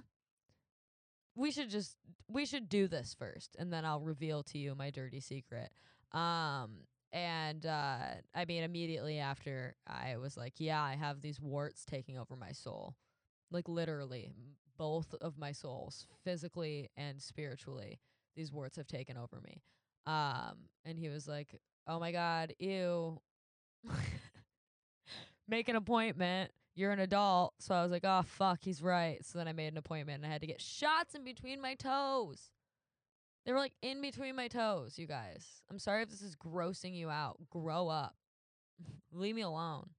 we 1.36 1.52
should 1.52 1.70
just, 1.70 1.96
we 2.28 2.44
should 2.44 2.68
do 2.68 2.88
this 2.88 3.14
first. 3.16 3.56
And 3.58 3.72
then 3.72 3.84
I'll 3.84 4.00
reveal 4.00 4.42
to 4.44 4.58
you 4.58 4.74
my 4.74 4.90
dirty 4.90 5.20
secret. 5.20 5.70
Um, 6.12 6.78
and, 7.12 7.64
uh, 7.64 7.98
I 8.34 8.44
mean, 8.46 8.64
immediately 8.64 9.18
after 9.18 9.76
I 9.86 10.16
was 10.16 10.36
like, 10.36 10.54
yeah, 10.58 10.82
I 10.82 10.96
have 10.96 11.20
these 11.20 11.40
warts 11.40 11.84
taking 11.84 12.18
over 12.18 12.36
my 12.36 12.52
soul. 12.52 12.96
Like 13.50 13.68
literally 13.68 14.30
both 14.76 15.14
of 15.20 15.38
my 15.38 15.52
souls, 15.52 16.06
physically 16.24 16.90
and 16.96 17.22
spiritually, 17.22 18.00
these 18.36 18.52
warts 18.52 18.76
have 18.76 18.86
taken 18.86 19.16
over 19.16 19.40
me. 19.44 19.62
Um, 20.08 20.54
and 20.86 20.98
he 20.98 21.10
was 21.10 21.28
like, 21.28 21.60
"Oh 21.86 22.00
my 22.00 22.12
god, 22.12 22.54
ew." 22.58 23.20
Make 25.48 25.68
an 25.68 25.76
appointment. 25.76 26.50
You're 26.74 26.92
an 26.92 27.00
adult. 27.00 27.54
So 27.58 27.74
I 27.74 27.82
was 27.82 27.92
like, 27.92 28.04
"Oh 28.04 28.22
fuck, 28.22 28.60
he's 28.62 28.82
right." 28.82 29.22
So 29.24 29.38
then 29.38 29.46
I 29.46 29.52
made 29.52 29.68
an 29.68 29.76
appointment 29.76 30.22
and 30.22 30.26
I 30.26 30.32
had 30.32 30.40
to 30.40 30.46
get 30.46 30.62
shots 30.62 31.14
in 31.14 31.24
between 31.24 31.60
my 31.60 31.74
toes. 31.74 32.50
They 33.44 33.52
were 33.52 33.58
like 33.58 33.74
in 33.82 34.00
between 34.00 34.34
my 34.34 34.48
toes, 34.48 34.98
you 34.98 35.06
guys. 35.06 35.44
I'm 35.70 35.78
sorry 35.78 36.02
if 36.02 36.08
this 36.08 36.22
is 36.22 36.36
grossing 36.36 36.94
you 36.96 37.10
out. 37.10 37.36
Grow 37.50 37.88
up. 37.88 38.14
Leave 39.12 39.34
me 39.34 39.42
alone. 39.42 39.90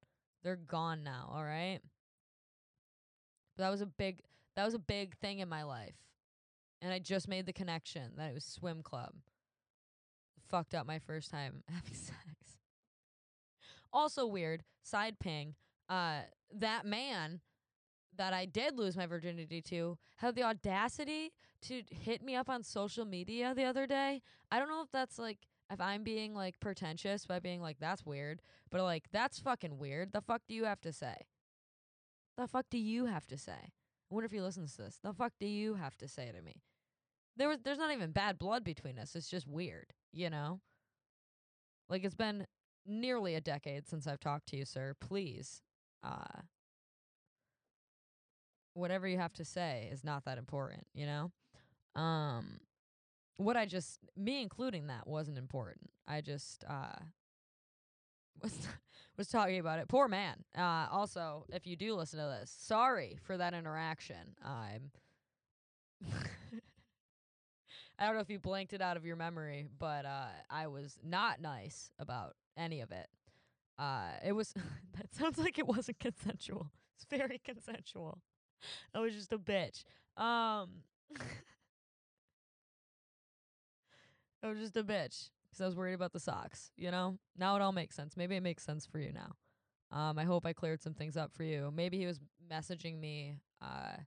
They're 0.43 0.55
gone 0.55 1.03
now, 1.03 1.29
all 1.31 1.43
right? 1.43 1.79
But 3.55 3.63
that 3.63 3.69
was 3.69 3.81
a 3.81 3.85
big 3.85 4.21
that 4.55 4.65
was 4.65 4.73
a 4.73 4.79
big 4.79 5.15
thing 5.17 5.37
in 5.37 5.49
my 5.49 5.63
life. 5.63 5.95
And 6.81 6.91
I 6.91 6.97
just 6.97 7.27
made 7.27 7.45
the 7.45 7.53
connection 7.53 8.13
that 8.17 8.31
it 8.31 8.33
was 8.33 8.45
swim 8.45 8.81
club 8.81 9.13
fucked 10.49 10.73
up 10.73 10.85
my 10.85 10.99
first 10.99 11.31
time 11.31 11.63
having 11.69 11.93
sex. 11.93 12.17
Also 13.91 14.25
weird. 14.25 14.63
Side 14.83 15.19
ping. 15.19 15.55
Uh, 15.87 16.21
that 16.53 16.85
man 16.85 17.41
that 18.17 18.33
I 18.33 18.45
did 18.45 18.77
lose 18.77 18.97
my 18.97 19.05
virginity 19.05 19.61
to 19.63 19.97
had 20.17 20.35
the 20.35 20.43
audacity 20.43 21.31
to 21.63 21.83
hit 21.89 22.21
me 22.21 22.35
up 22.35 22.49
on 22.49 22.63
social 22.63 23.05
media 23.05 23.53
the 23.55 23.63
other 23.63 23.87
day. 23.87 24.21
I 24.51 24.59
don't 24.59 24.69
know 24.69 24.81
if 24.81 24.91
that's 24.91 25.17
like 25.17 25.39
if 25.71 25.79
I'm 25.79 26.03
being 26.03 26.33
like 26.33 26.59
pretentious 26.59 27.25
by 27.25 27.39
being 27.39 27.61
like 27.61 27.77
that's 27.79 28.05
weird, 28.05 28.41
but 28.71 28.81
like 28.81 29.05
that's 29.11 29.39
fucking 29.39 29.77
weird. 29.77 30.11
The 30.11 30.21
fuck 30.21 30.41
do 30.47 30.55
you 30.55 30.65
have 30.65 30.81
to 30.81 30.93
say? 30.93 31.15
The 32.37 32.47
fuck 32.47 32.65
do 32.69 32.77
you 32.77 33.05
have 33.05 33.27
to 33.27 33.37
say? 33.37 33.51
I 33.51 34.15
wonder 34.15 34.25
if 34.25 34.31
he 34.31 34.41
listens 34.41 34.75
to 34.75 34.83
this. 34.83 34.99
The 35.03 35.13
fuck 35.13 35.33
do 35.39 35.47
you 35.47 35.75
have 35.75 35.97
to 35.97 36.07
say 36.07 36.31
to 36.35 36.41
me? 36.41 36.63
There 37.37 37.47
was 37.47 37.59
there's 37.63 37.77
not 37.77 37.93
even 37.93 38.11
bad 38.11 38.37
blood 38.37 38.63
between 38.63 38.99
us. 38.99 39.15
It's 39.15 39.29
just 39.29 39.47
weird, 39.47 39.93
you 40.11 40.29
know? 40.29 40.59
Like 41.89 42.03
it's 42.03 42.15
been 42.15 42.45
nearly 42.85 43.35
a 43.35 43.41
decade 43.41 43.87
since 43.87 44.07
I've 44.07 44.19
talked 44.19 44.47
to 44.49 44.57
you, 44.57 44.65
sir. 44.65 44.95
Please, 44.99 45.61
uh 46.03 46.41
whatever 48.73 49.07
you 49.07 49.17
have 49.17 49.33
to 49.33 49.43
say 49.43 49.89
is 49.91 50.03
not 50.03 50.25
that 50.25 50.37
important, 50.37 50.85
you 50.93 51.05
know? 51.05 51.31
Um 51.99 52.59
what 53.37 53.57
I 53.57 53.65
just 53.65 53.99
me 54.17 54.41
including 54.41 54.87
that 54.87 55.07
wasn't 55.07 55.37
important. 55.37 55.89
I 56.07 56.21
just 56.21 56.63
uh 56.67 56.95
was 58.41 58.67
was 59.17 59.27
talking 59.27 59.59
about 59.59 59.79
it. 59.79 59.87
Poor 59.87 60.07
man. 60.07 60.35
Uh 60.57 60.87
also, 60.91 61.45
if 61.49 61.65
you 61.67 61.75
do 61.75 61.95
listen 61.95 62.19
to 62.19 62.25
this, 62.39 62.53
sorry 62.57 63.17
for 63.23 63.37
that 63.37 63.53
interaction. 63.53 64.35
I'm 64.43 64.91
I 67.99 68.05
don't 68.05 68.15
know 68.15 68.21
if 68.21 68.29
you 68.29 68.39
blanked 68.39 68.71
it 68.73 68.81
out 68.81 68.95
of 68.97 69.05
your 69.05 69.17
memory, 69.17 69.67
but 69.77 70.05
uh 70.05 70.27
I 70.49 70.67
was 70.67 70.97
not 71.03 71.41
nice 71.41 71.91
about 71.99 72.35
any 72.57 72.79
of 72.81 72.91
it. 72.91 73.07
Uh 73.77 74.11
it 74.25 74.31
was 74.31 74.53
that 74.97 75.13
sounds 75.13 75.37
like 75.37 75.59
it 75.59 75.67
wasn't 75.67 75.99
consensual. 75.99 76.71
It's 76.95 77.05
very 77.09 77.39
consensual. 77.43 78.19
I 78.93 78.99
was 78.99 79.13
just 79.13 79.33
a 79.33 79.37
bitch. 79.37 79.83
Um 80.17 80.83
I 84.41 84.47
was 84.47 84.59
just 84.59 84.77
a 84.77 84.83
bitch 84.83 85.29
because 85.49 85.61
I 85.61 85.65
was 85.65 85.75
worried 85.75 85.93
about 85.93 86.13
the 86.13 86.19
socks, 86.19 86.71
you 86.77 86.91
know? 86.91 87.17
Now 87.37 87.55
it 87.57 87.61
all 87.61 87.73
makes 87.73 87.95
sense. 87.95 88.15
Maybe 88.15 88.35
it 88.37 88.43
makes 88.43 88.63
sense 88.63 88.85
for 88.85 88.99
you 88.99 89.11
now. 89.11 89.31
Um, 89.91 90.17
I 90.19 90.23
hope 90.23 90.45
I 90.45 90.53
cleared 90.53 90.81
some 90.81 90.93
things 90.93 91.17
up 91.17 91.33
for 91.33 91.43
you. 91.43 91.71
Maybe 91.75 91.97
he 91.97 92.05
was 92.05 92.19
messaging 92.49 92.99
me 92.99 93.35
uh, 93.61 93.97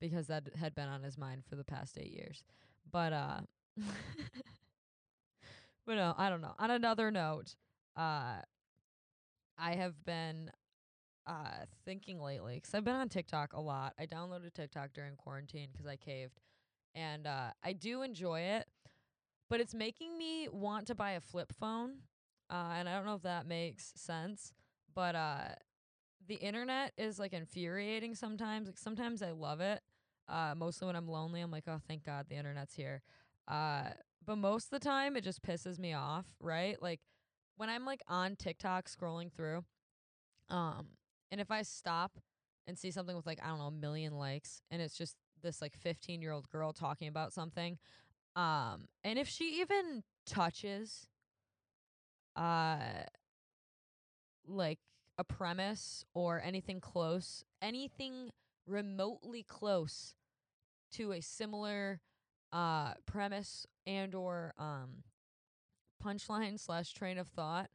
because 0.00 0.28
that 0.28 0.44
had 0.58 0.74
been 0.74 0.88
on 0.88 1.02
his 1.02 1.18
mind 1.18 1.42
for 1.48 1.56
the 1.56 1.64
past 1.64 1.98
eight 1.98 2.12
years. 2.12 2.44
But, 2.90 3.12
uh, 3.12 3.40
but 5.86 5.94
no, 5.96 6.14
I 6.16 6.28
don't 6.28 6.40
know. 6.40 6.54
On 6.58 6.70
another 6.70 7.10
note, 7.10 7.54
uh, 7.96 8.40
I 9.58 9.74
have 9.74 10.04
been 10.04 10.50
uh, 11.26 11.66
thinking 11.84 12.20
lately, 12.20 12.60
'cause 12.60 12.74
I've 12.74 12.84
been 12.84 12.96
on 12.96 13.08
TikTok 13.08 13.52
a 13.54 13.60
lot. 13.60 13.94
I 13.98 14.06
downloaded 14.06 14.54
TikTok 14.54 14.92
during 14.94 15.16
quarantine 15.16 15.70
'cause 15.76 15.86
I 15.86 15.96
caved. 15.96 16.40
And 16.94 17.26
uh, 17.26 17.52
I 17.62 17.74
do 17.74 18.02
enjoy 18.02 18.40
it 18.42 18.68
but 19.50 19.60
it's 19.60 19.74
making 19.74 20.18
me 20.18 20.48
want 20.48 20.86
to 20.88 20.94
buy 20.94 21.12
a 21.12 21.20
flip 21.20 21.52
phone. 21.52 22.02
Uh, 22.50 22.72
and 22.76 22.88
I 22.88 22.94
don't 22.96 23.06
know 23.06 23.16
if 23.16 23.22
that 23.22 23.46
makes 23.46 23.92
sense, 23.96 24.54
but 24.94 25.14
uh, 25.14 25.54
the 26.26 26.36
internet 26.36 26.92
is 26.98 27.18
like 27.18 27.32
infuriating 27.34 28.14
sometimes. 28.14 28.68
Like 28.68 28.78
sometimes 28.78 29.22
I 29.22 29.32
love 29.32 29.60
it. 29.60 29.82
Uh, 30.28 30.54
mostly 30.56 30.86
when 30.86 30.96
I'm 30.96 31.08
lonely, 31.08 31.40
I'm 31.40 31.50
like, 31.50 31.64
oh, 31.68 31.80
thank 31.86 32.04
God 32.04 32.26
the 32.28 32.36
internet's 32.36 32.74
here. 32.74 33.02
Uh, 33.46 33.90
but 34.24 34.36
most 34.36 34.72
of 34.72 34.80
the 34.80 34.84
time, 34.84 35.16
it 35.16 35.22
just 35.22 35.42
pisses 35.42 35.78
me 35.78 35.94
off, 35.94 36.26
right? 36.40 36.80
Like 36.82 37.00
when 37.56 37.68
I'm 37.68 37.84
like 37.84 38.02
on 38.08 38.36
TikTok 38.36 38.88
scrolling 38.88 39.32
through, 39.32 39.64
um, 40.50 40.88
and 41.30 41.40
if 41.40 41.50
I 41.50 41.62
stop 41.62 42.18
and 42.66 42.78
see 42.78 42.90
something 42.90 43.14
with 43.14 43.26
like 43.26 43.38
I 43.42 43.48
don't 43.48 43.58
know 43.58 43.66
a 43.66 43.70
million 43.70 44.14
likes, 44.14 44.60
and 44.70 44.82
it's 44.82 44.96
just 44.96 45.16
this 45.42 45.62
like 45.62 45.76
15 45.76 46.20
year 46.20 46.32
old 46.32 46.48
girl 46.48 46.72
talking 46.72 47.08
about 47.08 47.32
something, 47.32 47.78
um, 48.34 48.88
and 49.04 49.18
if 49.18 49.28
she 49.28 49.60
even 49.60 50.02
touches 50.26 51.06
uh 52.34 52.78
like 54.46 54.78
a 55.18 55.24
premise 55.24 56.04
or 56.14 56.42
anything 56.44 56.80
close, 56.80 57.44
anything 57.62 58.30
remotely 58.66 59.42
close 59.42 60.14
to 60.92 61.12
a 61.12 61.20
similar 61.20 62.00
uh 62.52 62.94
premise 63.06 63.66
and 63.86 64.14
or 64.14 64.54
um 64.58 65.02
punchline 66.04 66.58
slash 66.58 66.92
train 66.92 67.18
of 67.18 67.28
thought, 67.28 67.70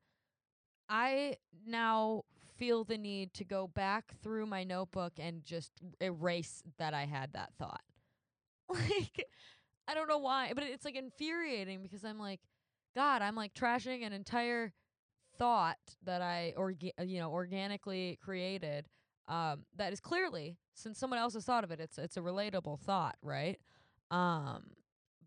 I 0.89 1.37
now 1.65 2.23
feel 2.57 2.83
the 2.83 2.97
need 2.97 3.33
to 3.35 3.43
go 3.43 3.67
back 3.67 4.13
through 4.21 4.45
my 4.45 4.63
notebook 4.63 5.13
and 5.17 5.43
just 5.43 5.71
erase 5.99 6.63
that 6.77 6.93
I 6.93 7.05
had 7.05 7.33
that 7.33 7.53
thought. 7.57 7.81
Like 8.69 9.27
I 9.87 9.93
don't 9.93 10.07
know 10.07 10.19
why, 10.19 10.53
but 10.53 10.63
it's 10.63 10.85
like 10.85 10.95
infuriating 10.95 11.81
because 11.83 12.05
I'm 12.05 12.17
like, 12.17 12.39
God, 12.95 13.21
I'm 13.21 13.35
like 13.35 13.53
trashing 13.53 14.05
an 14.05 14.13
entire 14.13 14.71
thought 15.37 15.79
that 16.03 16.21
I 16.21 16.53
orga- 16.57 16.93
you 17.05 17.19
know 17.19 17.31
organically 17.31 18.17
created. 18.21 18.87
Um, 19.27 19.65
that 19.75 19.91
is 19.91 19.99
clearly 19.99 20.57
since 20.73 20.97
someone 20.97 21.19
else 21.19 21.33
has 21.33 21.45
thought 21.45 21.63
of 21.63 21.71
it, 21.71 21.79
it's 21.79 21.97
it's 21.97 22.17
a 22.17 22.21
relatable 22.21 22.79
thought, 22.79 23.15
right? 23.21 23.59
Um, 24.09 24.63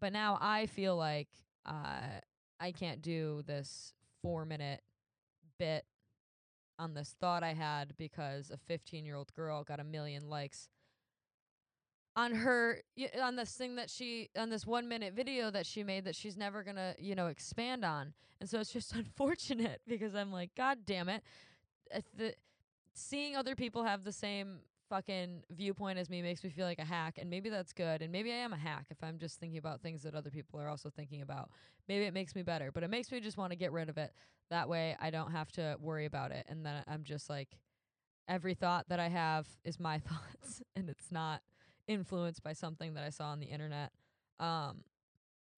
but 0.00 0.12
now 0.12 0.38
I 0.40 0.66
feel 0.66 0.96
like 0.96 1.28
uh, 1.66 2.20
I 2.60 2.72
can't 2.72 3.02
do 3.02 3.42
this 3.46 3.92
four 4.22 4.44
minute 4.44 4.82
bit 5.58 5.84
on 6.78 6.94
this 6.94 7.14
thought 7.20 7.42
I 7.42 7.54
had 7.54 7.96
because 7.96 8.50
a 8.50 8.56
15 8.56 9.04
year 9.04 9.16
old 9.16 9.32
girl 9.34 9.62
got 9.64 9.80
a 9.80 9.84
million 9.84 10.28
likes 10.28 10.68
on 12.16 12.32
her 12.32 12.80
on 13.20 13.36
this 13.36 13.52
thing 13.52 13.76
that 13.76 13.90
she 13.90 14.30
on 14.36 14.50
this 14.50 14.66
one 14.66 14.88
minute 14.88 15.14
video 15.14 15.50
that 15.50 15.66
she 15.66 15.82
made 15.82 16.04
that 16.04 16.14
she's 16.14 16.36
never 16.36 16.62
gonna 16.62 16.94
you 16.98 17.14
know 17.14 17.26
expand 17.26 17.84
on 17.84 18.12
and 18.40 18.48
so 18.48 18.60
it's 18.60 18.72
just 18.72 18.92
unfortunate 18.94 19.80
because 19.86 20.14
i'm 20.14 20.30
like 20.30 20.50
god 20.56 20.78
damn 20.86 21.08
it 21.08 21.22
the 22.16 22.34
seeing 22.94 23.36
other 23.36 23.56
people 23.56 23.82
have 23.82 24.04
the 24.04 24.12
same 24.12 24.58
fucking 24.94 25.42
viewpoint 25.50 25.98
as 25.98 26.08
me 26.08 26.22
makes 26.22 26.44
me 26.44 26.50
feel 26.50 26.66
like 26.66 26.78
a 26.78 26.84
hack 26.84 27.18
and 27.18 27.28
maybe 27.28 27.48
that's 27.48 27.72
good 27.72 28.00
and 28.00 28.12
maybe 28.12 28.30
i 28.30 28.36
am 28.36 28.52
a 28.52 28.56
hack 28.56 28.86
if 28.90 29.02
i'm 29.02 29.18
just 29.18 29.40
thinking 29.40 29.58
about 29.58 29.80
things 29.80 30.04
that 30.04 30.14
other 30.14 30.30
people 30.30 30.60
are 30.60 30.68
also 30.68 30.88
thinking 30.88 31.20
about 31.20 31.50
maybe 31.88 32.04
it 32.04 32.14
makes 32.14 32.36
me 32.36 32.42
better 32.42 32.70
but 32.70 32.84
it 32.84 32.90
makes 32.90 33.10
me 33.10 33.18
just 33.18 33.36
want 33.36 33.50
to 33.50 33.56
get 33.56 33.72
rid 33.72 33.88
of 33.88 33.98
it 33.98 34.12
that 34.50 34.68
way 34.68 34.96
i 35.00 35.10
don't 35.10 35.32
have 35.32 35.50
to 35.50 35.76
worry 35.80 36.04
about 36.04 36.30
it 36.30 36.46
and 36.48 36.64
then 36.64 36.84
i'm 36.86 37.02
just 37.02 37.28
like 37.28 37.58
every 38.28 38.54
thought 38.54 38.88
that 38.88 39.00
i 39.00 39.08
have 39.08 39.48
is 39.64 39.80
my 39.80 39.98
thoughts 40.08 40.62
and 40.76 40.88
it's 40.88 41.10
not 41.10 41.42
influenced 41.86 42.42
by 42.42 42.52
something 42.52 42.94
that 42.94 43.04
I 43.04 43.10
saw 43.10 43.26
on 43.26 43.40
the 43.40 43.46
internet. 43.46 43.92
Um, 44.40 44.84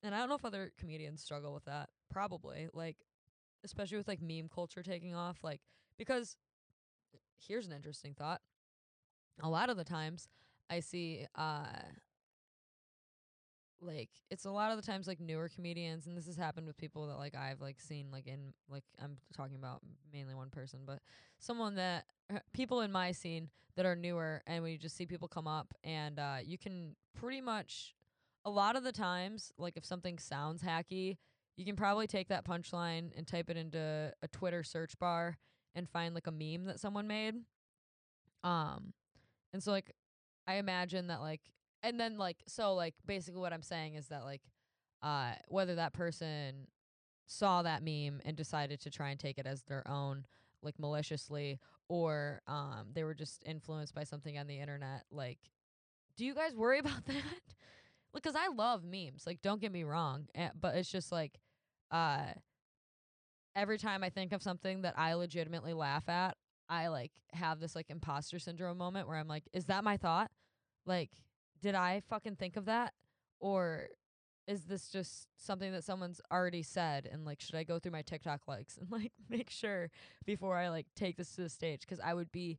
and 0.03 0.15
I 0.15 0.19
don't 0.19 0.29
know 0.29 0.35
if 0.35 0.45
other 0.45 0.73
comedians 0.79 1.23
struggle 1.23 1.53
with 1.55 1.65
that. 1.65 1.89
Probably, 2.11 2.69
like, 2.73 2.97
especially 3.65 3.99
with 3.99 4.09
like 4.09 4.23
meme 4.23 4.49
culture 4.53 4.83
taking 4.83 5.15
off. 5.15 5.39
Like, 5.43 5.61
because 5.99 6.37
here's 7.39 7.67
an 7.67 7.73
interesting 7.73 8.15
thought. 8.15 8.41
A 9.43 9.49
lot 9.49 9.71
of 9.71 9.77
the 9.77 9.85
times 9.85 10.29
I 10.71 10.81
see, 10.81 11.27
uh, 11.35 11.67
like 13.81 14.09
it's 14.31 14.47
a 14.47 14.51
lot 14.51 14.71
of 14.71 14.77
the 14.77 14.87
times 14.87 15.07
like 15.07 15.21
newer 15.21 15.51
comedians 15.55 16.07
and 16.07 16.17
this 16.17 16.27
has 16.27 16.37
happened 16.37 16.67
with 16.67 16.79
people 16.79 17.07
that 17.07 17.17
like 17.17 17.35
I've 17.35 17.61
like 17.61 17.79
seen 17.79 18.07
like 18.11 18.27
in 18.27 18.55
like 18.71 18.85
I'm 18.99 19.19
talking 19.37 19.57
about 19.57 19.83
mainly 20.11 20.35
one 20.35 20.49
person 20.49 20.81
but 20.87 21.01
someone 21.39 21.75
that 21.75 22.07
uh, 22.35 22.39
people 22.55 22.81
in 22.81 22.91
my 22.91 23.13
scene 23.13 23.51
that 23.77 23.85
are 23.85 23.95
newer 23.95 24.43
and 24.47 24.65
we 24.65 24.79
just 24.79 24.97
see 24.97 25.05
people 25.05 25.29
come 25.29 25.47
up 25.47 25.75
and 25.85 26.19
uh 26.19 26.37
you 26.43 26.57
can 26.57 26.97
pretty 27.15 27.43
much 27.43 27.95
a 28.47 28.51
lot 28.51 28.77
of 28.77 28.83
the 28.83 28.93
times 28.93 29.53
like 29.59 29.77
if 29.77 29.85
something 29.85 30.19
sounds 30.19 30.63
hacky 30.63 31.19
you 31.57 31.65
can 31.65 31.77
probably 31.77 32.07
take 32.07 32.29
that 32.29 32.45
punchline 32.45 33.11
and 33.17 33.27
type 33.27 33.49
it 33.49 33.57
into 33.57 34.13
a 34.23 34.29
Twitter 34.29 34.63
search 34.63 34.99
bar 34.99 35.39
and 35.75 35.89
find 35.89 36.15
like 36.15 36.27
a 36.27 36.31
meme 36.31 36.67
that 36.67 36.79
someone 36.79 37.07
made. 37.07 37.35
Um 38.45 38.93
and 39.53 39.63
so 39.63 39.71
like 39.71 39.93
I 40.47 40.55
imagine 40.55 41.09
that 41.09 41.21
like 41.21 41.41
and 41.83 41.99
then 41.99 42.19
like 42.19 42.39
so 42.47 42.75
like 42.75 42.95
basically 43.07 43.41
what 43.41 43.53
I'm 43.53 43.63
saying 43.63 43.95
is 43.95 44.09
that 44.09 44.25
like 44.25 44.43
uh 45.03 45.33
whether 45.49 45.75
that 45.77 45.93
person 45.93 46.67
saw 47.27 47.63
that 47.63 47.83
meme 47.83 48.21
and 48.25 48.37
decided 48.37 48.81
to 48.81 48.91
try 48.91 49.11
and 49.11 49.19
take 49.19 49.39
it 49.39 49.47
as 49.47 49.63
their 49.65 49.87
own 49.89 50.25
like 50.63 50.79
maliciously 50.79 51.59
or 51.89 52.41
um 52.47 52.87
they 52.93 53.05
were 53.05 53.15
just 53.15 53.43
influenced 53.45 53.95
by 53.95 54.05
something 54.05 54.39
on 54.39 54.47
the 54.47 54.59
internet 54.59 55.05
like 55.11 55.39
do 56.17 56.25
you 56.25 56.35
guys 56.35 56.55
worry 56.57 56.79
about 56.81 57.05
that? 57.07 57.23
Because 58.15 58.35
I 58.35 58.49
love 58.49 58.85
memes 58.85 59.25
like 59.27 59.43
don't 59.43 59.61
get 59.61 59.73
me 59.73 59.85
wrong 59.85 60.27
eh, 60.35 60.49
but 60.59 60.77
it's 60.77 60.91
just 60.91 61.13
like 61.13 61.39
uh 61.91 62.27
every 63.55 63.79
time 63.79 64.03
I 64.05 64.11
think 64.11 64.33
of 64.33 64.43
something 64.43 64.83
that 64.83 64.95
I 64.99 65.15
legitimately 65.15 65.73
laugh 65.73 66.09
at 66.09 66.37
I 66.69 66.89
like 66.89 67.13
have 67.33 67.61
this 67.61 67.77
like 67.77 67.91
imposter 67.91 68.39
syndrome 68.39 68.79
moment 68.79 69.09
where 69.09 69.17
I'm 69.17 69.29
like 69.29 69.45
is 69.53 69.67
that 69.67 69.85
my 69.85 69.97
thought 69.97 70.31
like 70.87 71.11
did 71.63 71.75
I 71.75 72.03
fucking 72.09 72.37
think 72.37 72.57
of 72.57 72.67
that? 72.67 72.93
Or 73.41 73.89
is 74.47 74.65
this 74.65 74.89
just 74.89 75.27
something 75.37 75.73
that 75.73 75.85
someone's 75.85 76.21
already 76.31 76.63
said 76.63 77.09
and 77.11 77.25
like 77.25 77.41
should 77.41 77.57
I 77.57 77.65
go 77.65 77.79
through 77.79 77.93
my 77.93 78.03
TikTok 78.03 78.47
likes 78.47 78.77
and 78.77 78.91
like 78.91 79.13
make 79.29 79.51
sure 79.51 79.91
before 80.25 80.57
I 80.57 80.69
like 80.69 80.87
take 80.95 81.17
this 81.17 81.35
to 81.37 81.43
the 81.43 81.49
stage 81.49 81.87
cuz 81.87 81.99
I 82.01 82.15
would 82.15 82.31
be 82.31 82.59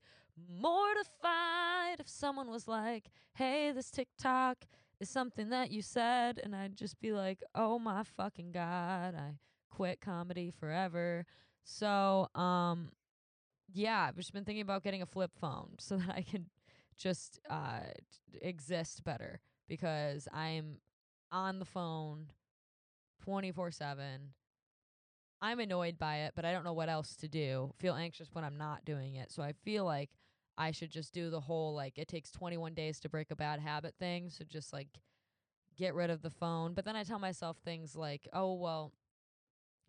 mortified 0.50 2.00
if 2.00 2.08
someone 2.08 2.50
was 2.50 2.68
like, 2.68 3.10
"Hey, 3.34 3.72
this 3.72 3.90
TikTok 3.90 4.66
is 5.00 5.10
something 5.10 5.50
that 5.50 5.72
you 5.72 5.82
said." 5.82 6.40
And 6.44 6.56
I'd 6.56 6.76
just 6.78 7.00
be 7.00 7.12
like, 7.12 7.42
"Oh 7.56 7.80
my 7.80 8.04
fucking 8.04 8.52
god, 8.52 9.16
I 9.16 9.40
quit 9.70 10.02
comedy 10.02 10.52
forever." 10.52 11.26
So, 11.64 12.30
um 12.36 12.92
yeah, 13.74 14.06
I've 14.08 14.16
just 14.16 14.34
been 14.34 14.46
thinking 14.46 14.62
about 14.62 14.84
getting 14.84 15.02
a 15.02 15.06
flip 15.06 15.32
phone 15.40 15.76
so 15.80 15.98
that 15.98 16.16
I 16.16 16.22
can 16.22 16.48
just 16.98 17.40
uh 17.50 17.82
exist 18.42 19.04
better 19.04 19.40
because 19.68 20.28
I'm 20.34 20.78
on 21.32 21.60
the 21.60 21.66
phone 21.66 22.28
24/7. 23.24 24.34
I'm 25.40 25.60
annoyed 25.60 26.00
by 26.00 26.18
it, 26.22 26.34
but 26.36 26.46
I 26.46 26.52
don't 26.52 26.64
know 26.64 26.74
what 26.74 26.90
else 26.90 27.16
to 27.18 27.28
do. 27.28 27.72
Feel 27.78 27.94
anxious 27.94 28.30
when 28.34 28.44
I'm 28.44 28.58
not 28.58 28.86
doing 28.86 29.16
it. 29.16 29.32
So 29.32 29.44
I 29.44 29.54
feel 29.54 29.86
like 29.86 30.10
I 30.58 30.72
should 30.72 30.90
just 30.90 31.14
do 31.14 31.30
the 31.30 31.42
whole 31.42 31.76
like 31.76 32.00
it 32.00 32.08
takes 32.08 32.32
21 32.32 32.74
days 32.74 33.00
to 33.02 33.10
break 33.10 33.30
a 33.32 33.36
bad 33.36 33.60
habit 33.60 33.94
thing, 34.00 34.30
so 34.30 34.44
just 34.46 34.74
like 34.74 34.88
get 35.78 35.94
rid 35.94 36.10
of 36.10 36.22
the 36.24 36.32
phone. 36.32 36.74
But 36.74 36.86
then 36.86 36.96
I 36.96 37.04
tell 37.04 37.20
myself 37.20 37.58
things 37.58 37.96
like, 37.96 38.28
"Oh, 38.34 38.56
well, 38.56 38.94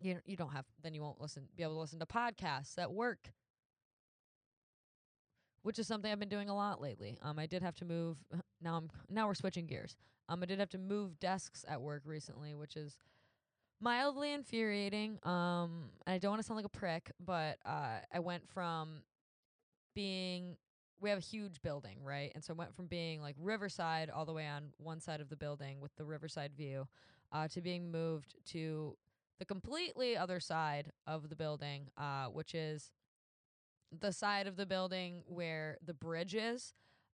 you 0.01 0.19
you 0.25 0.37
don't 0.37 0.51
have 0.53 0.65
then 0.83 0.93
you 0.93 1.01
won't 1.01 1.21
listen 1.21 1.47
be 1.55 1.63
able 1.63 1.75
to 1.75 1.79
listen 1.81 1.99
to 1.99 2.05
podcasts 2.05 2.77
at 2.77 2.91
work." 2.91 3.31
Which 5.61 5.79
is 5.79 5.87
something 5.87 6.11
I've 6.11 6.19
been 6.19 6.29
doing 6.29 6.49
a 6.49 6.55
lot 6.55 6.81
lately. 6.81 7.17
Um 7.21 7.39
I 7.39 7.45
did 7.45 7.61
have 7.61 7.75
to 7.75 7.85
move 7.85 8.17
now 8.61 8.75
I'm 8.75 8.89
now 9.09 9.27
we're 9.27 9.33
switching 9.33 9.67
gears. 9.67 9.95
Um 10.27 10.43
I 10.43 10.45
did 10.45 10.59
have 10.59 10.69
to 10.69 10.77
move 10.77 11.19
desks 11.19 11.65
at 11.67 11.81
work 11.81 12.03
recently, 12.05 12.55
which 12.55 12.75
is 12.75 12.97
mildly 13.81 14.33
infuriating. 14.33 15.19
Um 15.23 15.91
and 16.05 16.13
I 16.15 16.17
don't 16.17 16.31
want 16.31 16.41
to 16.41 16.47
sound 16.47 16.57
like 16.57 16.65
a 16.65 16.69
prick, 16.69 17.11
but 17.19 17.57
uh 17.65 17.99
I 18.13 18.19
went 18.19 18.47
from 18.49 19.03
being 19.95 20.57
we 21.01 21.09
have 21.09 21.19
a 21.19 21.21
huge 21.21 21.61
building, 21.61 21.97
right? 22.03 22.31
And 22.35 22.43
so 22.43 22.53
I 22.53 22.57
went 22.57 22.75
from 22.75 22.87
being 22.87 23.21
like 23.21 23.35
Riverside 23.39 24.09
all 24.09 24.25
the 24.25 24.33
way 24.33 24.47
on 24.47 24.73
one 24.77 24.99
side 24.99 25.21
of 25.21 25.29
the 25.29 25.35
building 25.35 25.79
with 25.79 25.95
the 25.95 26.03
Riverside 26.03 26.51
view 26.57 26.87
uh, 27.31 27.47
to 27.49 27.61
being 27.61 27.91
moved 27.91 28.35
to 28.47 28.97
the 29.39 29.45
completely 29.45 30.17
other 30.17 30.39
side 30.39 30.91
of 31.07 31.29
the 31.29 31.35
building, 31.35 31.87
uh, 31.97 32.25
which 32.25 32.53
is 32.53 32.91
the 33.97 34.11
side 34.11 34.47
of 34.47 34.55
the 34.55 34.65
building 34.65 35.23
where 35.25 35.77
the 35.85 35.93
bridge 35.93 36.35
is. 36.35 36.73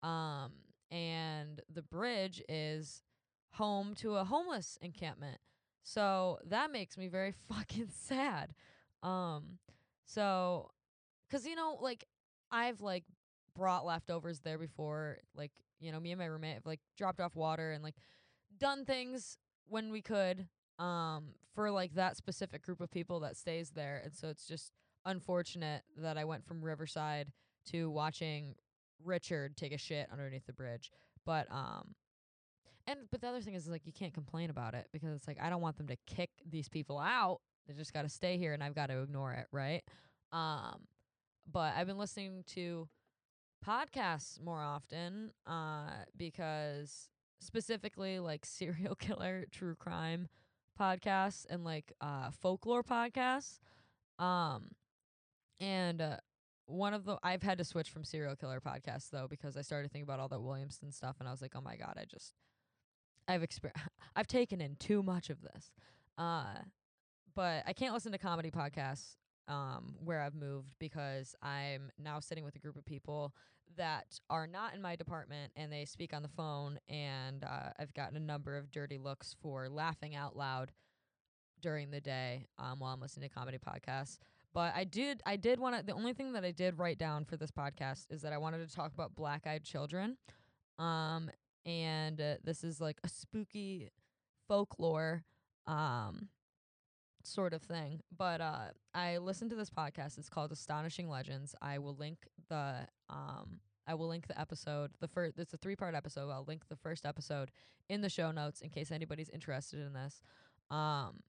Um, 0.04 0.52
and 0.92 1.62
the 1.72 1.82
bridge 1.82 2.42
is 2.50 3.04
home 3.54 3.96
to 3.96 4.16
a 4.16 4.24
homeless 4.24 4.78
encampment. 4.82 5.40
So 5.84 6.40
that 6.48 6.72
makes 6.72 6.98
me 6.98 7.08
very 7.08 7.34
fucking 7.50 7.90
sad. 7.96 8.54
Um, 9.04 9.60
so, 10.06 10.72
cause 11.32 11.46
you 11.46 11.56
know, 11.56 11.78
like 11.80 12.06
I've 12.52 12.82
like 12.82 13.06
brought 13.56 13.86
leftovers 13.86 14.40
there 14.40 14.58
before. 14.58 15.20
Like, 15.36 15.52
you 15.80 15.92
know, 15.92 16.00
me 16.00 16.12
and 16.12 16.20
my 16.20 16.26
roommate 16.26 16.56
have 16.56 16.66
like 16.66 16.80
dropped 16.98 17.20
off 17.20 17.36
water 17.36 17.72
and 17.72 17.84
like 17.84 17.96
done 18.58 18.86
things 18.86 19.38
when 19.68 19.92
we 19.92 20.02
could 20.02 20.48
um 20.80 21.30
for 21.54 21.70
like 21.70 21.94
that 21.94 22.16
specific 22.18 22.64
group 22.64 22.82
of 22.82 22.90
people 22.92 23.20
that 23.20 23.38
stays 23.38 23.72
there. 23.72 24.02
And 24.04 24.14
so 24.14 24.30
it's 24.30 24.48
just 24.48 24.72
unfortunate 25.06 25.84
that 25.98 26.18
I 26.18 26.26
went 26.26 26.46
from 26.46 26.62
Riverside 26.62 27.32
to 27.72 27.90
watching 27.90 28.56
Richard 29.04 29.56
take 29.56 29.72
a 29.74 29.78
shit 29.78 30.08
underneath 30.12 30.46
the 30.46 30.54
bridge. 30.54 30.92
But 31.26 31.48
um 31.52 31.96
and 32.88 33.00
but 33.12 33.22
the 33.22 33.28
other 33.28 33.42
thing 33.42 33.54
is 33.54 33.64
is 33.64 33.70
like 33.70 33.86
you 33.86 33.94
can't 33.94 34.14
complain 34.14 34.50
about 34.50 34.74
it 34.74 34.88
because 34.92 35.16
it's 35.16 35.28
like 35.28 35.38
I 35.42 35.50
don't 35.50 35.62
want 35.62 35.78
them 35.78 35.88
to 35.88 35.98
kick 36.08 36.30
these 36.50 36.70
people 36.70 36.98
out. 36.98 37.40
They 37.68 37.74
just 37.74 37.94
got 37.94 38.02
to 38.02 38.10
stay 38.10 38.38
here 38.38 38.54
and 38.54 38.64
I've 38.64 38.76
got 38.76 38.88
to 38.88 39.02
ignore 39.02 39.34
it, 39.34 39.48
right? 39.52 39.84
Um 40.32 40.88
but 41.52 41.74
I've 41.76 41.88
been 41.88 41.98
listening 41.98 42.44
to 42.54 42.88
podcasts 43.66 44.42
more 44.42 44.62
often 44.62 45.32
uh 45.46 45.90
because 46.16 47.10
specifically 47.42 48.20
like 48.20 48.46
serial 48.46 48.96
killer 48.96 49.46
true 49.52 49.76
crime 49.76 50.28
podcasts 50.80 51.46
and 51.50 51.64
like 51.64 51.92
uh 52.00 52.32
folklore 52.32 52.84
podcasts 52.84 53.60
um 54.18 54.70
and 55.60 56.02
uh, 56.02 56.18
one 56.66 56.94
of 56.94 57.06
the 57.06 57.18
I've 57.24 57.44
had 57.44 57.58
to 57.58 57.64
switch 57.64 57.90
from 57.90 58.04
serial 58.04 58.36
killer 58.36 58.62
podcasts 58.62 59.10
though 59.10 59.28
because 59.30 59.58
I 59.58 59.62
started 59.62 59.92
thinking 59.92 60.04
about 60.04 60.20
all 60.20 60.28
that 60.30 60.40
Williamston 60.40 60.94
stuff 60.94 61.18
and 61.20 61.28
I 61.28 61.32
was 61.32 61.42
like 61.42 61.54
oh 61.56 61.62
my 61.62 61.76
god 61.76 61.98
I 62.00 62.06
just 62.06 62.34
I've 63.28 63.42
exper- 63.42 63.72
I've 64.16 64.28
taken 64.28 64.62
in 64.62 64.76
too 64.76 65.02
much 65.04 65.30
of 65.30 65.42
this 65.42 65.72
uh 66.18 66.56
but 67.36 67.64
I 67.66 67.74
can't 67.74 67.94
listen 67.94 68.12
to 68.12 68.18
comedy 68.18 68.52
podcasts 68.52 69.16
um, 69.50 69.96
where 70.04 70.22
I've 70.22 70.36
moved 70.36 70.74
because 70.80 71.36
I'm 71.42 71.92
now 71.98 72.20
sitting 72.20 72.44
with 72.44 72.56
a 72.56 72.60
group 72.60 72.78
of 72.78 72.86
people 72.86 73.34
that 73.78 74.20
are 74.30 74.48
not 74.48 74.74
in 74.74 74.82
my 74.82 74.96
department 74.96 75.52
and 75.56 75.72
they 75.72 75.86
speak 75.86 76.14
on 76.14 76.22
the 76.22 76.30
phone. 76.30 76.80
And 76.88 77.44
uh, 77.44 77.72
I've 77.80 77.94
gotten 77.94 78.16
a 78.16 78.22
number 78.22 78.58
of 78.58 78.72
dirty 78.72 78.98
looks 78.98 79.36
for 79.42 79.70
laughing 79.70 80.16
out 80.16 80.36
loud 80.36 80.72
during 81.62 81.92
the 81.92 82.00
day 82.00 82.48
um, 82.58 82.80
while 82.80 82.94
I'm 82.94 83.02
listening 83.02 83.30
to 83.30 83.36
comedy 83.36 83.58
podcasts. 83.58 84.20
But 84.60 84.76
I 84.76 84.84
did, 84.84 85.22
I 85.26 85.38
did 85.38 85.58
want 85.58 85.78
to. 85.78 85.86
The 85.86 85.94
only 85.94 86.12
thing 86.12 86.34
that 86.34 86.44
I 86.44 86.52
did 86.52 86.80
write 86.80 86.98
down 86.98 87.24
for 87.24 87.38
this 87.38 87.50
podcast 87.50 88.08
is 88.10 88.24
that 88.24 88.34
I 88.34 88.38
wanted 88.38 88.68
to 88.68 88.76
talk 88.76 88.92
about 88.94 89.16
Black 89.16 89.48
Eyed 89.48 89.64
Children, 89.64 90.18
um, 90.78 91.32
and 91.66 92.20
uh, 92.20 92.34
this 92.44 92.66
is 92.66 92.82
like 92.82 92.98
a 93.06 93.08
spooky 93.08 93.90
folklore, 94.50 95.24
um, 95.66 96.28
sort 97.24 97.54
of 97.54 97.62
thing. 97.62 98.02
But 98.18 98.42
uh 98.42 98.72
I 98.94 99.20
listened 99.20 99.50
to 99.52 99.56
this 99.56 99.70
podcast. 99.70 100.18
It's 100.18 100.28
called 100.28 100.52
Astonishing 100.52 101.08
Legends. 101.08 101.56
I 101.62 101.78
will 101.78 101.96
link 101.96 102.28
the 102.50 102.86
um 103.10 103.62
I 103.88 103.94
will 103.94 104.10
link 104.10 104.28
the 104.28 104.38
episode. 104.38 104.92
The 105.00 105.08
first 105.08 105.40
it's 105.40 105.54
a 105.54 105.58
three 105.58 105.78
part 105.78 105.96
episode. 105.96 106.30
I'll 106.32 106.44
link 106.46 106.64
the 106.68 106.76
first 106.76 107.06
episode 107.06 107.50
in 107.88 108.02
the 108.02 108.10
show 108.10 108.32
notes 108.32 108.60
in 108.60 108.72
case 108.72 108.92
anybody's 108.92 109.30
interested 109.30 109.80
in 109.80 109.94
this. 109.94 110.22
Um 110.70 111.22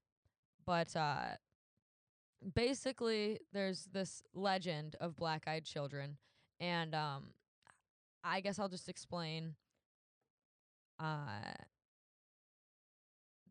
but 0.66 0.96
uh 0.96 1.36
basically 2.54 3.38
there's 3.52 3.86
this 3.92 4.22
legend 4.34 4.96
of 5.00 5.16
black-eyed 5.16 5.64
children 5.64 6.16
and 6.58 6.94
um 6.94 7.24
I 8.22 8.40
guess 8.40 8.58
I'll 8.58 8.68
just 8.68 8.88
explain 8.88 9.54
uh 10.98 11.54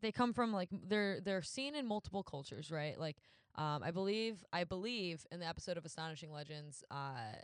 they 0.00 0.12
come 0.12 0.32
from 0.32 0.52
like 0.52 0.68
they're 0.88 1.20
they're 1.20 1.42
seen 1.42 1.74
in 1.74 1.86
multiple 1.86 2.22
cultures, 2.22 2.70
right? 2.70 2.98
Like 2.98 3.16
um 3.56 3.82
I 3.82 3.90
believe 3.90 4.44
I 4.52 4.64
believe 4.64 5.26
in 5.30 5.40
the 5.40 5.46
episode 5.46 5.76
of 5.76 5.84
Astonishing 5.84 6.32
Legends 6.32 6.82
uh 6.90 7.34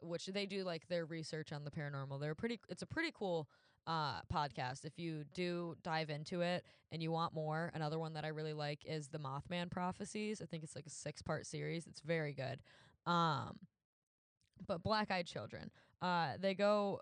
which 0.00 0.26
they 0.26 0.44
do 0.46 0.62
like 0.62 0.86
their 0.88 1.06
research 1.06 1.52
on 1.52 1.64
the 1.64 1.70
paranormal. 1.70 2.20
They're 2.20 2.34
pretty 2.34 2.60
it's 2.68 2.82
a 2.82 2.86
pretty 2.86 3.12
cool 3.14 3.48
uh 3.86 4.20
podcast 4.32 4.84
if 4.84 4.98
you 4.98 5.24
do 5.34 5.76
dive 5.82 6.10
into 6.10 6.40
it 6.40 6.64
and 6.92 7.02
you 7.02 7.10
want 7.12 7.34
more. 7.34 7.70
Another 7.74 7.98
one 7.98 8.14
that 8.14 8.24
I 8.24 8.28
really 8.28 8.52
like 8.52 8.80
is 8.84 9.08
the 9.08 9.18
Mothman 9.18 9.70
Prophecies. 9.70 10.40
I 10.42 10.46
think 10.46 10.64
it's 10.64 10.76
like 10.76 10.86
a 10.86 10.90
six 10.90 11.22
part 11.22 11.46
series. 11.46 11.86
It's 11.86 12.00
very 12.00 12.32
good. 12.32 12.60
Um 13.10 13.58
but 14.66 14.82
Black 14.82 15.10
Eyed 15.10 15.26
Children. 15.26 15.70
Uh 16.02 16.32
they 16.40 16.54
go 16.54 17.00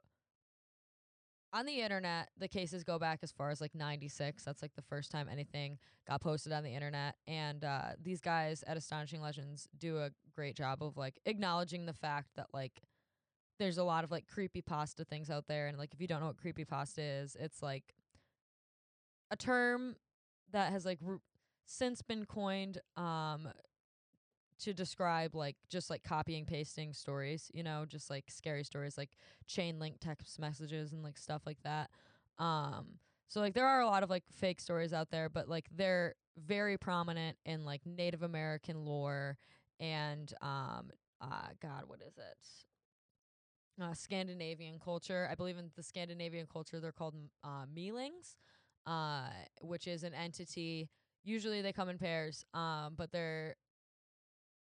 on 1.55 1.67
the 1.67 1.81
internet, 1.81 2.31
the 2.37 2.49
cases 2.49 2.83
go 2.83 2.99
back 2.99 3.21
as 3.23 3.31
far 3.31 3.51
as 3.51 3.61
like 3.61 3.75
96. 3.77 4.45
That's 4.45 4.61
like 4.61 4.75
the 4.75 4.83
first 4.83 5.13
time 5.13 5.29
anything 5.31 5.79
got 6.07 6.21
posted 6.21 6.53
on 6.53 6.65
the 6.65 6.75
internet. 6.75 7.15
And 7.29 7.65
uh, 7.65 7.91
these 8.03 8.21
guys 8.21 8.65
at 8.67 8.77
Astonishing 8.77 9.23
Legends 9.23 9.69
do 9.79 9.99
a 9.99 10.11
great 10.35 10.57
job 10.57 10.83
of 10.83 10.97
like 10.97 11.21
acknowledging 11.27 11.87
the 11.87 11.93
fact 11.93 12.31
that 12.35 12.49
like 12.53 12.83
there's 13.59 13.79
a 13.79 13.85
lot 13.85 14.05
of 14.05 14.11
like 14.11 14.27
creepy 14.27 14.63
pasta 14.63 15.05
things 15.05 15.31
out 15.31 15.47
there. 15.47 15.69
And 15.69 15.79
like 15.79 15.95
if 15.95 16.01
you 16.01 16.07
don't 16.07 16.21
know 16.21 16.27
what 16.27 16.37
creepy 16.37 16.65
pasta 16.65 17.03
is, 17.03 17.37
it's 17.39 17.63
like 17.63 17.95
a 19.31 19.37
term 19.37 19.97
that 20.53 20.73
has 20.73 20.85
like 20.85 20.99
r- 21.07 21.21
since 21.67 22.03
been 22.03 22.25
coined 22.25 22.79
um 22.97 23.49
to 24.59 24.73
describe 24.73 25.35
like 25.35 25.57
just 25.69 25.91
like 25.91 26.05
copying 26.05 26.47
pasting 26.47 26.93
stories 26.93 27.51
you 27.53 27.63
know 27.63 27.85
just 27.87 28.09
like 28.09 28.25
scary 28.29 28.63
stories 28.63 28.97
like 28.97 29.11
chain 29.47 29.79
link 29.79 29.97
text 30.01 30.39
messages 30.39 30.93
and 30.93 31.03
like 31.03 31.19
stuff 31.19 31.43
like 31.47 31.59
that 31.65 31.91
um 32.39 32.87
so 33.27 33.41
like 33.41 33.55
there 33.55 33.67
are 33.67 33.81
a 33.81 33.87
lot 33.87 34.03
of 34.03 34.11
like 34.11 34.23
fake 34.31 34.61
stories 34.61 34.93
out 34.93 35.11
there 35.11 35.29
but 35.29 35.49
like 35.49 35.67
they're 35.75 36.15
very 36.39 36.79
prominent 36.79 37.37
in 37.45 37.65
like 37.65 37.81
native 37.85 38.23
american 38.23 38.85
lore 38.85 39.37
and 39.81 40.33
um 40.41 40.91
uh 41.21 41.49
god 41.61 41.83
what 41.87 42.01
is 42.01 42.17
it 42.17 42.37
uh 43.81 43.93
scandinavian 43.95 44.79
culture 44.79 45.29
i 45.31 45.35
believe 45.35 45.59
in 45.59 45.71
the 45.77 45.83
scandinavian 45.83 46.47
culture 46.47 46.81
they're 46.81 46.93
called 46.93 47.15
uh 47.43 47.65
mylings 47.77 48.37
uh 48.87 49.29
which 49.63 49.87
is 49.87 50.05
an 50.05 50.15
entity 50.15 50.89
usually 51.25 51.61
they 51.63 51.73
come 51.73 51.89
in 51.89 51.99
pairs 51.99 52.45
um 52.55 52.95
but 52.97 53.11
they're 53.11 53.57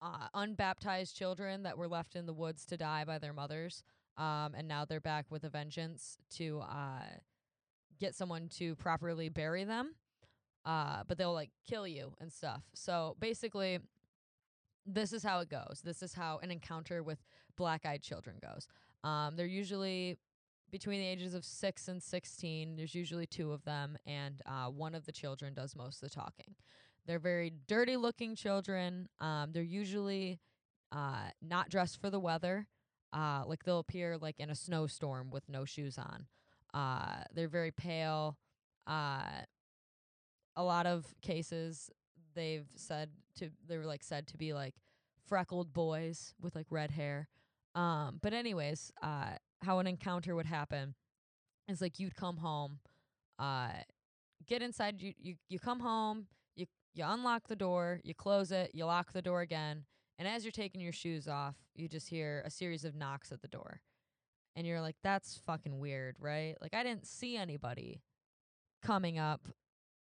uh, 0.01 0.29
unbaptized 0.35 1.17
children 1.17 1.63
that 1.65 1.77
were 1.77 1.89
left 1.89 2.15
in 2.15 2.27
the 2.27 2.33
woods 2.33 2.65
to 2.67 2.77
die 2.77 3.05
by 3.05 3.19
their 3.19 3.33
mothers. 3.33 3.83
Um, 4.17 4.55
and 4.57 4.69
now 4.69 4.85
they're 4.85 5.01
back 5.01 5.27
with 5.31 5.45
a 5.45 5.49
vengeance 5.49 6.19
to 6.37 6.61
uh, 6.61 7.03
get 7.99 8.15
someone 8.15 8.49
to 8.59 8.75
properly 8.77 9.29
bury 9.29 9.65
them. 9.65 9.95
uh, 10.67 11.03
but 11.09 11.19
they'll 11.19 11.33
like 11.35 11.51
kill 11.69 11.87
you 11.89 12.13
and 12.21 12.33
stuff. 12.33 12.63
So 12.75 13.17
basically, 13.21 13.81
this 14.87 15.13
is 15.13 15.23
how 15.23 15.41
it 15.41 15.49
goes. 15.51 15.83
This 15.85 16.03
is 16.03 16.15
how 16.15 16.39
an 16.43 16.51
encounter 16.51 17.03
with 17.03 17.19
black 17.57 17.85
eyed 17.85 18.03
children 18.03 18.37
goes. 18.43 18.67
Um, 19.05 19.37
they're 19.37 19.47
usually 19.47 20.19
between 20.71 21.01
the 21.01 21.07
ages 21.07 21.35
of 21.35 21.45
six 21.45 21.89
and 21.89 22.03
16. 22.03 22.77
There's 22.77 22.95
usually 22.95 23.27
two 23.27 23.53
of 23.53 23.65
them, 23.65 23.97
and 24.07 24.43
uh, 24.47 24.67
one 24.67 24.95
of 24.95 25.07
the 25.07 25.13
children 25.13 25.55
does 25.55 25.75
most 25.75 26.03
of 26.03 26.11
the 26.11 26.15
talking. 26.15 26.55
They're 27.07 27.19
very 27.19 27.53
dirty 27.67 27.97
looking 27.97 28.35
children. 28.35 29.09
Um, 29.19 29.51
they're 29.53 29.63
usually 29.63 30.41
uh, 30.93 31.31
not 31.41 31.71
dressed 31.71 32.01
for 32.01 32.11
the 32.11 32.21
weather. 32.21 32.67
Uh, 33.13 33.45
like 33.47 33.65
they'll 33.65 33.79
appear 33.79 34.19
like 34.19 34.39
in 34.39 34.51
a 34.51 34.55
snowstorm 34.55 35.31
with 35.31 35.49
no 35.49 35.65
shoes 35.65 35.97
on. 35.99 36.27
Uh, 36.75 37.25
they're 37.33 37.49
very 37.49 37.71
pale. 37.71 38.37
Uh, 38.87 39.23
a 40.57 40.63
lot 40.63 40.87
of 40.87 41.07
cases 41.23 41.91
they've 42.35 42.67
said 42.75 43.11
to 43.37 43.51
they 43.67 43.79
were 43.79 43.87
like 43.87 44.03
said 44.03 44.27
to 44.27 44.37
be 44.37 44.53
like 44.53 44.75
freckled 45.27 45.73
boys 45.73 46.35
with 46.41 46.55
like 46.55 46.67
red 46.71 46.91
hair. 46.91 47.29
Um, 47.79 48.19
but 48.21 48.33
anyways, 48.33 48.91
uh, 49.03 49.37
how 49.63 49.79
an 49.79 49.87
encounter 49.87 50.35
would 50.35 50.47
happen 50.47 50.97
is 51.69 51.81
like 51.81 52.01
you'd 52.01 52.17
come 52.17 52.39
home, 52.39 52.81
uh, 53.39 53.71
get 54.47 54.63
inside. 54.63 55.01
You 55.01 55.13
you 55.17 55.37
you 55.49 55.61
come 55.61 55.79
home. 55.79 56.27
You 56.57 56.67
you 56.95 57.05
unlock 57.07 57.47
the 57.47 57.55
door. 57.55 58.01
You 58.03 58.15
close 58.15 58.51
it. 58.51 58.73
You 58.75 58.85
lock 58.87 59.13
the 59.13 59.23
door 59.23 59.43
again. 59.43 59.85
And 60.19 60.27
as 60.27 60.45
you're 60.45 60.51
taking 60.51 60.81
your 60.81 60.93
shoes 60.93 61.29
off, 61.29 61.55
you 61.77 61.87
just 61.89 62.09
hear 62.09 62.43
a 62.45 62.51
series 62.51 62.85
of 62.85 62.97
knocks 62.97 63.31
at 63.31 63.43
the 63.43 63.49
door. 63.49 63.81
And 64.57 64.67
you're 64.67 64.81
like, 64.81 64.97
that's 65.05 65.41
fucking 65.47 65.79
weird, 65.79 66.17
right? 66.19 66.57
Like, 66.61 66.75
I 66.75 66.83
didn't 66.83 67.07
see 67.07 67.37
anybody 67.37 68.03
coming 68.83 69.21
up 69.21 69.47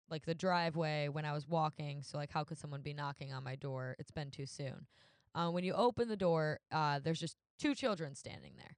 like 0.09 0.25
the 0.25 0.33
driveway 0.33 1.09
when 1.09 1.25
I 1.25 1.33
was 1.33 1.47
walking. 1.47 2.01
So, 2.01 2.17
like, 2.17 2.31
how 2.31 2.43
could 2.43 2.57
someone 2.57 2.81
be 2.81 2.93
knocking 2.93 3.31
on 3.31 3.43
my 3.43 3.55
door? 3.55 3.95
It's 3.99 4.09
been 4.09 4.31
too 4.31 4.47
soon. 4.47 4.87
Uh, 5.35 5.49
when 5.49 5.63
you 5.63 5.73
open 5.73 6.07
the 6.07 6.17
door, 6.17 6.59
uh, 6.71 6.99
there's 6.99 7.19
just 7.19 7.37
two 7.61 7.75
children 7.75 8.15
standing 8.15 8.53
there. 8.57 8.75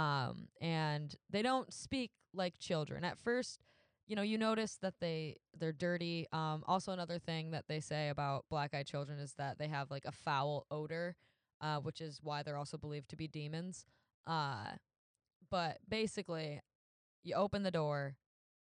Um, 0.00 0.48
and 0.60 1.14
they 1.30 1.42
don't 1.42 1.72
speak 1.72 2.12
like 2.32 2.58
children. 2.58 3.04
At 3.04 3.18
first, 3.18 3.58
you 4.06 4.14
know, 4.16 4.22
you 4.22 4.38
notice 4.38 4.78
that 4.82 4.94
they 5.00 5.36
they're 5.58 5.72
dirty. 5.72 6.26
Um, 6.32 6.62
also 6.66 6.92
another 6.92 7.18
thing 7.18 7.50
that 7.50 7.64
they 7.68 7.80
say 7.80 8.08
about 8.08 8.44
black-eyed 8.50 8.86
children 8.86 9.18
is 9.18 9.34
that 9.38 9.58
they 9.58 9.68
have 9.68 9.90
like 9.90 10.04
a 10.04 10.12
foul 10.12 10.66
odor, 10.70 11.16
uh, 11.60 11.78
which 11.78 12.00
is 12.00 12.20
why 12.22 12.42
they're 12.42 12.56
also 12.56 12.78
believed 12.78 13.08
to 13.10 13.16
be 13.16 13.26
demons. 13.26 13.84
Uh, 14.26 14.72
but 15.50 15.78
basically, 15.88 16.60
you 17.24 17.34
open 17.34 17.64
the 17.64 17.70
door, 17.70 18.16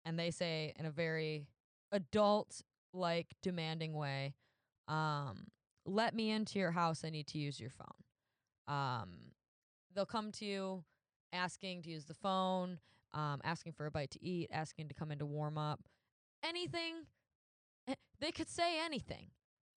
and 0.06 0.18
they 0.18 0.32
say 0.32 0.74
in 0.78 0.86
a 0.86 0.92
very 0.92 1.48
adult 1.92 2.62
like 2.94 3.28
demanding 3.42 3.94
way, 3.94 4.34
um, 4.88 5.48
let 5.86 6.16
me 6.16 6.32
into 6.32 6.60
your 6.60 6.72
house. 6.72 7.04
I 7.04 7.10
need 7.10 7.28
to 7.28 7.38
use 7.38 7.60
your 7.60 7.72
phone. 7.72 8.76
Um, 8.76 9.33
they'll 9.96 10.06
come 10.06 10.32
to 10.34 10.46
you 10.46 10.84
asking 11.32 11.82
to 11.84 11.90
use 11.90 12.06
the 12.06 12.14
phone, 12.14 12.80
um, 13.14 13.42
asking 13.44 13.74
for 13.74 13.86
a 13.86 13.92
bite 13.92 14.12
to 14.12 14.24
eat, 14.24 14.50
asking 14.52 14.88
to 14.90 14.94
come 14.94 15.12
in 15.12 15.20
to 15.20 15.26
warm 15.26 15.58
up. 15.58 15.80
Anything. 16.44 17.06
eh, 17.88 17.96
They 18.20 18.32
could 18.32 18.50
say 18.50 18.80
anything. 18.84 19.28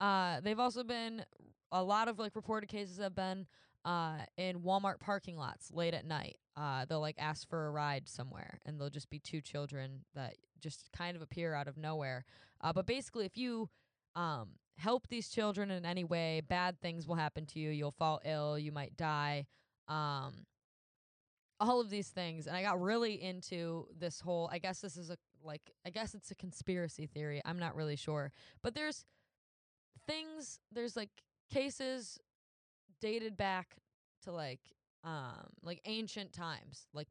Uh, 0.00 0.40
they've 0.40 0.58
also 0.60 0.84
been 0.84 1.24
a 1.72 1.82
lot 1.82 2.08
of 2.08 2.18
like 2.18 2.36
reported 2.36 2.68
cases 2.68 2.98
have 2.98 3.14
been 3.14 3.46
uh, 3.84 4.18
in 4.36 4.60
Walmart 4.60 5.00
parking 5.00 5.36
lots 5.36 5.70
late 5.72 5.94
at 5.94 6.04
night. 6.04 6.36
Uh, 6.56 6.84
they'll 6.86 7.00
like 7.00 7.16
ask 7.18 7.48
for 7.48 7.66
a 7.66 7.70
ride 7.70 8.08
somewhere, 8.08 8.60
and 8.66 8.80
they'll 8.80 8.90
just 8.90 9.10
be 9.10 9.18
two 9.18 9.40
children 9.40 10.04
that 10.14 10.34
just 10.60 10.90
kind 10.96 11.16
of 11.16 11.22
appear 11.22 11.54
out 11.54 11.68
of 11.68 11.76
nowhere. 11.76 12.24
Uh, 12.60 12.72
but 12.72 12.86
basically, 12.86 13.24
if 13.26 13.36
you 13.36 13.68
um, 14.14 14.48
help 14.78 15.06
these 15.08 15.28
children 15.28 15.70
in 15.70 15.84
any 15.84 16.02
way, 16.04 16.40
bad 16.46 16.80
things 16.80 17.06
will 17.06 17.14
happen 17.14 17.46
to 17.46 17.58
you. 17.58 17.70
You'll 17.70 17.90
fall 17.92 18.20
ill. 18.24 18.58
You 18.58 18.72
might 18.72 18.96
die. 18.96 19.46
Um, 19.88 20.46
all 21.58 21.80
of 21.80 21.88
these 21.88 22.08
things, 22.08 22.46
and 22.46 22.56
I 22.56 22.62
got 22.62 22.80
really 22.80 23.22
into 23.22 23.86
this 23.98 24.20
whole. 24.20 24.48
I 24.52 24.58
guess 24.58 24.80
this 24.80 24.96
is 24.96 25.10
a 25.10 25.16
like. 25.42 25.72
I 25.86 25.90
guess 25.90 26.14
it's 26.14 26.30
a 26.30 26.34
conspiracy 26.34 27.06
theory. 27.06 27.40
I'm 27.44 27.58
not 27.58 27.74
really 27.74 27.96
sure, 27.96 28.32
but 28.62 28.74
there's 28.74 29.04
things. 30.06 30.58
There's 30.70 30.96
like 30.96 31.10
cases 31.50 32.18
dated 33.00 33.36
back 33.36 33.76
to 34.22 34.32
like 34.32 34.60
um 35.04 35.46
like 35.62 35.80
ancient 35.84 36.32
times 36.32 36.86
like 36.92 37.08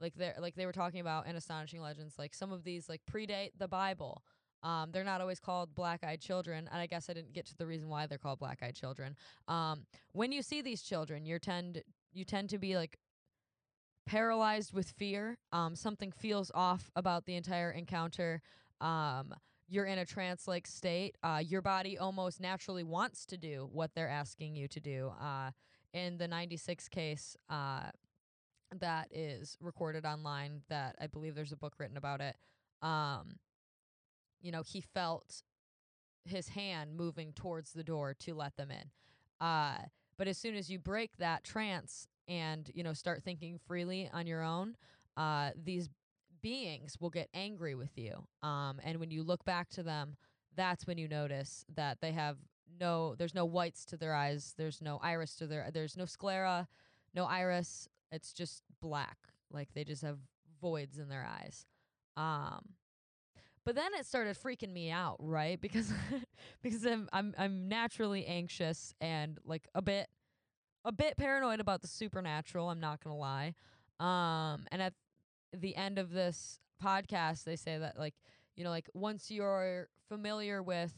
like 0.00 0.14
they 0.14 0.32
like 0.38 0.54
they 0.54 0.66
were 0.66 0.72
talking 0.72 1.00
about 1.00 1.26
in 1.26 1.36
astonishing 1.36 1.80
legends 1.80 2.14
like 2.18 2.34
some 2.34 2.52
of 2.52 2.64
these 2.64 2.88
like 2.88 3.00
predate 3.10 3.50
the 3.58 3.68
bible 3.68 4.22
um 4.62 4.90
they're 4.92 5.04
not 5.04 5.20
always 5.20 5.40
called 5.40 5.74
black-eyed 5.74 6.20
children 6.20 6.68
and 6.70 6.80
i 6.80 6.86
guess 6.86 7.08
i 7.08 7.12
didn't 7.12 7.32
get 7.32 7.46
to 7.46 7.56
the 7.56 7.66
reason 7.66 7.88
why 7.88 8.06
they're 8.06 8.18
called 8.18 8.38
black-eyed 8.38 8.74
children 8.74 9.16
um 9.48 9.86
when 10.12 10.32
you 10.32 10.42
see 10.42 10.60
these 10.60 10.82
children 10.82 11.24
you 11.24 11.38
tend 11.38 11.82
you 12.12 12.24
tend 12.24 12.50
to 12.50 12.58
be 12.58 12.76
like 12.76 12.98
paralyzed 14.06 14.72
with 14.72 14.90
fear 14.90 15.38
um 15.52 15.76
something 15.76 16.10
feels 16.10 16.50
off 16.54 16.90
about 16.96 17.24
the 17.24 17.36
entire 17.36 17.70
encounter 17.70 18.42
um 18.80 19.32
you're 19.68 19.84
in 19.84 19.98
a 19.98 20.04
trance 20.04 20.48
like 20.48 20.66
state 20.66 21.16
uh 21.22 21.40
your 21.42 21.62
body 21.62 21.96
almost 21.96 22.40
naturally 22.40 22.82
wants 22.82 23.24
to 23.24 23.36
do 23.36 23.68
what 23.72 23.90
they're 23.94 24.08
asking 24.08 24.56
you 24.56 24.66
to 24.66 24.80
do 24.80 25.12
uh 25.20 25.50
in 25.94 26.18
the 26.18 26.26
96 26.26 26.88
case 26.88 27.36
uh 27.48 27.90
that 28.80 29.06
is 29.12 29.56
recorded 29.60 30.04
online 30.04 30.62
that 30.68 30.96
I 31.00 31.06
believe 31.06 31.34
there's 31.34 31.52
a 31.52 31.56
book 31.56 31.74
written 31.78 31.96
about 31.96 32.20
it 32.20 32.34
um 32.82 33.36
you 34.40 34.50
know 34.50 34.62
he 34.62 34.80
felt 34.80 35.42
his 36.24 36.48
hand 36.48 36.96
moving 36.96 37.32
towards 37.32 37.72
the 37.72 37.84
door 37.84 38.14
to 38.20 38.34
let 38.34 38.56
them 38.56 38.70
in 38.70 38.90
uh 39.40 39.76
but 40.22 40.28
as 40.28 40.38
soon 40.38 40.54
as 40.54 40.70
you 40.70 40.78
break 40.78 41.16
that 41.16 41.42
trance 41.42 42.06
and 42.28 42.70
you 42.76 42.84
know 42.84 42.92
start 42.92 43.24
thinking 43.24 43.58
freely 43.66 44.08
on 44.12 44.24
your 44.24 44.40
own 44.40 44.76
uh 45.16 45.50
these 45.64 45.88
beings 46.40 46.96
will 47.00 47.10
get 47.10 47.28
angry 47.34 47.74
with 47.74 47.90
you 47.98 48.24
um 48.40 48.78
and 48.84 49.00
when 49.00 49.10
you 49.10 49.24
look 49.24 49.44
back 49.44 49.68
to 49.68 49.82
them 49.82 50.14
that's 50.54 50.86
when 50.86 50.96
you 50.96 51.08
notice 51.08 51.64
that 51.74 51.98
they 52.00 52.12
have 52.12 52.36
no 52.78 53.16
there's 53.18 53.34
no 53.34 53.44
whites 53.44 53.84
to 53.84 53.96
their 53.96 54.14
eyes 54.14 54.54
there's 54.56 54.80
no 54.80 55.00
iris 55.02 55.34
to 55.34 55.48
their 55.48 55.68
there's 55.74 55.96
no 55.96 56.04
sclera 56.04 56.68
no 57.16 57.24
iris 57.24 57.88
it's 58.12 58.32
just 58.32 58.62
black 58.80 59.18
like 59.50 59.70
they 59.74 59.82
just 59.82 60.02
have 60.02 60.18
voids 60.60 61.00
in 61.00 61.08
their 61.08 61.26
eyes 61.26 61.66
um 62.16 62.60
but 63.64 63.74
then 63.74 63.92
it 63.98 64.06
started 64.06 64.36
freaking 64.36 64.72
me 64.72 64.90
out 64.90 65.16
right? 65.18 65.60
Because 65.60 65.92
because 66.62 66.84
I'm, 66.84 67.08
I'm 67.12 67.34
i'm 67.38 67.68
naturally 67.68 68.26
anxious 68.26 68.94
and 69.00 69.38
like 69.44 69.68
a 69.74 69.82
bit 69.82 70.08
a 70.84 70.92
bit 70.92 71.16
paranoid 71.16 71.60
about 71.60 71.80
the 71.80 71.88
supernatural 71.88 72.70
i'm 72.70 72.80
not 72.80 73.02
gonna 73.02 73.16
lie. 73.16 73.54
Um 74.00 74.66
and 74.72 74.82
at 74.82 74.94
the 75.52 75.76
end 75.76 75.98
of 75.98 76.10
this 76.10 76.58
podcast 76.82 77.44
they 77.44 77.56
say 77.56 77.78
that 77.78 77.98
like 77.98 78.14
you 78.56 78.64
know 78.64 78.70
like 78.70 78.88
once 78.94 79.30
you're 79.30 79.88
familiar 80.08 80.62
with 80.62 80.92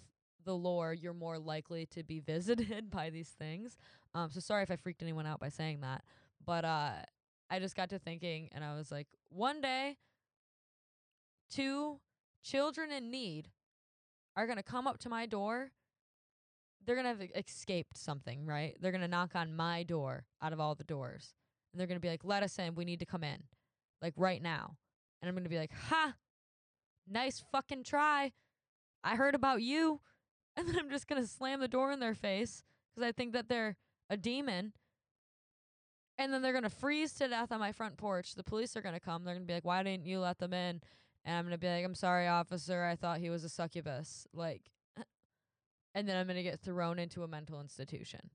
the 0.45 0.55
lore 0.55 0.93
you're 0.95 1.15
more 1.15 1.39
likely 1.39 1.87
to 1.87 2.03
be 2.03 2.21
visited 2.21 2.91
by 2.91 3.11
these 3.11 3.29
things. 3.29 3.77
Um 4.15 4.31
so 4.31 4.41
sorry 4.41 4.63
if 4.63 4.71
i 4.71 4.77
freaked 4.77 5.03
anyone 5.03 5.27
out 5.27 5.41
by 5.41 5.49
saying 5.49 5.81
that. 5.81 6.03
But 6.45 6.65
uh 6.65 6.93
i 7.51 7.59
just 7.59 7.77
got 7.77 7.91
to 7.91 7.99
thinking 7.99 8.49
and 8.53 8.65
i 8.65 8.75
was 8.75 8.91
like 8.91 9.07
one 9.29 9.61
day 9.61 9.97
two 11.51 11.99
children 12.45 12.93
in 12.93 13.11
need 13.11 13.49
are 14.37 14.47
going 14.47 14.59
to 14.59 14.63
come 14.63 14.87
up 14.87 14.99
to 14.99 15.09
my 15.09 15.27
door 15.27 15.71
they're 16.87 16.97
going 16.97 17.17
to 17.17 17.23
have 17.23 17.31
escaped 17.35 17.97
something 17.97 18.45
right? 18.47 18.77
They're 18.81 18.93
going 18.93 19.01
to 19.01 19.09
knock 19.09 19.31
on 19.35 19.57
my 19.57 19.83
door 19.83 20.25
out 20.43 20.53
of 20.53 20.61
all 20.61 20.75
the 20.75 20.85
doors 20.85 21.35
and 21.73 21.81
they're 21.81 21.87
going 21.87 21.97
to 21.97 22.01
be 22.01 22.09
like 22.09 22.25
let 22.25 22.43
us 22.43 22.59
in 22.59 22.75
we 22.75 22.85
need 22.85 23.01
to 23.01 23.07
come 23.07 23.25
in 23.25 23.43
like 24.03 24.15
right 24.17 24.43
now. 24.43 24.77
And 25.21 25.29
i'm 25.29 25.35
going 25.35 25.45
to 25.45 25.51
be 25.51 25.59
like 25.59 25.73
ha 25.73 26.15
nice 27.09 27.43
fucking 27.53 27.85
try. 27.85 28.33
I 29.03 29.17
heard 29.17 29.35
about 29.35 29.63
you. 29.63 30.01
And 30.57 30.69
then 30.69 30.79
i'm 30.79 30.89
just 30.89 31.09
going 31.09 31.21
to 31.21 31.27
slam 31.27 31.59
the 31.59 31.67
door 31.67 31.91
in 31.91 31.99
their 31.99 32.15
face 32.15 32.63
because 32.95 33.09
i 33.09 33.11
think 33.11 33.33
that 33.33 33.49
they're 33.49 33.77
a 34.09 34.17
demon. 34.17 34.73
And 36.17 36.33
then 36.33 36.43
they're 36.43 36.53
going 36.53 36.63
to 36.63 36.71
freeze 36.71 37.13
to 37.15 37.27
death 37.27 37.51
on 37.51 37.59
my 37.59 37.73
front 37.73 37.97
porch. 37.97 38.37
The 38.37 38.45
police 38.45 38.77
are 38.77 38.81
going 38.81 38.95
to 38.95 39.01
come. 39.01 39.25
They're 39.25 39.35
going 39.35 39.43
to 39.43 39.49
be 39.49 39.55
like 39.55 39.65
why 39.65 39.83
didn't 39.83 40.07
you 40.07 40.21
let 40.21 40.39
them 40.39 40.53
in 40.53 40.81
and 41.25 41.37
i'm 41.37 41.51
to 41.51 41.59
be 41.59 41.69
like 41.69 41.85
i'm 41.85 41.95
sorry 41.95 42.27
officer 42.27 42.85
i 42.85 42.97
thought 42.97 43.19
he 43.19 43.31
was 43.31 43.45
a 43.45 43.49
succubus 43.49 44.27
like 44.33 44.71
and 45.95 46.09
then 46.09 46.17
i'm 46.17 46.29
to 46.29 46.43
get 46.43 46.61
thrown 46.61 46.99
into 46.99 47.23
a 47.23 47.29
mental 47.29 47.61
institution 47.61 48.31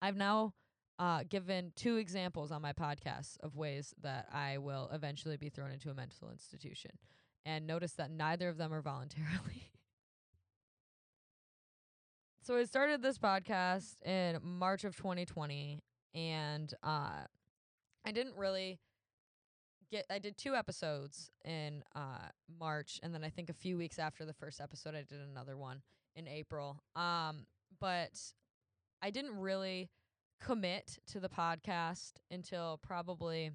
i've 0.00 0.16
now 0.16 0.54
uh, 0.98 1.20
given 1.28 1.72
two 1.74 1.96
examples 1.96 2.52
on 2.52 2.62
my 2.62 2.72
podcast 2.72 3.38
of 3.40 3.56
ways 3.56 3.92
that 4.02 4.28
I 4.32 4.58
will 4.58 4.88
eventually 4.92 5.36
be 5.36 5.48
thrown 5.48 5.72
into 5.72 5.90
a 5.90 5.94
mental 5.94 6.30
institution. 6.30 6.92
And 7.44 7.66
notice 7.66 7.94
that 7.94 8.10
neither 8.10 8.48
of 8.48 8.56
them 8.56 8.72
are 8.72 8.82
voluntarily. 8.82 9.72
so 12.42 12.56
I 12.56 12.64
started 12.64 13.02
this 13.02 13.18
podcast 13.18 14.00
in 14.06 14.38
March 14.44 14.84
of 14.84 14.96
2020, 14.96 15.82
and 16.14 16.72
uh, 16.84 17.24
I 18.04 18.12
didn't 18.12 18.36
really 18.36 18.78
get 19.92 20.06
I 20.10 20.18
did 20.18 20.36
two 20.36 20.54
episodes 20.54 21.30
in 21.44 21.84
uh 21.94 22.28
March 22.58 22.98
and 23.02 23.14
then 23.14 23.22
I 23.22 23.28
think 23.28 23.50
a 23.50 23.54
few 23.54 23.76
weeks 23.76 23.98
after 23.98 24.24
the 24.24 24.32
first 24.32 24.60
episode 24.60 24.94
I 24.94 25.02
did 25.02 25.20
another 25.20 25.56
one 25.56 25.82
in 26.16 26.26
April. 26.26 26.82
Um 26.96 27.46
but 27.78 28.18
I 29.02 29.10
didn't 29.10 29.38
really 29.38 29.90
commit 30.40 30.98
to 31.08 31.20
the 31.20 31.28
podcast 31.28 32.14
until 32.30 32.80
probably 32.82 33.52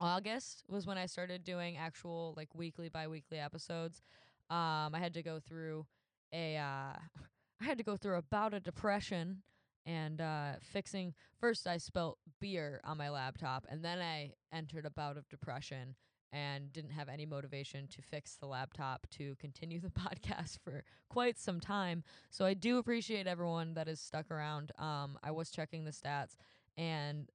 August 0.00 0.62
was 0.68 0.86
when 0.86 0.98
I 0.98 1.06
started 1.06 1.44
doing 1.44 1.76
actual 1.76 2.32
like 2.36 2.54
weekly 2.54 2.88
bi-weekly 2.88 3.38
episodes. 3.38 4.02
Um 4.48 4.94
I 4.94 4.98
had 4.98 5.14
to 5.14 5.22
go 5.22 5.40
through 5.40 5.86
a 6.32 6.56
uh 6.56 6.96
I 7.60 7.64
had 7.64 7.78
to 7.78 7.84
go 7.84 7.96
through 7.96 8.16
about 8.16 8.54
a 8.54 8.60
depression 8.60 9.42
and 9.86 10.20
uh 10.20 10.52
fixing 10.60 11.14
first 11.40 11.66
I 11.66 11.78
spelt 11.78 12.18
beer 12.40 12.80
on 12.84 12.98
my 12.98 13.08
laptop 13.08 13.66
and 13.68 13.84
then 13.84 14.00
I 14.00 14.32
entered 14.52 14.84
a 14.84 14.90
bout 14.90 15.16
of 15.16 15.28
depression 15.28 15.94
and 16.32 16.72
didn't 16.72 16.90
have 16.90 17.08
any 17.08 17.24
motivation 17.24 17.86
to 17.88 18.02
fix 18.02 18.34
the 18.34 18.46
laptop 18.46 19.06
to 19.12 19.36
continue 19.36 19.80
the 19.80 19.88
podcast 19.90 20.58
for 20.62 20.82
quite 21.08 21.38
some 21.38 21.60
time. 21.60 22.02
So 22.30 22.44
I 22.44 22.52
do 22.52 22.78
appreciate 22.78 23.28
everyone 23.28 23.74
that 23.74 23.86
has 23.86 24.00
stuck 24.00 24.30
around. 24.30 24.72
Um 24.78 25.18
I 25.22 25.30
was 25.30 25.50
checking 25.50 25.84
the 25.84 25.92
stats 25.92 26.36
and 26.76 27.30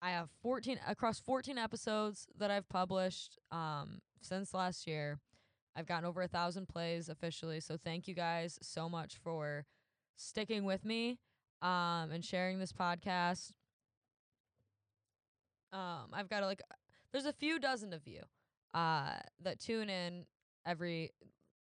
I 0.00 0.10
have 0.10 0.30
14 0.42 0.80
across 0.86 1.20
14 1.20 1.58
episodes 1.58 2.26
that 2.38 2.50
I've 2.50 2.68
published 2.68 3.38
um 3.52 4.00
since 4.22 4.54
last 4.54 4.86
year. 4.86 5.20
I've 5.76 5.86
gotten 5.86 6.06
over 6.06 6.22
a 6.22 6.28
thousand 6.28 6.66
plays 6.66 7.08
officially. 7.08 7.60
So 7.60 7.76
thank 7.76 8.08
you 8.08 8.14
guys 8.14 8.58
so 8.62 8.88
much 8.88 9.16
for 9.22 9.64
sticking 10.16 10.64
with 10.64 10.84
me 10.84 11.18
um 11.62 12.10
and 12.10 12.24
sharing 12.24 12.58
this 12.58 12.72
podcast. 12.72 13.52
Um 15.72 16.08
I've 16.12 16.28
got 16.28 16.42
like 16.42 16.62
there's 17.12 17.26
a 17.26 17.32
few 17.32 17.58
dozen 17.58 17.92
of 17.92 18.06
you 18.06 18.20
uh 18.74 19.14
that 19.42 19.60
tune 19.60 19.90
in 19.90 20.24
every 20.66 21.10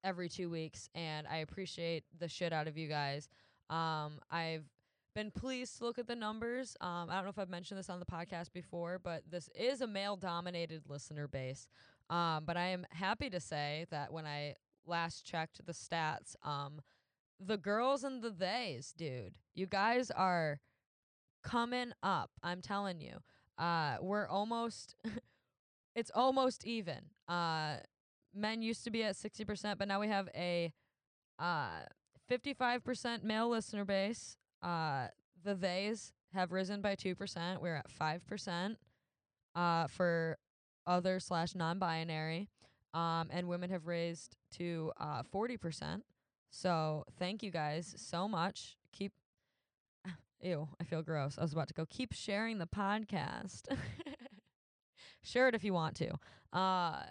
every 0.03 0.29
2 0.29 0.49
weeks 0.49 0.89
and 0.95 1.27
I 1.27 1.37
appreciate 1.37 2.03
the 2.19 2.27
shit 2.27 2.53
out 2.53 2.67
of 2.67 2.77
you 2.77 2.87
guys. 2.87 3.27
Um 3.69 4.19
I've 4.31 4.65
been 5.15 5.31
pleased 5.31 5.79
to 5.79 5.85
look 5.85 5.97
at 5.97 6.07
the 6.07 6.15
numbers. 6.15 6.77
Um 6.79 7.09
I 7.09 7.15
don't 7.15 7.23
know 7.23 7.29
if 7.29 7.39
I've 7.39 7.49
mentioned 7.49 7.79
this 7.79 7.89
on 7.89 7.99
the 7.99 8.05
podcast 8.05 8.53
before, 8.53 8.99
but 9.03 9.23
this 9.29 9.49
is 9.55 9.81
a 9.81 9.87
male 9.87 10.15
dominated 10.15 10.83
listener 10.87 11.27
base. 11.27 11.67
Um 12.09 12.43
but 12.45 12.55
I 12.55 12.67
am 12.67 12.85
happy 12.91 13.29
to 13.29 13.39
say 13.39 13.87
that 13.89 14.13
when 14.13 14.25
I 14.25 14.55
last 14.85 15.25
checked 15.25 15.65
the 15.65 15.73
stats, 15.73 16.35
um 16.43 16.81
the 17.39 17.57
girls 17.57 18.03
and 18.03 18.21
the 18.21 18.31
theys, 18.31 18.93
dude. 18.97 19.33
You 19.53 19.65
guys 19.65 20.11
are 20.11 20.59
coming 21.43 21.91
up. 22.03 22.31
I'm 22.43 22.61
telling 22.61 23.01
you. 23.01 23.17
Uh, 23.57 23.97
we're 24.01 24.27
almost. 24.27 24.95
it's 25.95 26.11
almost 26.13 26.65
even. 26.65 26.99
Uh, 27.27 27.77
men 28.33 28.61
used 28.61 28.83
to 28.83 28.91
be 28.91 29.03
at 29.03 29.15
sixty 29.15 29.45
percent, 29.45 29.79
but 29.79 29.87
now 29.87 29.99
we 29.99 30.07
have 30.07 30.29
a 30.35 30.73
uh 31.39 31.81
fifty-five 32.27 32.83
percent 32.83 33.23
male 33.23 33.49
listener 33.49 33.85
base. 33.85 34.37
Uh, 34.61 35.07
the 35.43 35.55
theys 35.55 36.13
have 36.33 36.51
risen 36.51 36.81
by 36.81 36.95
two 36.95 37.15
percent. 37.15 37.61
We're 37.61 37.75
at 37.75 37.89
five 37.89 38.25
percent. 38.27 38.77
Uh, 39.55 39.87
for 39.87 40.37
other 40.85 41.19
slash 41.19 41.55
non-binary. 41.55 42.47
Um, 42.93 43.29
and 43.31 43.47
women 43.47 43.69
have 43.71 43.87
raised 43.87 44.37
to 44.57 44.91
uh 44.99 45.23
forty 45.23 45.57
percent. 45.57 46.03
So 46.57 47.05
thank 47.19 47.43
you 47.43 47.51
guys 47.51 47.93
so 47.97 48.27
much. 48.27 48.77
Keep 48.91 49.13
ew, 50.41 50.67
I 50.81 50.85
feel 50.85 51.03
gross. 51.03 51.37
I 51.37 51.43
was 51.43 51.53
about 51.53 51.67
to 51.67 51.75
go 51.75 51.85
keep 51.87 52.13
sharing 52.13 52.57
the 52.57 52.65
podcast. 52.65 53.67
Share 55.23 55.47
it 55.47 55.53
if 55.53 55.63
you 55.63 55.71
want 55.71 55.95
to. 55.97 56.15
Uh 56.51 57.03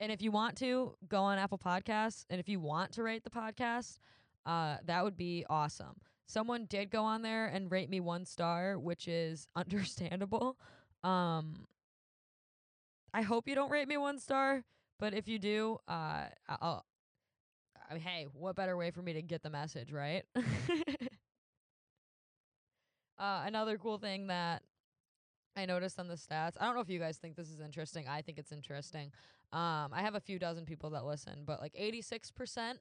and 0.00 0.10
if 0.10 0.22
you 0.22 0.30
want 0.30 0.56
to, 0.58 0.94
go 1.06 1.20
on 1.20 1.36
Apple 1.38 1.58
Podcasts. 1.58 2.24
And 2.30 2.40
if 2.40 2.48
you 2.48 2.60
want 2.60 2.92
to 2.92 3.02
rate 3.02 3.24
the 3.24 3.30
podcast, 3.30 3.98
uh, 4.46 4.76
that 4.86 5.04
would 5.04 5.16
be 5.18 5.44
awesome. 5.50 6.00
Someone 6.26 6.64
did 6.64 6.88
go 6.88 7.04
on 7.04 7.20
there 7.20 7.46
and 7.46 7.70
rate 7.70 7.90
me 7.90 8.00
one 8.00 8.24
star, 8.24 8.78
which 8.78 9.06
is 9.06 9.48
understandable. 9.56 10.56
Um 11.04 11.66
I 13.12 13.20
hope 13.20 13.48
you 13.48 13.54
don't 13.54 13.70
rate 13.70 13.88
me 13.88 13.98
one 13.98 14.18
star, 14.18 14.64
but 14.98 15.12
if 15.12 15.28
you 15.28 15.38
do, 15.38 15.76
uh 15.86 16.28
I'll 16.48 16.86
I 17.88 17.94
mean, 17.94 18.02
hey, 18.02 18.26
what 18.32 18.54
better 18.56 18.76
way 18.76 18.90
for 18.90 19.00
me 19.02 19.14
to 19.14 19.22
get 19.22 19.42
the 19.42 19.50
message, 19.50 19.92
right? 19.92 20.24
uh, 23.18 23.42
another 23.46 23.78
cool 23.78 23.98
thing 23.98 24.26
that 24.26 24.62
I 25.56 25.66
noticed 25.66 25.98
on 25.98 26.06
the 26.06 26.14
stats. 26.14 26.52
I 26.60 26.66
don't 26.66 26.74
know 26.74 26.82
if 26.82 26.90
you 26.90 27.00
guys 27.00 27.16
think 27.16 27.34
this 27.34 27.50
is 27.50 27.60
interesting. 27.60 28.06
I 28.06 28.22
think 28.22 28.38
it's 28.38 28.52
interesting. 28.52 29.10
Um, 29.52 29.90
I 29.92 30.02
have 30.02 30.14
a 30.14 30.20
few 30.20 30.38
dozen 30.38 30.66
people 30.66 30.90
that 30.90 31.04
listen, 31.04 31.44
but 31.46 31.60
like 31.60 31.74
86% 31.74 32.74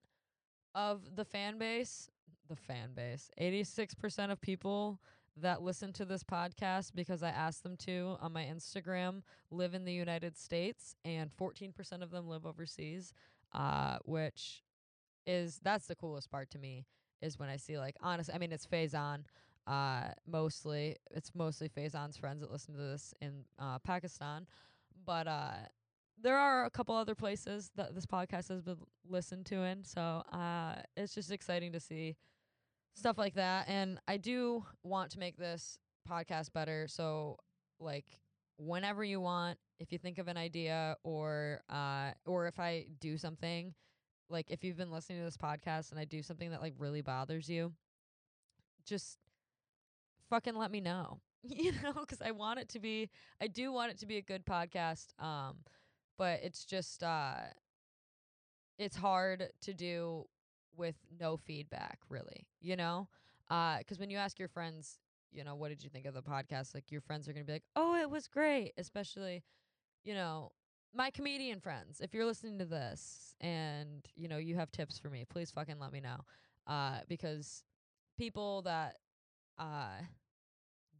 of 0.76 1.16
the 1.16 1.26
fan 1.26 1.58
base, 1.58 2.10
the 2.50 2.56
fan 2.56 2.90
base, 2.94 3.32
86% 3.40 4.32
of 4.32 4.42
people 4.42 5.00
that 5.38 5.62
listen 5.62 5.94
to 5.94 6.06
this 6.06 6.24
podcast 6.24 6.92
because 6.94 7.24
I 7.24 7.30
asked 7.30 7.64
them 7.64 7.78
to 7.78 8.18
on 8.20 8.34
my 8.34 8.44
Instagram 8.44 9.22
live 9.52 9.74
in 9.74 9.86
the 9.86 9.94
United 9.94 10.38
States, 10.38 10.96
and 11.06 11.32
14% 11.40 12.02
of 12.02 12.12
them 12.12 12.28
live 12.28 12.46
overseas, 12.46 13.14
uh, 13.54 13.98
which 14.04 14.64
is 15.28 15.60
that's 15.64 15.86
the 15.86 15.96
coolest 15.96 16.32
part 16.32 16.50
to 16.52 16.58
me 16.58 16.86
is 17.22 17.38
when 17.38 17.50
I 17.50 17.58
see 17.58 17.78
like 17.78 17.96
honest 18.02 18.30
I 18.34 18.38
mean 18.38 18.52
it's 18.52 18.66
Faison 18.66 19.26
uh 19.68 20.06
mostly 20.26 20.96
it's 21.12 21.32
mostly 21.36 21.70
Faison's 21.70 22.18
friends 22.18 22.42
that 22.42 22.52
listen 22.52 22.74
to 22.74 22.80
this 22.80 23.14
in 23.22 23.44
uh 23.60 23.78
Pakistan 23.80 24.48
but 25.06 25.28
uh 25.28 25.52
there 26.20 26.38
are 26.38 26.66
a 26.66 26.70
couple 26.70 26.96
other 26.96 27.14
places 27.14 27.70
that 27.76 27.94
this 27.94 28.06
podcast 28.06 28.50
has 28.50 28.62
been 28.62 28.78
listened 29.08 29.46
to 29.48 29.58
in 29.58 29.84
so 29.84 30.24
uh 30.32 30.76
it's 30.96 31.14
just 31.14 31.32
exciting 31.32 31.74
to 31.74 31.80
see 31.80 32.16
stuff 32.96 33.18
like 33.18 33.36
that 33.36 33.68
and 33.68 34.00
I 34.08 34.18
do 34.18 34.64
want 34.84 35.12
to 35.12 35.20
make 35.20 35.38
this 35.38 35.78
podcast 36.10 36.54
better 36.54 36.88
so 36.88 37.38
like 37.80 38.06
whenever 38.58 39.04
you 39.04 39.20
want 39.20 39.60
if 39.80 39.92
you 39.92 39.98
think 40.00 40.18
of 40.18 40.28
an 40.28 40.38
idea 40.38 40.96
or 41.04 41.62
uh 41.70 42.12
or 42.26 42.48
if 42.48 42.60
I 42.60 42.86
do 43.00 43.18
something 43.18 43.74
like 44.30 44.52
if 44.52 44.64
you've 44.64 44.78
been 44.78 44.92
listening 44.92 45.20
to 45.20 45.26
this 45.26 45.38
podcast 45.38 45.92
and 45.92 46.00
I 46.00 46.06
do 46.06 46.22
something 46.22 46.52
that 46.52 46.62
like 46.62 46.74
really 46.78 47.02
bothers 47.02 47.50
you, 47.50 47.74
just 48.86 49.18
fucking 50.30 50.56
let 50.56 50.72
me 50.72 50.82
know. 50.82 51.20
you 51.44 51.72
know, 51.84 51.94
'cause 51.94 52.22
I 52.22 52.32
want 52.32 52.60
it 52.60 52.70
to 52.70 52.80
be 52.80 53.10
I 53.42 53.48
do 53.48 53.72
want 53.72 53.92
it 53.92 53.98
to 54.00 54.06
be 54.06 54.18
a 54.18 54.22
good 54.22 54.46
podcast. 54.46 55.08
Um 55.22 55.58
but 56.18 56.40
it's 56.44 56.66
just 56.66 57.04
uh 57.04 57.36
it's 58.80 58.96
hard 58.96 59.50
to 59.62 59.74
do 59.74 60.26
with 60.76 60.96
no 61.20 61.38
feedback, 61.38 62.00
really, 62.10 62.48
you 62.62 62.76
know? 62.76 63.08
Uh 63.50 63.80
'cause 63.84 63.98
when 64.00 64.10
you 64.10 64.18
ask 64.18 64.38
your 64.40 64.48
friends, 64.50 65.00
you 65.32 65.44
know, 65.44 65.56
what 65.56 65.70
did 65.70 65.84
you 65.84 65.90
think 65.90 66.06
of 66.06 66.14
the 66.14 66.22
podcast? 66.22 66.74
Like 66.76 66.92
your 66.92 67.02
friends 67.02 67.28
are 67.28 67.34
to 67.34 67.44
be 67.44 67.54
like, 67.54 67.64
"Oh, 67.76 67.96
it 67.96 68.10
was 68.10 68.28
great." 68.28 68.74
Especially, 68.78 69.44
you 70.04 70.14
know, 70.14 70.52
my 70.94 71.10
comedian 71.12 71.60
friends, 71.60 72.02
if 72.02 72.14
you're 72.14 72.26
listening 72.26 72.60
to 72.60 72.66
this 72.66 73.36
and 73.42 74.06
you 74.16 74.28
know 74.28 74.38
you 74.38 74.56
have 74.56 74.72
tips 74.72 74.98
for 74.98 75.10
me, 75.10 75.26
please 75.30 75.52
fucking 75.52 75.80
let 75.80 75.92
me 75.92 76.00
know. 76.00 76.18
Uh, 76.66 77.00
because 77.08 77.64
people 78.18 78.62
that 78.64 78.96
uh 79.58 80.02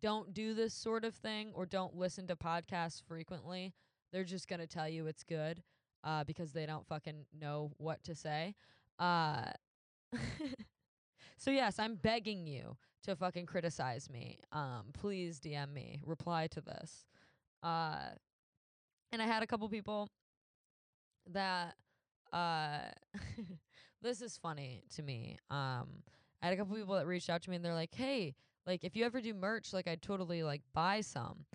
don't 0.02 0.34
do 0.34 0.54
this 0.54 0.74
sort 0.74 1.04
of 1.04 1.16
thing 1.16 1.52
or 1.56 1.66
don't 1.66 1.96
listen 1.96 2.28
to 2.28 2.36
podcasts 2.36 3.02
frequently, 3.02 3.74
they're 4.12 4.24
just 4.24 4.48
gonna 4.48 4.68
tell 4.68 4.88
you 4.88 5.08
it's 5.08 5.24
good, 5.24 5.64
uh, 6.04 6.24
because 6.24 6.52
they 6.52 6.66
don't 6.66 6.88
fucking 6.88 7.26
know 7.40 7.72
what 7.78 8.04
to 8.04 8.14
say. 8.16 8.54
Uh, 9.00 9.52
so 11.38 11.52
yes, 11.52 11.80
I'm 11.80 11.96
begging 11.96 12.46
you 12.46 12.78
to 13.04 13.16
fucking 13.16 13.46
criticize 13.48 14.10
me. 14.10 14.40
Um, 14.52 14.88
please 14.94 15.40
DM 15.40 15.74
me, 15.74 16.02
reply 16.06 16.48
to 16.48 16.62
this. 16.62 17.06
Uh 17.64 18.10
and 19.12 19.22
I 19.22 19.26
had 19.26 19.44
a 19.44 19.48
couple 19.48 19.68
people 19.70 20.10
that 21.32 21.76
uh 22.34 22.80
this 24.02 24.22
is 24.22 24.38
funny 24.38 24.84
to 24.96 25.04
me. 25.04 25.38
Um 25.50 26.04
I 26.42 26.48
had 26.48 26.54
a 26.54 26.58
couple 26.58 26.76
people 26.76 26.96
that 26.96 27.08
reached 27.08 27.30
out 27.30 27.42
to 27.44 27.50
me 27.50 27.56
and 27.56 27.66
they're 27.66 27.74
like, 27.74 27.94
"Hey, 27.94 28.36
like 28.66 28.84
if 28.84 28.96
you 28.96 29.06
ever 29.06 29.22
do 29.22 29.34
merch, 29.34 29.74
like 29.74 29.88
I'd 29.88 30.02
totally 30.02 30.44
like 30.44 30.62
buy 30.74 31.02
some." 31.02 31.46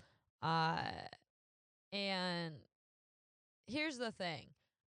Uh 0.42 0.82
and 1.92 2.54
here's 3.66 3.98
the 3.98 4.12
thing. 4.12 4.48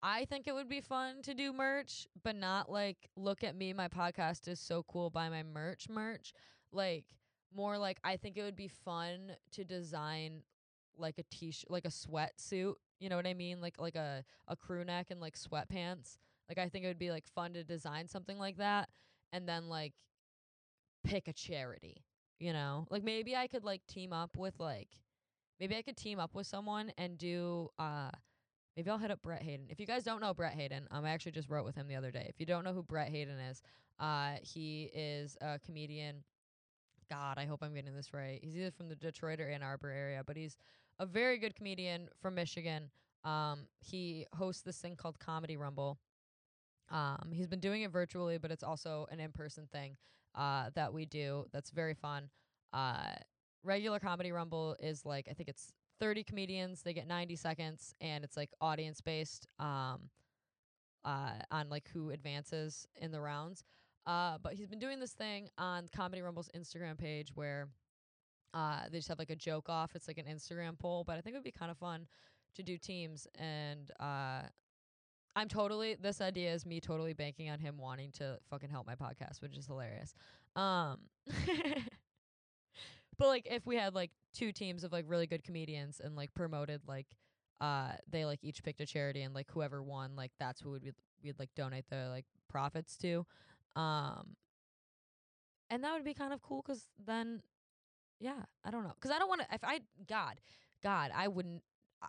I 0.03 0.26
think 0.26 0.47
it 0.47 0.53
would 0.53 0.70
be 0.70 0.82
fun 0.82 1.22
to 1.24 1.34
do 1.34 1.51
merch, 1.53 2.08
but 2.24 2.36
not 2.36 2.72
like 2.72 2.97
look 3.16 3.43
at 3.43 3.55
me, 3.55 3.74
my 3.74 3.88
podcast 3.88 4.47
is 4.47 4.60
so 4.60 4.84
cool, 4.84 5.10
buy 5.10 5.30
my 5.30 5.43
merch 5.43 5.89
merch. 5.89 6.34
Like 6.72 7.05
more 7.55 7.78
like 7.78 7.99
I 8.03 8.18
think 8.18 8.38
it 8.38 8.43
would 8.43 8.55
be 8.55 8.68
fun 8.68 9.32
to 9.53 9.64
design 9.64 10.43
like 10.98 11.18
a 11.18 11.24
t-shirt, 11.32 11.70
like 11.70 11.86
a 11.86 11.89
sweatsuit. 11.89 12.76
You 13.00 13.10
know 13.10 13.16
what 13.16 13.28
I 13.28 13.34
mean? 13.34 13.62
Like 13.62 13.80
like 13.80 13.95
a 13.95 14.24
a 14.48 14.56
crew 14.56 14.84
neck 14.84 15.08
and 15.12 15.20
like 15.20 15.38
sweatpants. 15.38 16.18
Like 16.50 16.58
I 16.58 16.70
think 16.70 16.86
it 16.86 16.88
would 16.88 17.00
be 17.00 17.12
like 17.12 17.28
fun 17.28 17.54
to 17.54 17.64
design 17.64 18.08
something 18.08 18.38
like 18.38 18.58
that, 18.58 18.89
and 19.34 19.48
then 19.48 19.68
like 19.70 19.93
pick 21.04 21.28
a 21.28 21.34
charity. 21.34 22.04
You 22.39 22.54
know, 22.54 22.88
like 22.89 23.04
maybe 23.04 23.36
I 23.36 23.48
could 23.48 23.64
like 23.64 23.86
team 23.88 24.14
up 24.14 24.38
with 24.38 24.60
like 24.60 24.89
maybe 25.60 25.76
I 25.76 25.82
could 25.82 25.98
team 25.98 26.20
up 26.20 26.36
with 26.36 26.45
someone 26.48 26.91
and 26.98 27.18
do 27.18 27.70
uh 27.80 28.12
maybe 28.76 28.89
I'll 28.91 29.00
hit 29.00 29.12
up 29.12 29.22
Brett 29.24 29.41
Hayden. 29.41 29.66
If 29.70 29.80
you 29.80 29.88
guys 29.88 30.04
don't 30.04 30.22
know 30.22 30.34
Brett 30.34 30.54
Hayden, 30.54 30.88
um 30.91 31.04
I 31.06 31.10
actually 31.10 31.32
just 31.32 31.50
wrote 31.50 31.66
with 31.66 31.76
him 31.76 31.88
the 31.88 31.95
other 31.95 32.12
day. 32.12 32.28
If 32.30 32.39
you 32.39 32.45
don't 32.45 32.64
know 32.64 32.74
who 32.74 32.84
Brett 32.84 33.10
Hayden 33.10 33.39
is, 33.39 33.62
uh 34.00 34.36
he 34.41 34.91
is 34.93 35.36
a 35.41 35.60
comedian. 35.66 36.24
God, 37.10 37.38
I 37.38 37.45
hope 37.45 37.64
I'm 37.64 37.74
getting 37.74 37.95
this 37.95 38.14
right. 38.14 38.39
He's 38.43 38.56
either 38.56 38.72
from 38.72 38.89
the 38.89 38.95
Detroit 38.95 39.39
or 39.39 39.50
Ann 39.50 39.64
Arbor 39.64 39.89
area, 39.89 40.24
but 40.26 40.36
he's 40.36 40.58
a 41.00 41.06
very 41.06 41.38
good 41.38 41.56
comedian 41.56 42.10
from 42.22 42.36
Michigan. 42.36 42.89
Um 43.24 43.68
he 43.80 44.26
hosts 44.34 44.62
this 44.62 44.78
thing 44.80 44.95
called 44.95 45.20
Comedy 45.20 45.58
Rumble. 45.58 46.00
Um 46.89 47.30
he's 47.32 47.48
been 47.48 47.60
doing 47.60 47.82
it 47.82 47.91
virtually, 47.91 48.38
but 48.38 48.52
it's 48.52 48.64
also 48.64 49.08
an 49.12 49.20
in-person 49.20 49.68
thing 49.72 49.98
uh 50.36 50.70
that 50.76 50.93
we 50.93 51.06
do 51.06 51.45
that's 51.52 51.72
very 51.72 51.93
fun. 51.93 52.30
Uh 52.74 53.16
regular 53.64 54.00
comedy 54.00 54.32
rumble 54.32 54.76
is 54.80 55.06
like 55.06 55.28
I 55.30 55.34
think 55.34 55.50
it's 55.50 55.74
30 56.00 56.24
comedians, 56.24 56.84
they 56.84 56.93
get 56.93 57.08
90 57.08 57.36
seconds 57.36 57.95
and 58.02 58.24
it's 58.24 58.38
like 58.38 58.52
audience 58.62 59.02
based 59.02 59.48
um 59.60 60.10
uh 61.06 61.32
on 61.52 61.70
like 61.70 61.89
who 61.93 62.12
advances 62.12 62.88
in 62.95 63.12
the 63.12 63.20
rounds. 63.20 63.64
Uh 64.06 64.38
but 64.41 64.54
he's 64.54 64.68
been 64.70 64.80
doing 64.80 65.00
this 65.00 65.14
thing 65.14 65.50
on 65.58 65.88
Comedy 65.93 66.22
Rumble's 66.22 66.50
Instagram 66.56 66.98
page 66.98 67.32
where 67.36 67.68
uh 68.54 68.82
they 68.91 68.98
just 68.98 69.08
have 69.10 69.20
like 69.20 69.30
a 69.30 69.36
joke 69.36 69.70
off. 69.70 69.95
It's 69.95 70.08
like 70.08 70.18
an 70.18 70.26
Instagram 70.26 70.78
poll, 70.80 71.04
but 71.04 71.18
I 71.18 71.22
think 71.22 71.34
it 71.36 71.38
would 71.38 71.43
be 71.43 71.52
kind 71.52 71.72
of 71.72 71.78
fun 71.78 72.08
to 72.56 72.64
do 72.64 72.78
teams 72.78 73.28
and 73.36 73.91
uh 74.00 74.43
I'm 75.36 75.48
totally 75.48 75.95
this 75.95 76.20
idea 76.22 76.52
is 76.54 76.66
me 76.66 76.80
totally 76.82 77.14
banking 77.14 77.50
on 77.50 77.60
him 77.60 77.78
wanting 77.78 78.12
to 78.14 78.39
fucking 78.50 78.70
help 78.70 78.88
my 78.88 78.95
podcast, 78.95 79.41
which 79.41 79.56
is 79.58 79.68
hilarious. 79.68 80.14
Um 80.56 81.00
But 83.18 83.28
like 83.30 83.48
if 83.50 83.66
we 83.66 83.76
had 83.76 83.95
like 83.95 84.12
two 84.34 84.52
teams 84.52 84.84
of 84.84 84.91
like 84.91 85.06
really 85.08 85.28
good 85.28 85.43
comedians 85.43 86.00
and 86.04 86.16
like 86.16 86.34
promoted 86.34 86.82
like 86.88 87.08
uh 87.60 87.93
they 88.10 88.26
like 88.26 88.43
each 88.43 88.64
picked 88.64 88.82
a 88.82 88.86
charity 88.86 89.24
and 89.24 89.34
like 89.34 89.48
whoever 89.52 89.82
won 89.82 90.16
like 90.16 90.32
that's 90.39 90.62
who 90.62 90.72
would 90.72 90.84
we'd, 90.84 90.93
we'd 91.24 91.39
like 91.39 91.50
donate 91.56 91.86
the 91.89 92.10
like 92.12 92.26
profits 92.48 92.95
to 92.98 93.26
um 93.76 94.36
and 95.72 95.84
that 95.84 95.93
would 95.93 96.04
be 96.04 96.14
kind 96.14 96.34
of 96.34 96.41
cool 96.43 96.62
'cause 96.62 96.88
then 97.04 97.41
yeah 98.20 98.43
i 98.63 98.72
don't 98.72 98.84
know 98.84 98.93
'cause 98.99 99.11
i 99.11 99.20
don't 99.20 99.30
want 99.30 99.41
to 99.41 99.47
if 99.53 99.63
i 99.63 99.80
god 100.07 100.39
god 100.84 101.11
i 101.15 101.28
wouldn't 101.28 101.61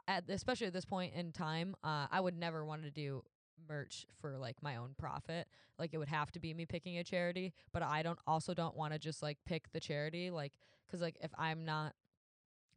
at 0.07 0.25
especially 0.29 0.67
at 0.67 0.73
this 0.73 0.85
point 0.85 1.15
in 1.15 1.33
time 1.33 1.75
uh 1.83 2.07
i 2.11 2.21
would 2.21 2.37
never 2.37 2.65
want 2.65 2.83
to 2.83 2.91
do 2.91 3.23
merch 3.69 4.07
for 4.21 4.39
like 4.39 4.63
my 4.63 4.77
own 4.77 4.95
profit 4.97 5.47
like 5.79 5.93
it 5.93 5.99
would 5.99 6.09
have 6.09 6.31
to 6.31 6.39
be 6.41 6.55
me 6.55 6.65
picking 6.65 6.99
a 6.99 7.05
charity 7.05 7.53
but 7.73 7.83
i 7.83 8.03
don't 8.03 8.19
also 8.27 8.55
don't 8.55 8.77
want 8.77 8.93
to 8.93 8.99
just 8.99 9.23
like 9.23 9.37
pick 9.45 9.71
the 9.73 9.81
charity 9.81 10.31
like 10.31 10.53
'cause 10.91 11.01
like 11.01 11.17
if 11.21 11.31
i'm 11.37 11.65
not 11.65 11.95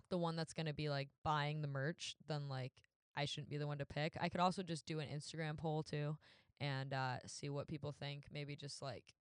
the 0.10 0.18
one 0.18 0.36
that's 0.36 0.54
to 0.54 0.74
be 0.74 0.90
like 0.90 1.10
buying 1.24 1.62
the 1.62 1.68
merch 1.68 2.16
then 2.28 2.50
like 2.50 2.74
i 3.16 3.26
shouldn't 3.26 3.50
be 3.50 3.58
the 3.58 3.68
one 3.68 3.78
to 3.78 3.86
pick. 3.86 4.18
I 4.20 4.30
could 4.30 4.42
also 4.42 4.64
just 4.64 4.86
do 4.86 5.00
an 5.00 5.08
instagram 5.08 5.58
poll 5.58 5.84
too 5.84 6.18
and 6.60 6.94
uh 6.94 7.18
see 7.26 7.50
what 7.50 7.68
people 7.68 7.92
think 7.92 8.26
maybe 8.32 8.56
just 8.56 8.82
like 8.82 9.16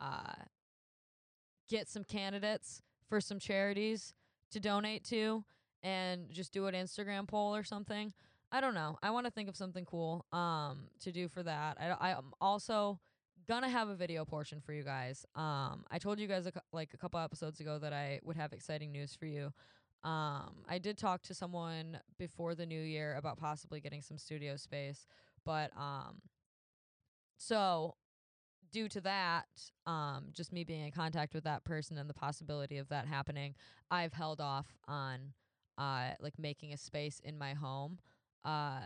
uh 0.00 0.32
get 1.68 1.88
some 1.88 2.04
candidates 2.04 2.82
for 3.08 3.20
some 3.20 3.38
charities 3.38 4.14
to 4.50 4.60
donate 4.60 5.04
to 5.04 5.44
and 5.82 6.30
just 6.30 6.52
do 6.52 6.66
an 6.66 6.74
Instagram 6.74 7.26
poll 7.26 7.54
or 7.54 7.64
something. 7.64 8.12
I 8.50 8.60
don't 8.60 8.74
know. 8.74 8.98
I 9.02 9.10
want 9.10 9.26
to 9.26 9.32
think 9.32 9.48
of 9.48 9.56
something 9.56 9.84
cool 9.84 10.26
um 10.32 10.88
to 11.00 11.12
do 11.12 11.28
for 11.28 11.42
that. 11.42 11.78
I 11.80 12.12
I'm 12.12 12.32
also 12.40 13.00
gonna 13.48 13.68
have 13.68 13.88
a 13.88 13.94
video 13.94 14.24
portion 14.24 14.60
for 14.60 14.72
you 14.72 14.82
guys. 14.82 15.24
Um 15.34 15.84
I 15.90 15.98
told 15.98 16.18
you 16.20 16.28
guys 16.28 16.46
a, 16.46 16.52
like 16.72 16.90
a 16.94 16.96
couple 16.98 17.18
episodes 17.18 17.60
ago 17.60 17.78
that 17.78 17.92
I 17.92 18.20
would 18.24 18.36
have 18.36 18.52
exciting 18.52 18.92
news 18.92 19.14
for 19.14 19.26
you. 19.26 19.52
Um 20.04 20.64
I 20.68 20.78
did 20.80 20.98
talk 20.98 21.22
to 21.22 21.34
someone 21.34 21.98
before 22.18 22.54
the 22.54 22.66
new 22.66 22.80
year 22.80 23.16
about 23.16 23.38
possibly 23.38 23.80
getting 23.80 24.02
some 24.02 24.18
studio 24.18 24.56
space, 24.56 25.06
but 25.44 25.70
um 25.76 26.20
so 27.38 27.96
due 28.72 28.88
to 28.88 29.00
that, 29.02 29.46
um, 29.86 30.26
just 30.32 30.52
me 30.52 30.64
being 30.64 30.84
in 30.84 30.92
contact 30.92 31.34
with 31.34 31.44
that 31.44 31.64
person 31.64 31.98
and 31.98 32.08
the 32.08 32.14
possibility 32.14 32.78
of 32.78 32.88
that 32.88 33.06
happening, 33.06 33.54
I've 33.90 34.12
held 34.12 34.40
off 34.40 34.66
on 34.88 35.32
uh 35.78 36.10
like 36.20 36.38
making 36.38 36.72
a 36.72 36.76
space 36.76 37.20
in 37.24 37.38
my 37.38 37.54
home. 37.54 37.98
Uh 38.44 38.80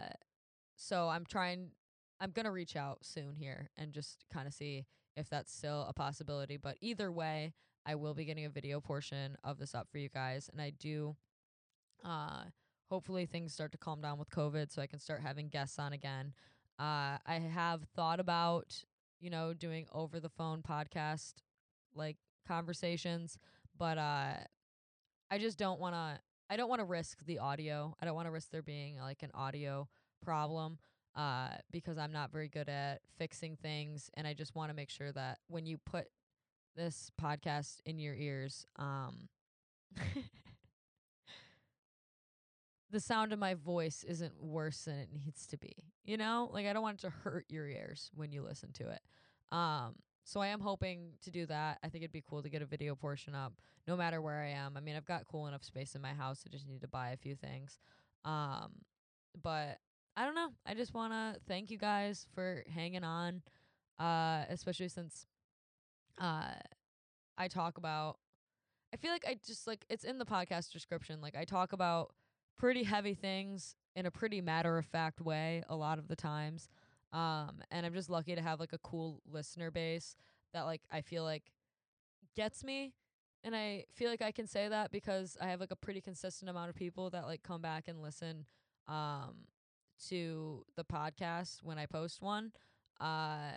so 0.76 1.08
I'm 1.08 1.24
trying 1.24 1.70
I'm 2.20 2.30
going 2.30 2.44
to 2.44 2.52
reach 2.52 2.76
out 2.76 2.98
soon 3.02 3.34
here 3.34 3.70
and 3.76 3.92
just 3.92 4.24
kind 4.32 4.46
of 4.46 4.54
see 4.54 4.86
if 5.16 5.28
that's 5.28 5.52
still 5.52 5.84
a 5.88 5.92
possibility, 5.92 6.56
but 6.56 6.76
either 6.80 7.10
way, 7.10 7.52
I 7.84 7.94
will 7.94 8.14
be 8.14 8.24
getting 8.24 8.44
a 8.44 8.50
video 8.50 8.80
portion 8.80 9.36
of 9.44 9.58
this 9.58 9.74
up 9.74 9.88
for 9.90 9.98
you 9.98 10.08
guys 10.08 10.48
and 10.52 10.60
I 10.60 10.70
do 10.70 11.16
uh 12.04 12.44
hopefully 12.88 13.26
things 13.26 13.52
start 13.52 13.72
to 13.72 13.78
calm 13.78 14.00
down 14.00 14.18
with 14.18 14.30
COVID 14.30 14.70
so 14.70 14.80
I 14.80 14.86
can 14.86 15.00
start 15.00 15.22
having 15.22 15.48
guests 15.48 15.78
on 15.78 15.92
again. 15.92 16.34
Uh 16.78 17.18
I 17.26 17.42
have 17.52 17.82
thought 17.96 18.20
about 18.20 18.84
you 19.20 19.30
know, 19.30 19.54
doing 19.54 19.86
over 19.92 20.20
the 20.20 20.28
phone 20.28 20.62
podcast 20.62 21.34
like 21.94 22.16
conversations, 22.46 23.38
but 23.78 23.98
uh 23.98 24.34
I 25.30 25.38
just 25.38 25.58
don't 25.58 25.80
want 25.80 25.94
to 25.94 26.20
I 26.48 26.56
don't 26.56 26.68
want 26.68 26.80
to 26.80 26.84
risk 26.84 27.24
the 27.24 27.40
audio. 27.40 27.96
I 28.00 28.04
don't 28.04 28.14
want 28.14 28.26
to 28.26 28.30
risk 28.32 28.50
there 28.50 28.62
being 28.62 28.98
like 28.98 29.22
an 29.22 29.30
audio 29.34 29.88
problem 30.24 30.78
uh 31.16 31.48
because 31.70 31.98
I'm 31.98 32.12
not 32.12 32.32
very 32.32 32.48
good 32.48 32.68
at 32.68 33.00
fixing 33.18 33.56
things 33.56 34.10
and 34.14 34.26
I 34.26 34.34
just 34.34 34.54
want 34.54 34.70
to 34.70 34.74
make 34.74 34.90
sure 34.90 35.12
that 35.12 35.38
when 35.48 35.66
you 35.66 35.78
put 35.78 36.06
this 36.76 37.10
podcast 37.20 37.80
in 37.86 37.98
your 37.98 38.14
ears 38.14 38.66
um 38.76 39.28
the 42.90 43.00
sound 43.00 43.32
of 43.32 43.38
my 43.38 43.54
voice 43.54 44.04
isn't 44.06 44.40
worse 44.40 44.84
than 44.84 44.98
it 44.98 45.08
needs 45.12 45.46
to 45.48 45.56
be. 45.56 45.72
You 46.04 46.16
know? 46.16 46.50
Like 46.52 46.66
I 46.66 46.72
don't 46.72 46.82
want 46.82 46.98
it 46.98 47.02
to 47.02 47.10
hurt 47.10 47.46
your 47.48 47.66
ears 47.66 48.10
when 48.14 48.32
you 48.32 48.42
listen 48.42 48.72
to 48.74 48.88
it. 48.90 49.00
Um 49.52 49.96
so 50.24 50.40
I 50.40 50.48
am 50.48 50.60
hoping 50.60 51.12
to 51.22 51.30
do 51.30 51.46
that. 51.46 51.78
I 51.84 51.88
think 51.88 52.02
it'd 52.02 52.12
be 52.12 52.24
cool 52.28 52.42
to 52.42 52.48
get 52.48 52.60
a 52.60 52.66
video 52.66 52.96
portion 52.96 53.34
up 53.34 53.52
no 53.86 53.96
matter 53.96 54.20
where 54.20 54.40
I 54.40 54.48
am. 54.48 54.76
I 54.76 54.80
mean, 54.80 54.96
I've 54.96 55.06
got 55.06 55.26
cool 55.30 55.46
enough 55.46 55.62
space 55.62 55.94
in 55.94 56.02
my 56.02 56.14
house. 56.14 56.42
I 56.44 56.50
just 56.50 56.66
need 56.66 56.80
to 56.80 56.88
buy 56.88 57.10
a 57.10 57.16
few 57.16 57.34
things. 57.34 57.78
Um 58.24 58.72
but 59.42 59.78
I 60.16 60.24
don't 60.24 60.34
know. 60.34 60.48
I 60.64 60.74
just 60.74 60.94
want 60.94 61.12
to 61.12 61.40
thank 61.46 61.70
you 61.70 61.76
guys 61.78 62.26
for 62.34 62.64
hanging 62.72 63.04
on 63.04 63.42
uh 63.98 64.44
especially 64.48 64.88
since 64.88 65.26
uh 66.20 66.52
I 67.38 67.48
talk 67.48 67.78
about 67.78 68.18
I 68.94 68.96
feel 68.96 69.10
like 69.10 69.24
I 69.28 69.36
just 69.46 69.66
like 69.66 69.84
it's 69.88 70.04
in 70.04 70.18
the 70.18 70.24
podcast 70.24 70.72
description. 70.72 71.20
Like 71.20 71.36
I 71.36 71.44
talk 71.44 71.72
about 71.72 72.12
pretty 72.58 72.82
heavy 72.84 73.14
things 73.14 73.76
in 73.94 74.06
a 74.06 74.10
pretty 74.10 74.40
matter 74.40 74.78
of 74.78 74.86
fact 74.86 75.20
way 75.20 75.62
a 75.68 75.76
lot 75.76 75.98
of 75.98 76.08
the 76.08 76.16
times. 76.16 76.68
Um 77.12 77.62
and 77.70 77.86
I'm 77.86 77.94
just 77.94 78.10
lucky 78.10 78.34
to 78.34 78.42
have 78.42 78.60
like 78.60 78.72
a 78.72 78.78
cool 78.78 79.22
listener 79.30 79.70
base 79.70 80.16
that 80.52 80.62
like 80.62 80.82
I 80.90 81.00
feel 81.02 81.22
like 81.24 81.44
gets 82.34 82.64
me 82.64 82.94
and 83.44 83.54
I 83.54 83.84
feel 83.94 84.10
like 84.10 84.22
I 84.22 84.32
can 84.32 84.46
say 84.46 84.68
that 84.68 84.90
because 84.90 85.36
I 85.40 85.48
have 85.48 85.60
like 85.60 85.70
a 85.70 85.76
pretty 85.76 86.00
consistent 86.00 86.50
amount 86.50 86.70
of 86.70 86.76
people 86.76 87.10
that 87.10 87.26
like 87.26 87.42
come 87.42 87.62
back 87.62 87.88
and 87.88 88.02
listen 88.02 88.46
um 88.88 89.46
to 90.08 90.64
the 90.76 90.84
podcast 90.84 91.62
when 91.62 91.78
I 91.78 91.86
post 91.86 92.20
one. 92.22 92.52
Uh 93.00 93.52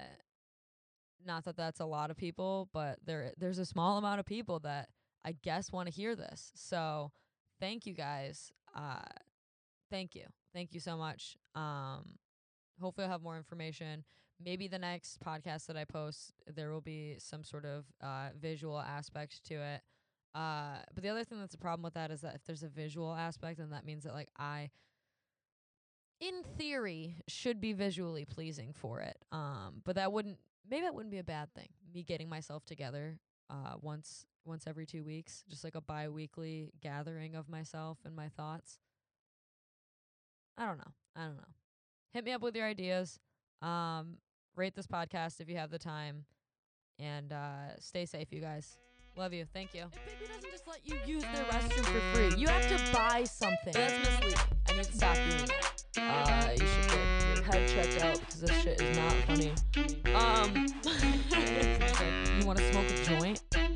not 1.25 1.43
that 1.45 1.57
that's 1.57 1.79
a 1.79 1.85
lot 1.85 2.11
of 2.11 2.17
people, 2.17 2.69
but 2.73 2.99
there 3.05 3.33
there's 3.37 3.59
a 3.59 3.65
small 3.65 3.97
amount 3.97 4.19
of 4.19 4.25
people 4.25 4.59
that 4.59 4.89
I 5.25 5.33
guess 5.33 5.71
want 5.71 5.87
to 5.87 5.93
hear 5.93 6.15
this. 6.15 6.51
So, 6.55 7.11
thank 7.59 7.85
you 7.85 7.93
guys. 7.93 8.53
Uh 8.79 9.01
thank 9.91 10.15
you. 10.15 10.25
Thank 10.53 10.73
you 10.73 10.79
so 10.79 10.97
much. 10.97 11.37
Um 11.55 12.17
hopefully 12.81 13.05
I'll 13.05 13.11
have 13.11 13.21
more 13.23 13.37
information. 13.37 14.03
Maybe 14.43 14.67
the 14.67 14.79
next 14.79 15.19
podcast 15.21 15.65
that 15.67 15.77
I 15.77 15.85
post 15.85 16.33
there 16.47 16.71
will 16.71 16.81
be 16.81 17.15
some 17.19 17.43
sort 17.43 17.65
of 17.65 17.85
uh 18.01 18.29
visual 18.39 18.79
aspect 18.79 19.43
to 19.45 19.55
it. 19.55 19.81
Uh 20.35 20.77
but 20.93 21.03
the 21.03 21.09
other 21.09 21.23
thing 21.25 21.39
that's 21.39 21.55
a 21.55 21.59
problem 21.59 21.83
with 21.83 21.95
that 21.95 22.11
is 22.11 22.21
that 22.21 22.35
if 22.35 22.43
there's 22.45 22.63
a 22.63 22.69
visual 22.69 23.13
aspect 23.13 23.59
then 23.59 23.71
that 23.71 23.85
means 23.85 24.03
that 24.03 24.13
like 24.13 24.29
I 24.37 24.69
in 26.19 26.43
theory 26.57 27.15
should 27.27 27.61
be 27.61 27.73
visually 27.73 28.25
pleasing 28.25 28.73
for 28.73 29.01
it. 29.01 29.17
Um 29.31 29.81
but 29.85 29.95
that 29.95 30.11
wouldn't 30.11 30.37
maybe 30.69 30.83
that 30.83 30.93
wouldn't 30.95 31.11
be 31.11 31.19
a 31.19 31.23
bad 31.23 31.53
thing. 31.53 31.69
Me 31.93 32.03
getting 32.03 32.29
myself 32.29 32.65
together 32.65 33.19
uh 33.49 33.75
once 33.81 34.25
once 34.49 34.65
every 34.67 34.85
2 34.85 35.03
weeks, 35.03 35.43
just 35.49 35.63
like 35.63 35.75
a 35.75 35.81
bi-weekly 35.81 36.71
gathering 36.81 37.35
of 37.35 37.47
myself 37.47 37.99
and 38.03 38.15
my 38.15 38.27
thoughts. 38.29 38.79
I 40.57 40.65
don't 40.65 40.77
know. 40.77 40.91
I 41.15 41.25
don't 41.25 41.37
know. 41.37 41.53
Hit 42.11 42.25
me 42.25 42.31
up 42.33 42.41
with 42.41 42.55
your 42.55 42.65
ideas. 42.65 43.19
Um 43.61 44.17
rate 44.55 44.75
this 44.75 44.87
podcast 44.87 45.39
if 45.39 45.47
you 45.47 45.55
have 45.55 45.71
the 45.71 45.79
time 45.79 46.25
and 46.97 47.31
uh 47.31 47.77
stay 47.79 48.05
safe 48.05 48.27
you 48.31 48.41
guys. 48.41 48.77
Love 49.17 49.33
you. 49.33 49.45
Thank 49.53 49.73
you. 49.73 49.83
If 49.83 50.19
Baby 50.19 50.31
doesn't 50.33 50.51
just 50.51 50.67
let 50.67 50.79
you 50.85 50.97
use 51.05 51.23
their 51.23 51.43
restroom 51.45 51.85
for 51.85 51.99
free, 52.13 52.39
you 52.39 52.47
have 52.47 52.67
to 52.69 52.93
buy 52.93 53.23
something. 53.23 53.73
That's 53.73 53.97
misleading. 53.97 54.39
I 54.69 54.73
need 54.73 54.83
to 54.83 54.93
stop 54.93 55.15
doing 55.15 55.45
that. 55.47 55.83
Uh, 55.97 56.51
you 56.51 56.67
should 56.67 56.87
get 56.87 57.35
your 57.35 57.43
head 57.43 57.69
checked 57.69 58.03
out 58.03 58.19
because 58.19 58.41
this 58.41 58.61
shit 58.61 58.81
is 58.81 58.97
not 58.97 59.13
funny. 59.27 59.51
Um, 60.15 60.67
you 62.39 62.45
want 62.45 62.59
to 62.59 62.71
smoke 62.71 62.89
a 62.89 63.03
joint? 63.03 63.68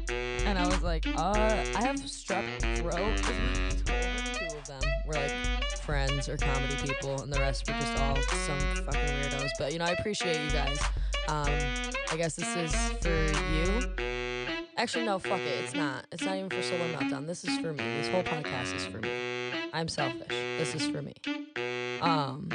And 0.45 0.59
I 0.59 0.67
was 0.67 0.81
like, 0.81 1.07
uh, 1.07 1.33
I 1.33 1.81
have 1.81 1.97
strep 1.97 2.45
throat. 2.77 3.17
Two 3.17 4.57
of 4.57 4.67
them 4.67 4.81
were 5.05 5.13
like 5.13 5.77
friends 5.77 6.27
or 6.29 6.37
comedy 6.37 6.75
people, 6.75 7.21
and 7.21 7.31
the 7.31 7.39
rest 7.39 7.67
were 7.67 7.73
just 7.79 7.97
all 7.99 8.15
some 8.15 8.85
fucking 8.85 9.01
weirdos. 9.01 9.49
But 9.57 9.73
you 9.73 9.79
know, 9.79 9.85
I 9.85 9.91
appreciate 9.91 10.39
you 10.43 10.51
guys. 10.51 10.79
Um, 11.27 11.49
I 12.11 12.17
guess 12.17 12.35
this 12.35 12.55
is 12.55 12.75
for 13.01 13.09
you. 13.53 13.89
Actually, 14.77 15.05
no, 15.05 15.19
fuck 15.19 15.39
it. 15.39 15.63
It's 15.63 15.73
not. 15.73 16.05
It's 16.11 16.23
not 16.23 16.35
even 16.35 16.49
for 16.49 16.61
Solar 16.61 16.87
Meltdown. 16.89 17.27
This 17.27 17.43
is 17.43 17.57
for 17.59 17.71
me. 17.71 17.77
This 17.77 18.09
whole 18.09 18.23
podcast 18.23 18.75
is 18.75 18.85
for 18.85 18.99
me. 18.99 19.09
I'm 19.71 19.87
selfish. 19.87 20.27
This 20.27 20.75
is 20.75 20.87
for 20.87 21.01
me. 21.01 21.13
Um, 22.01 22.49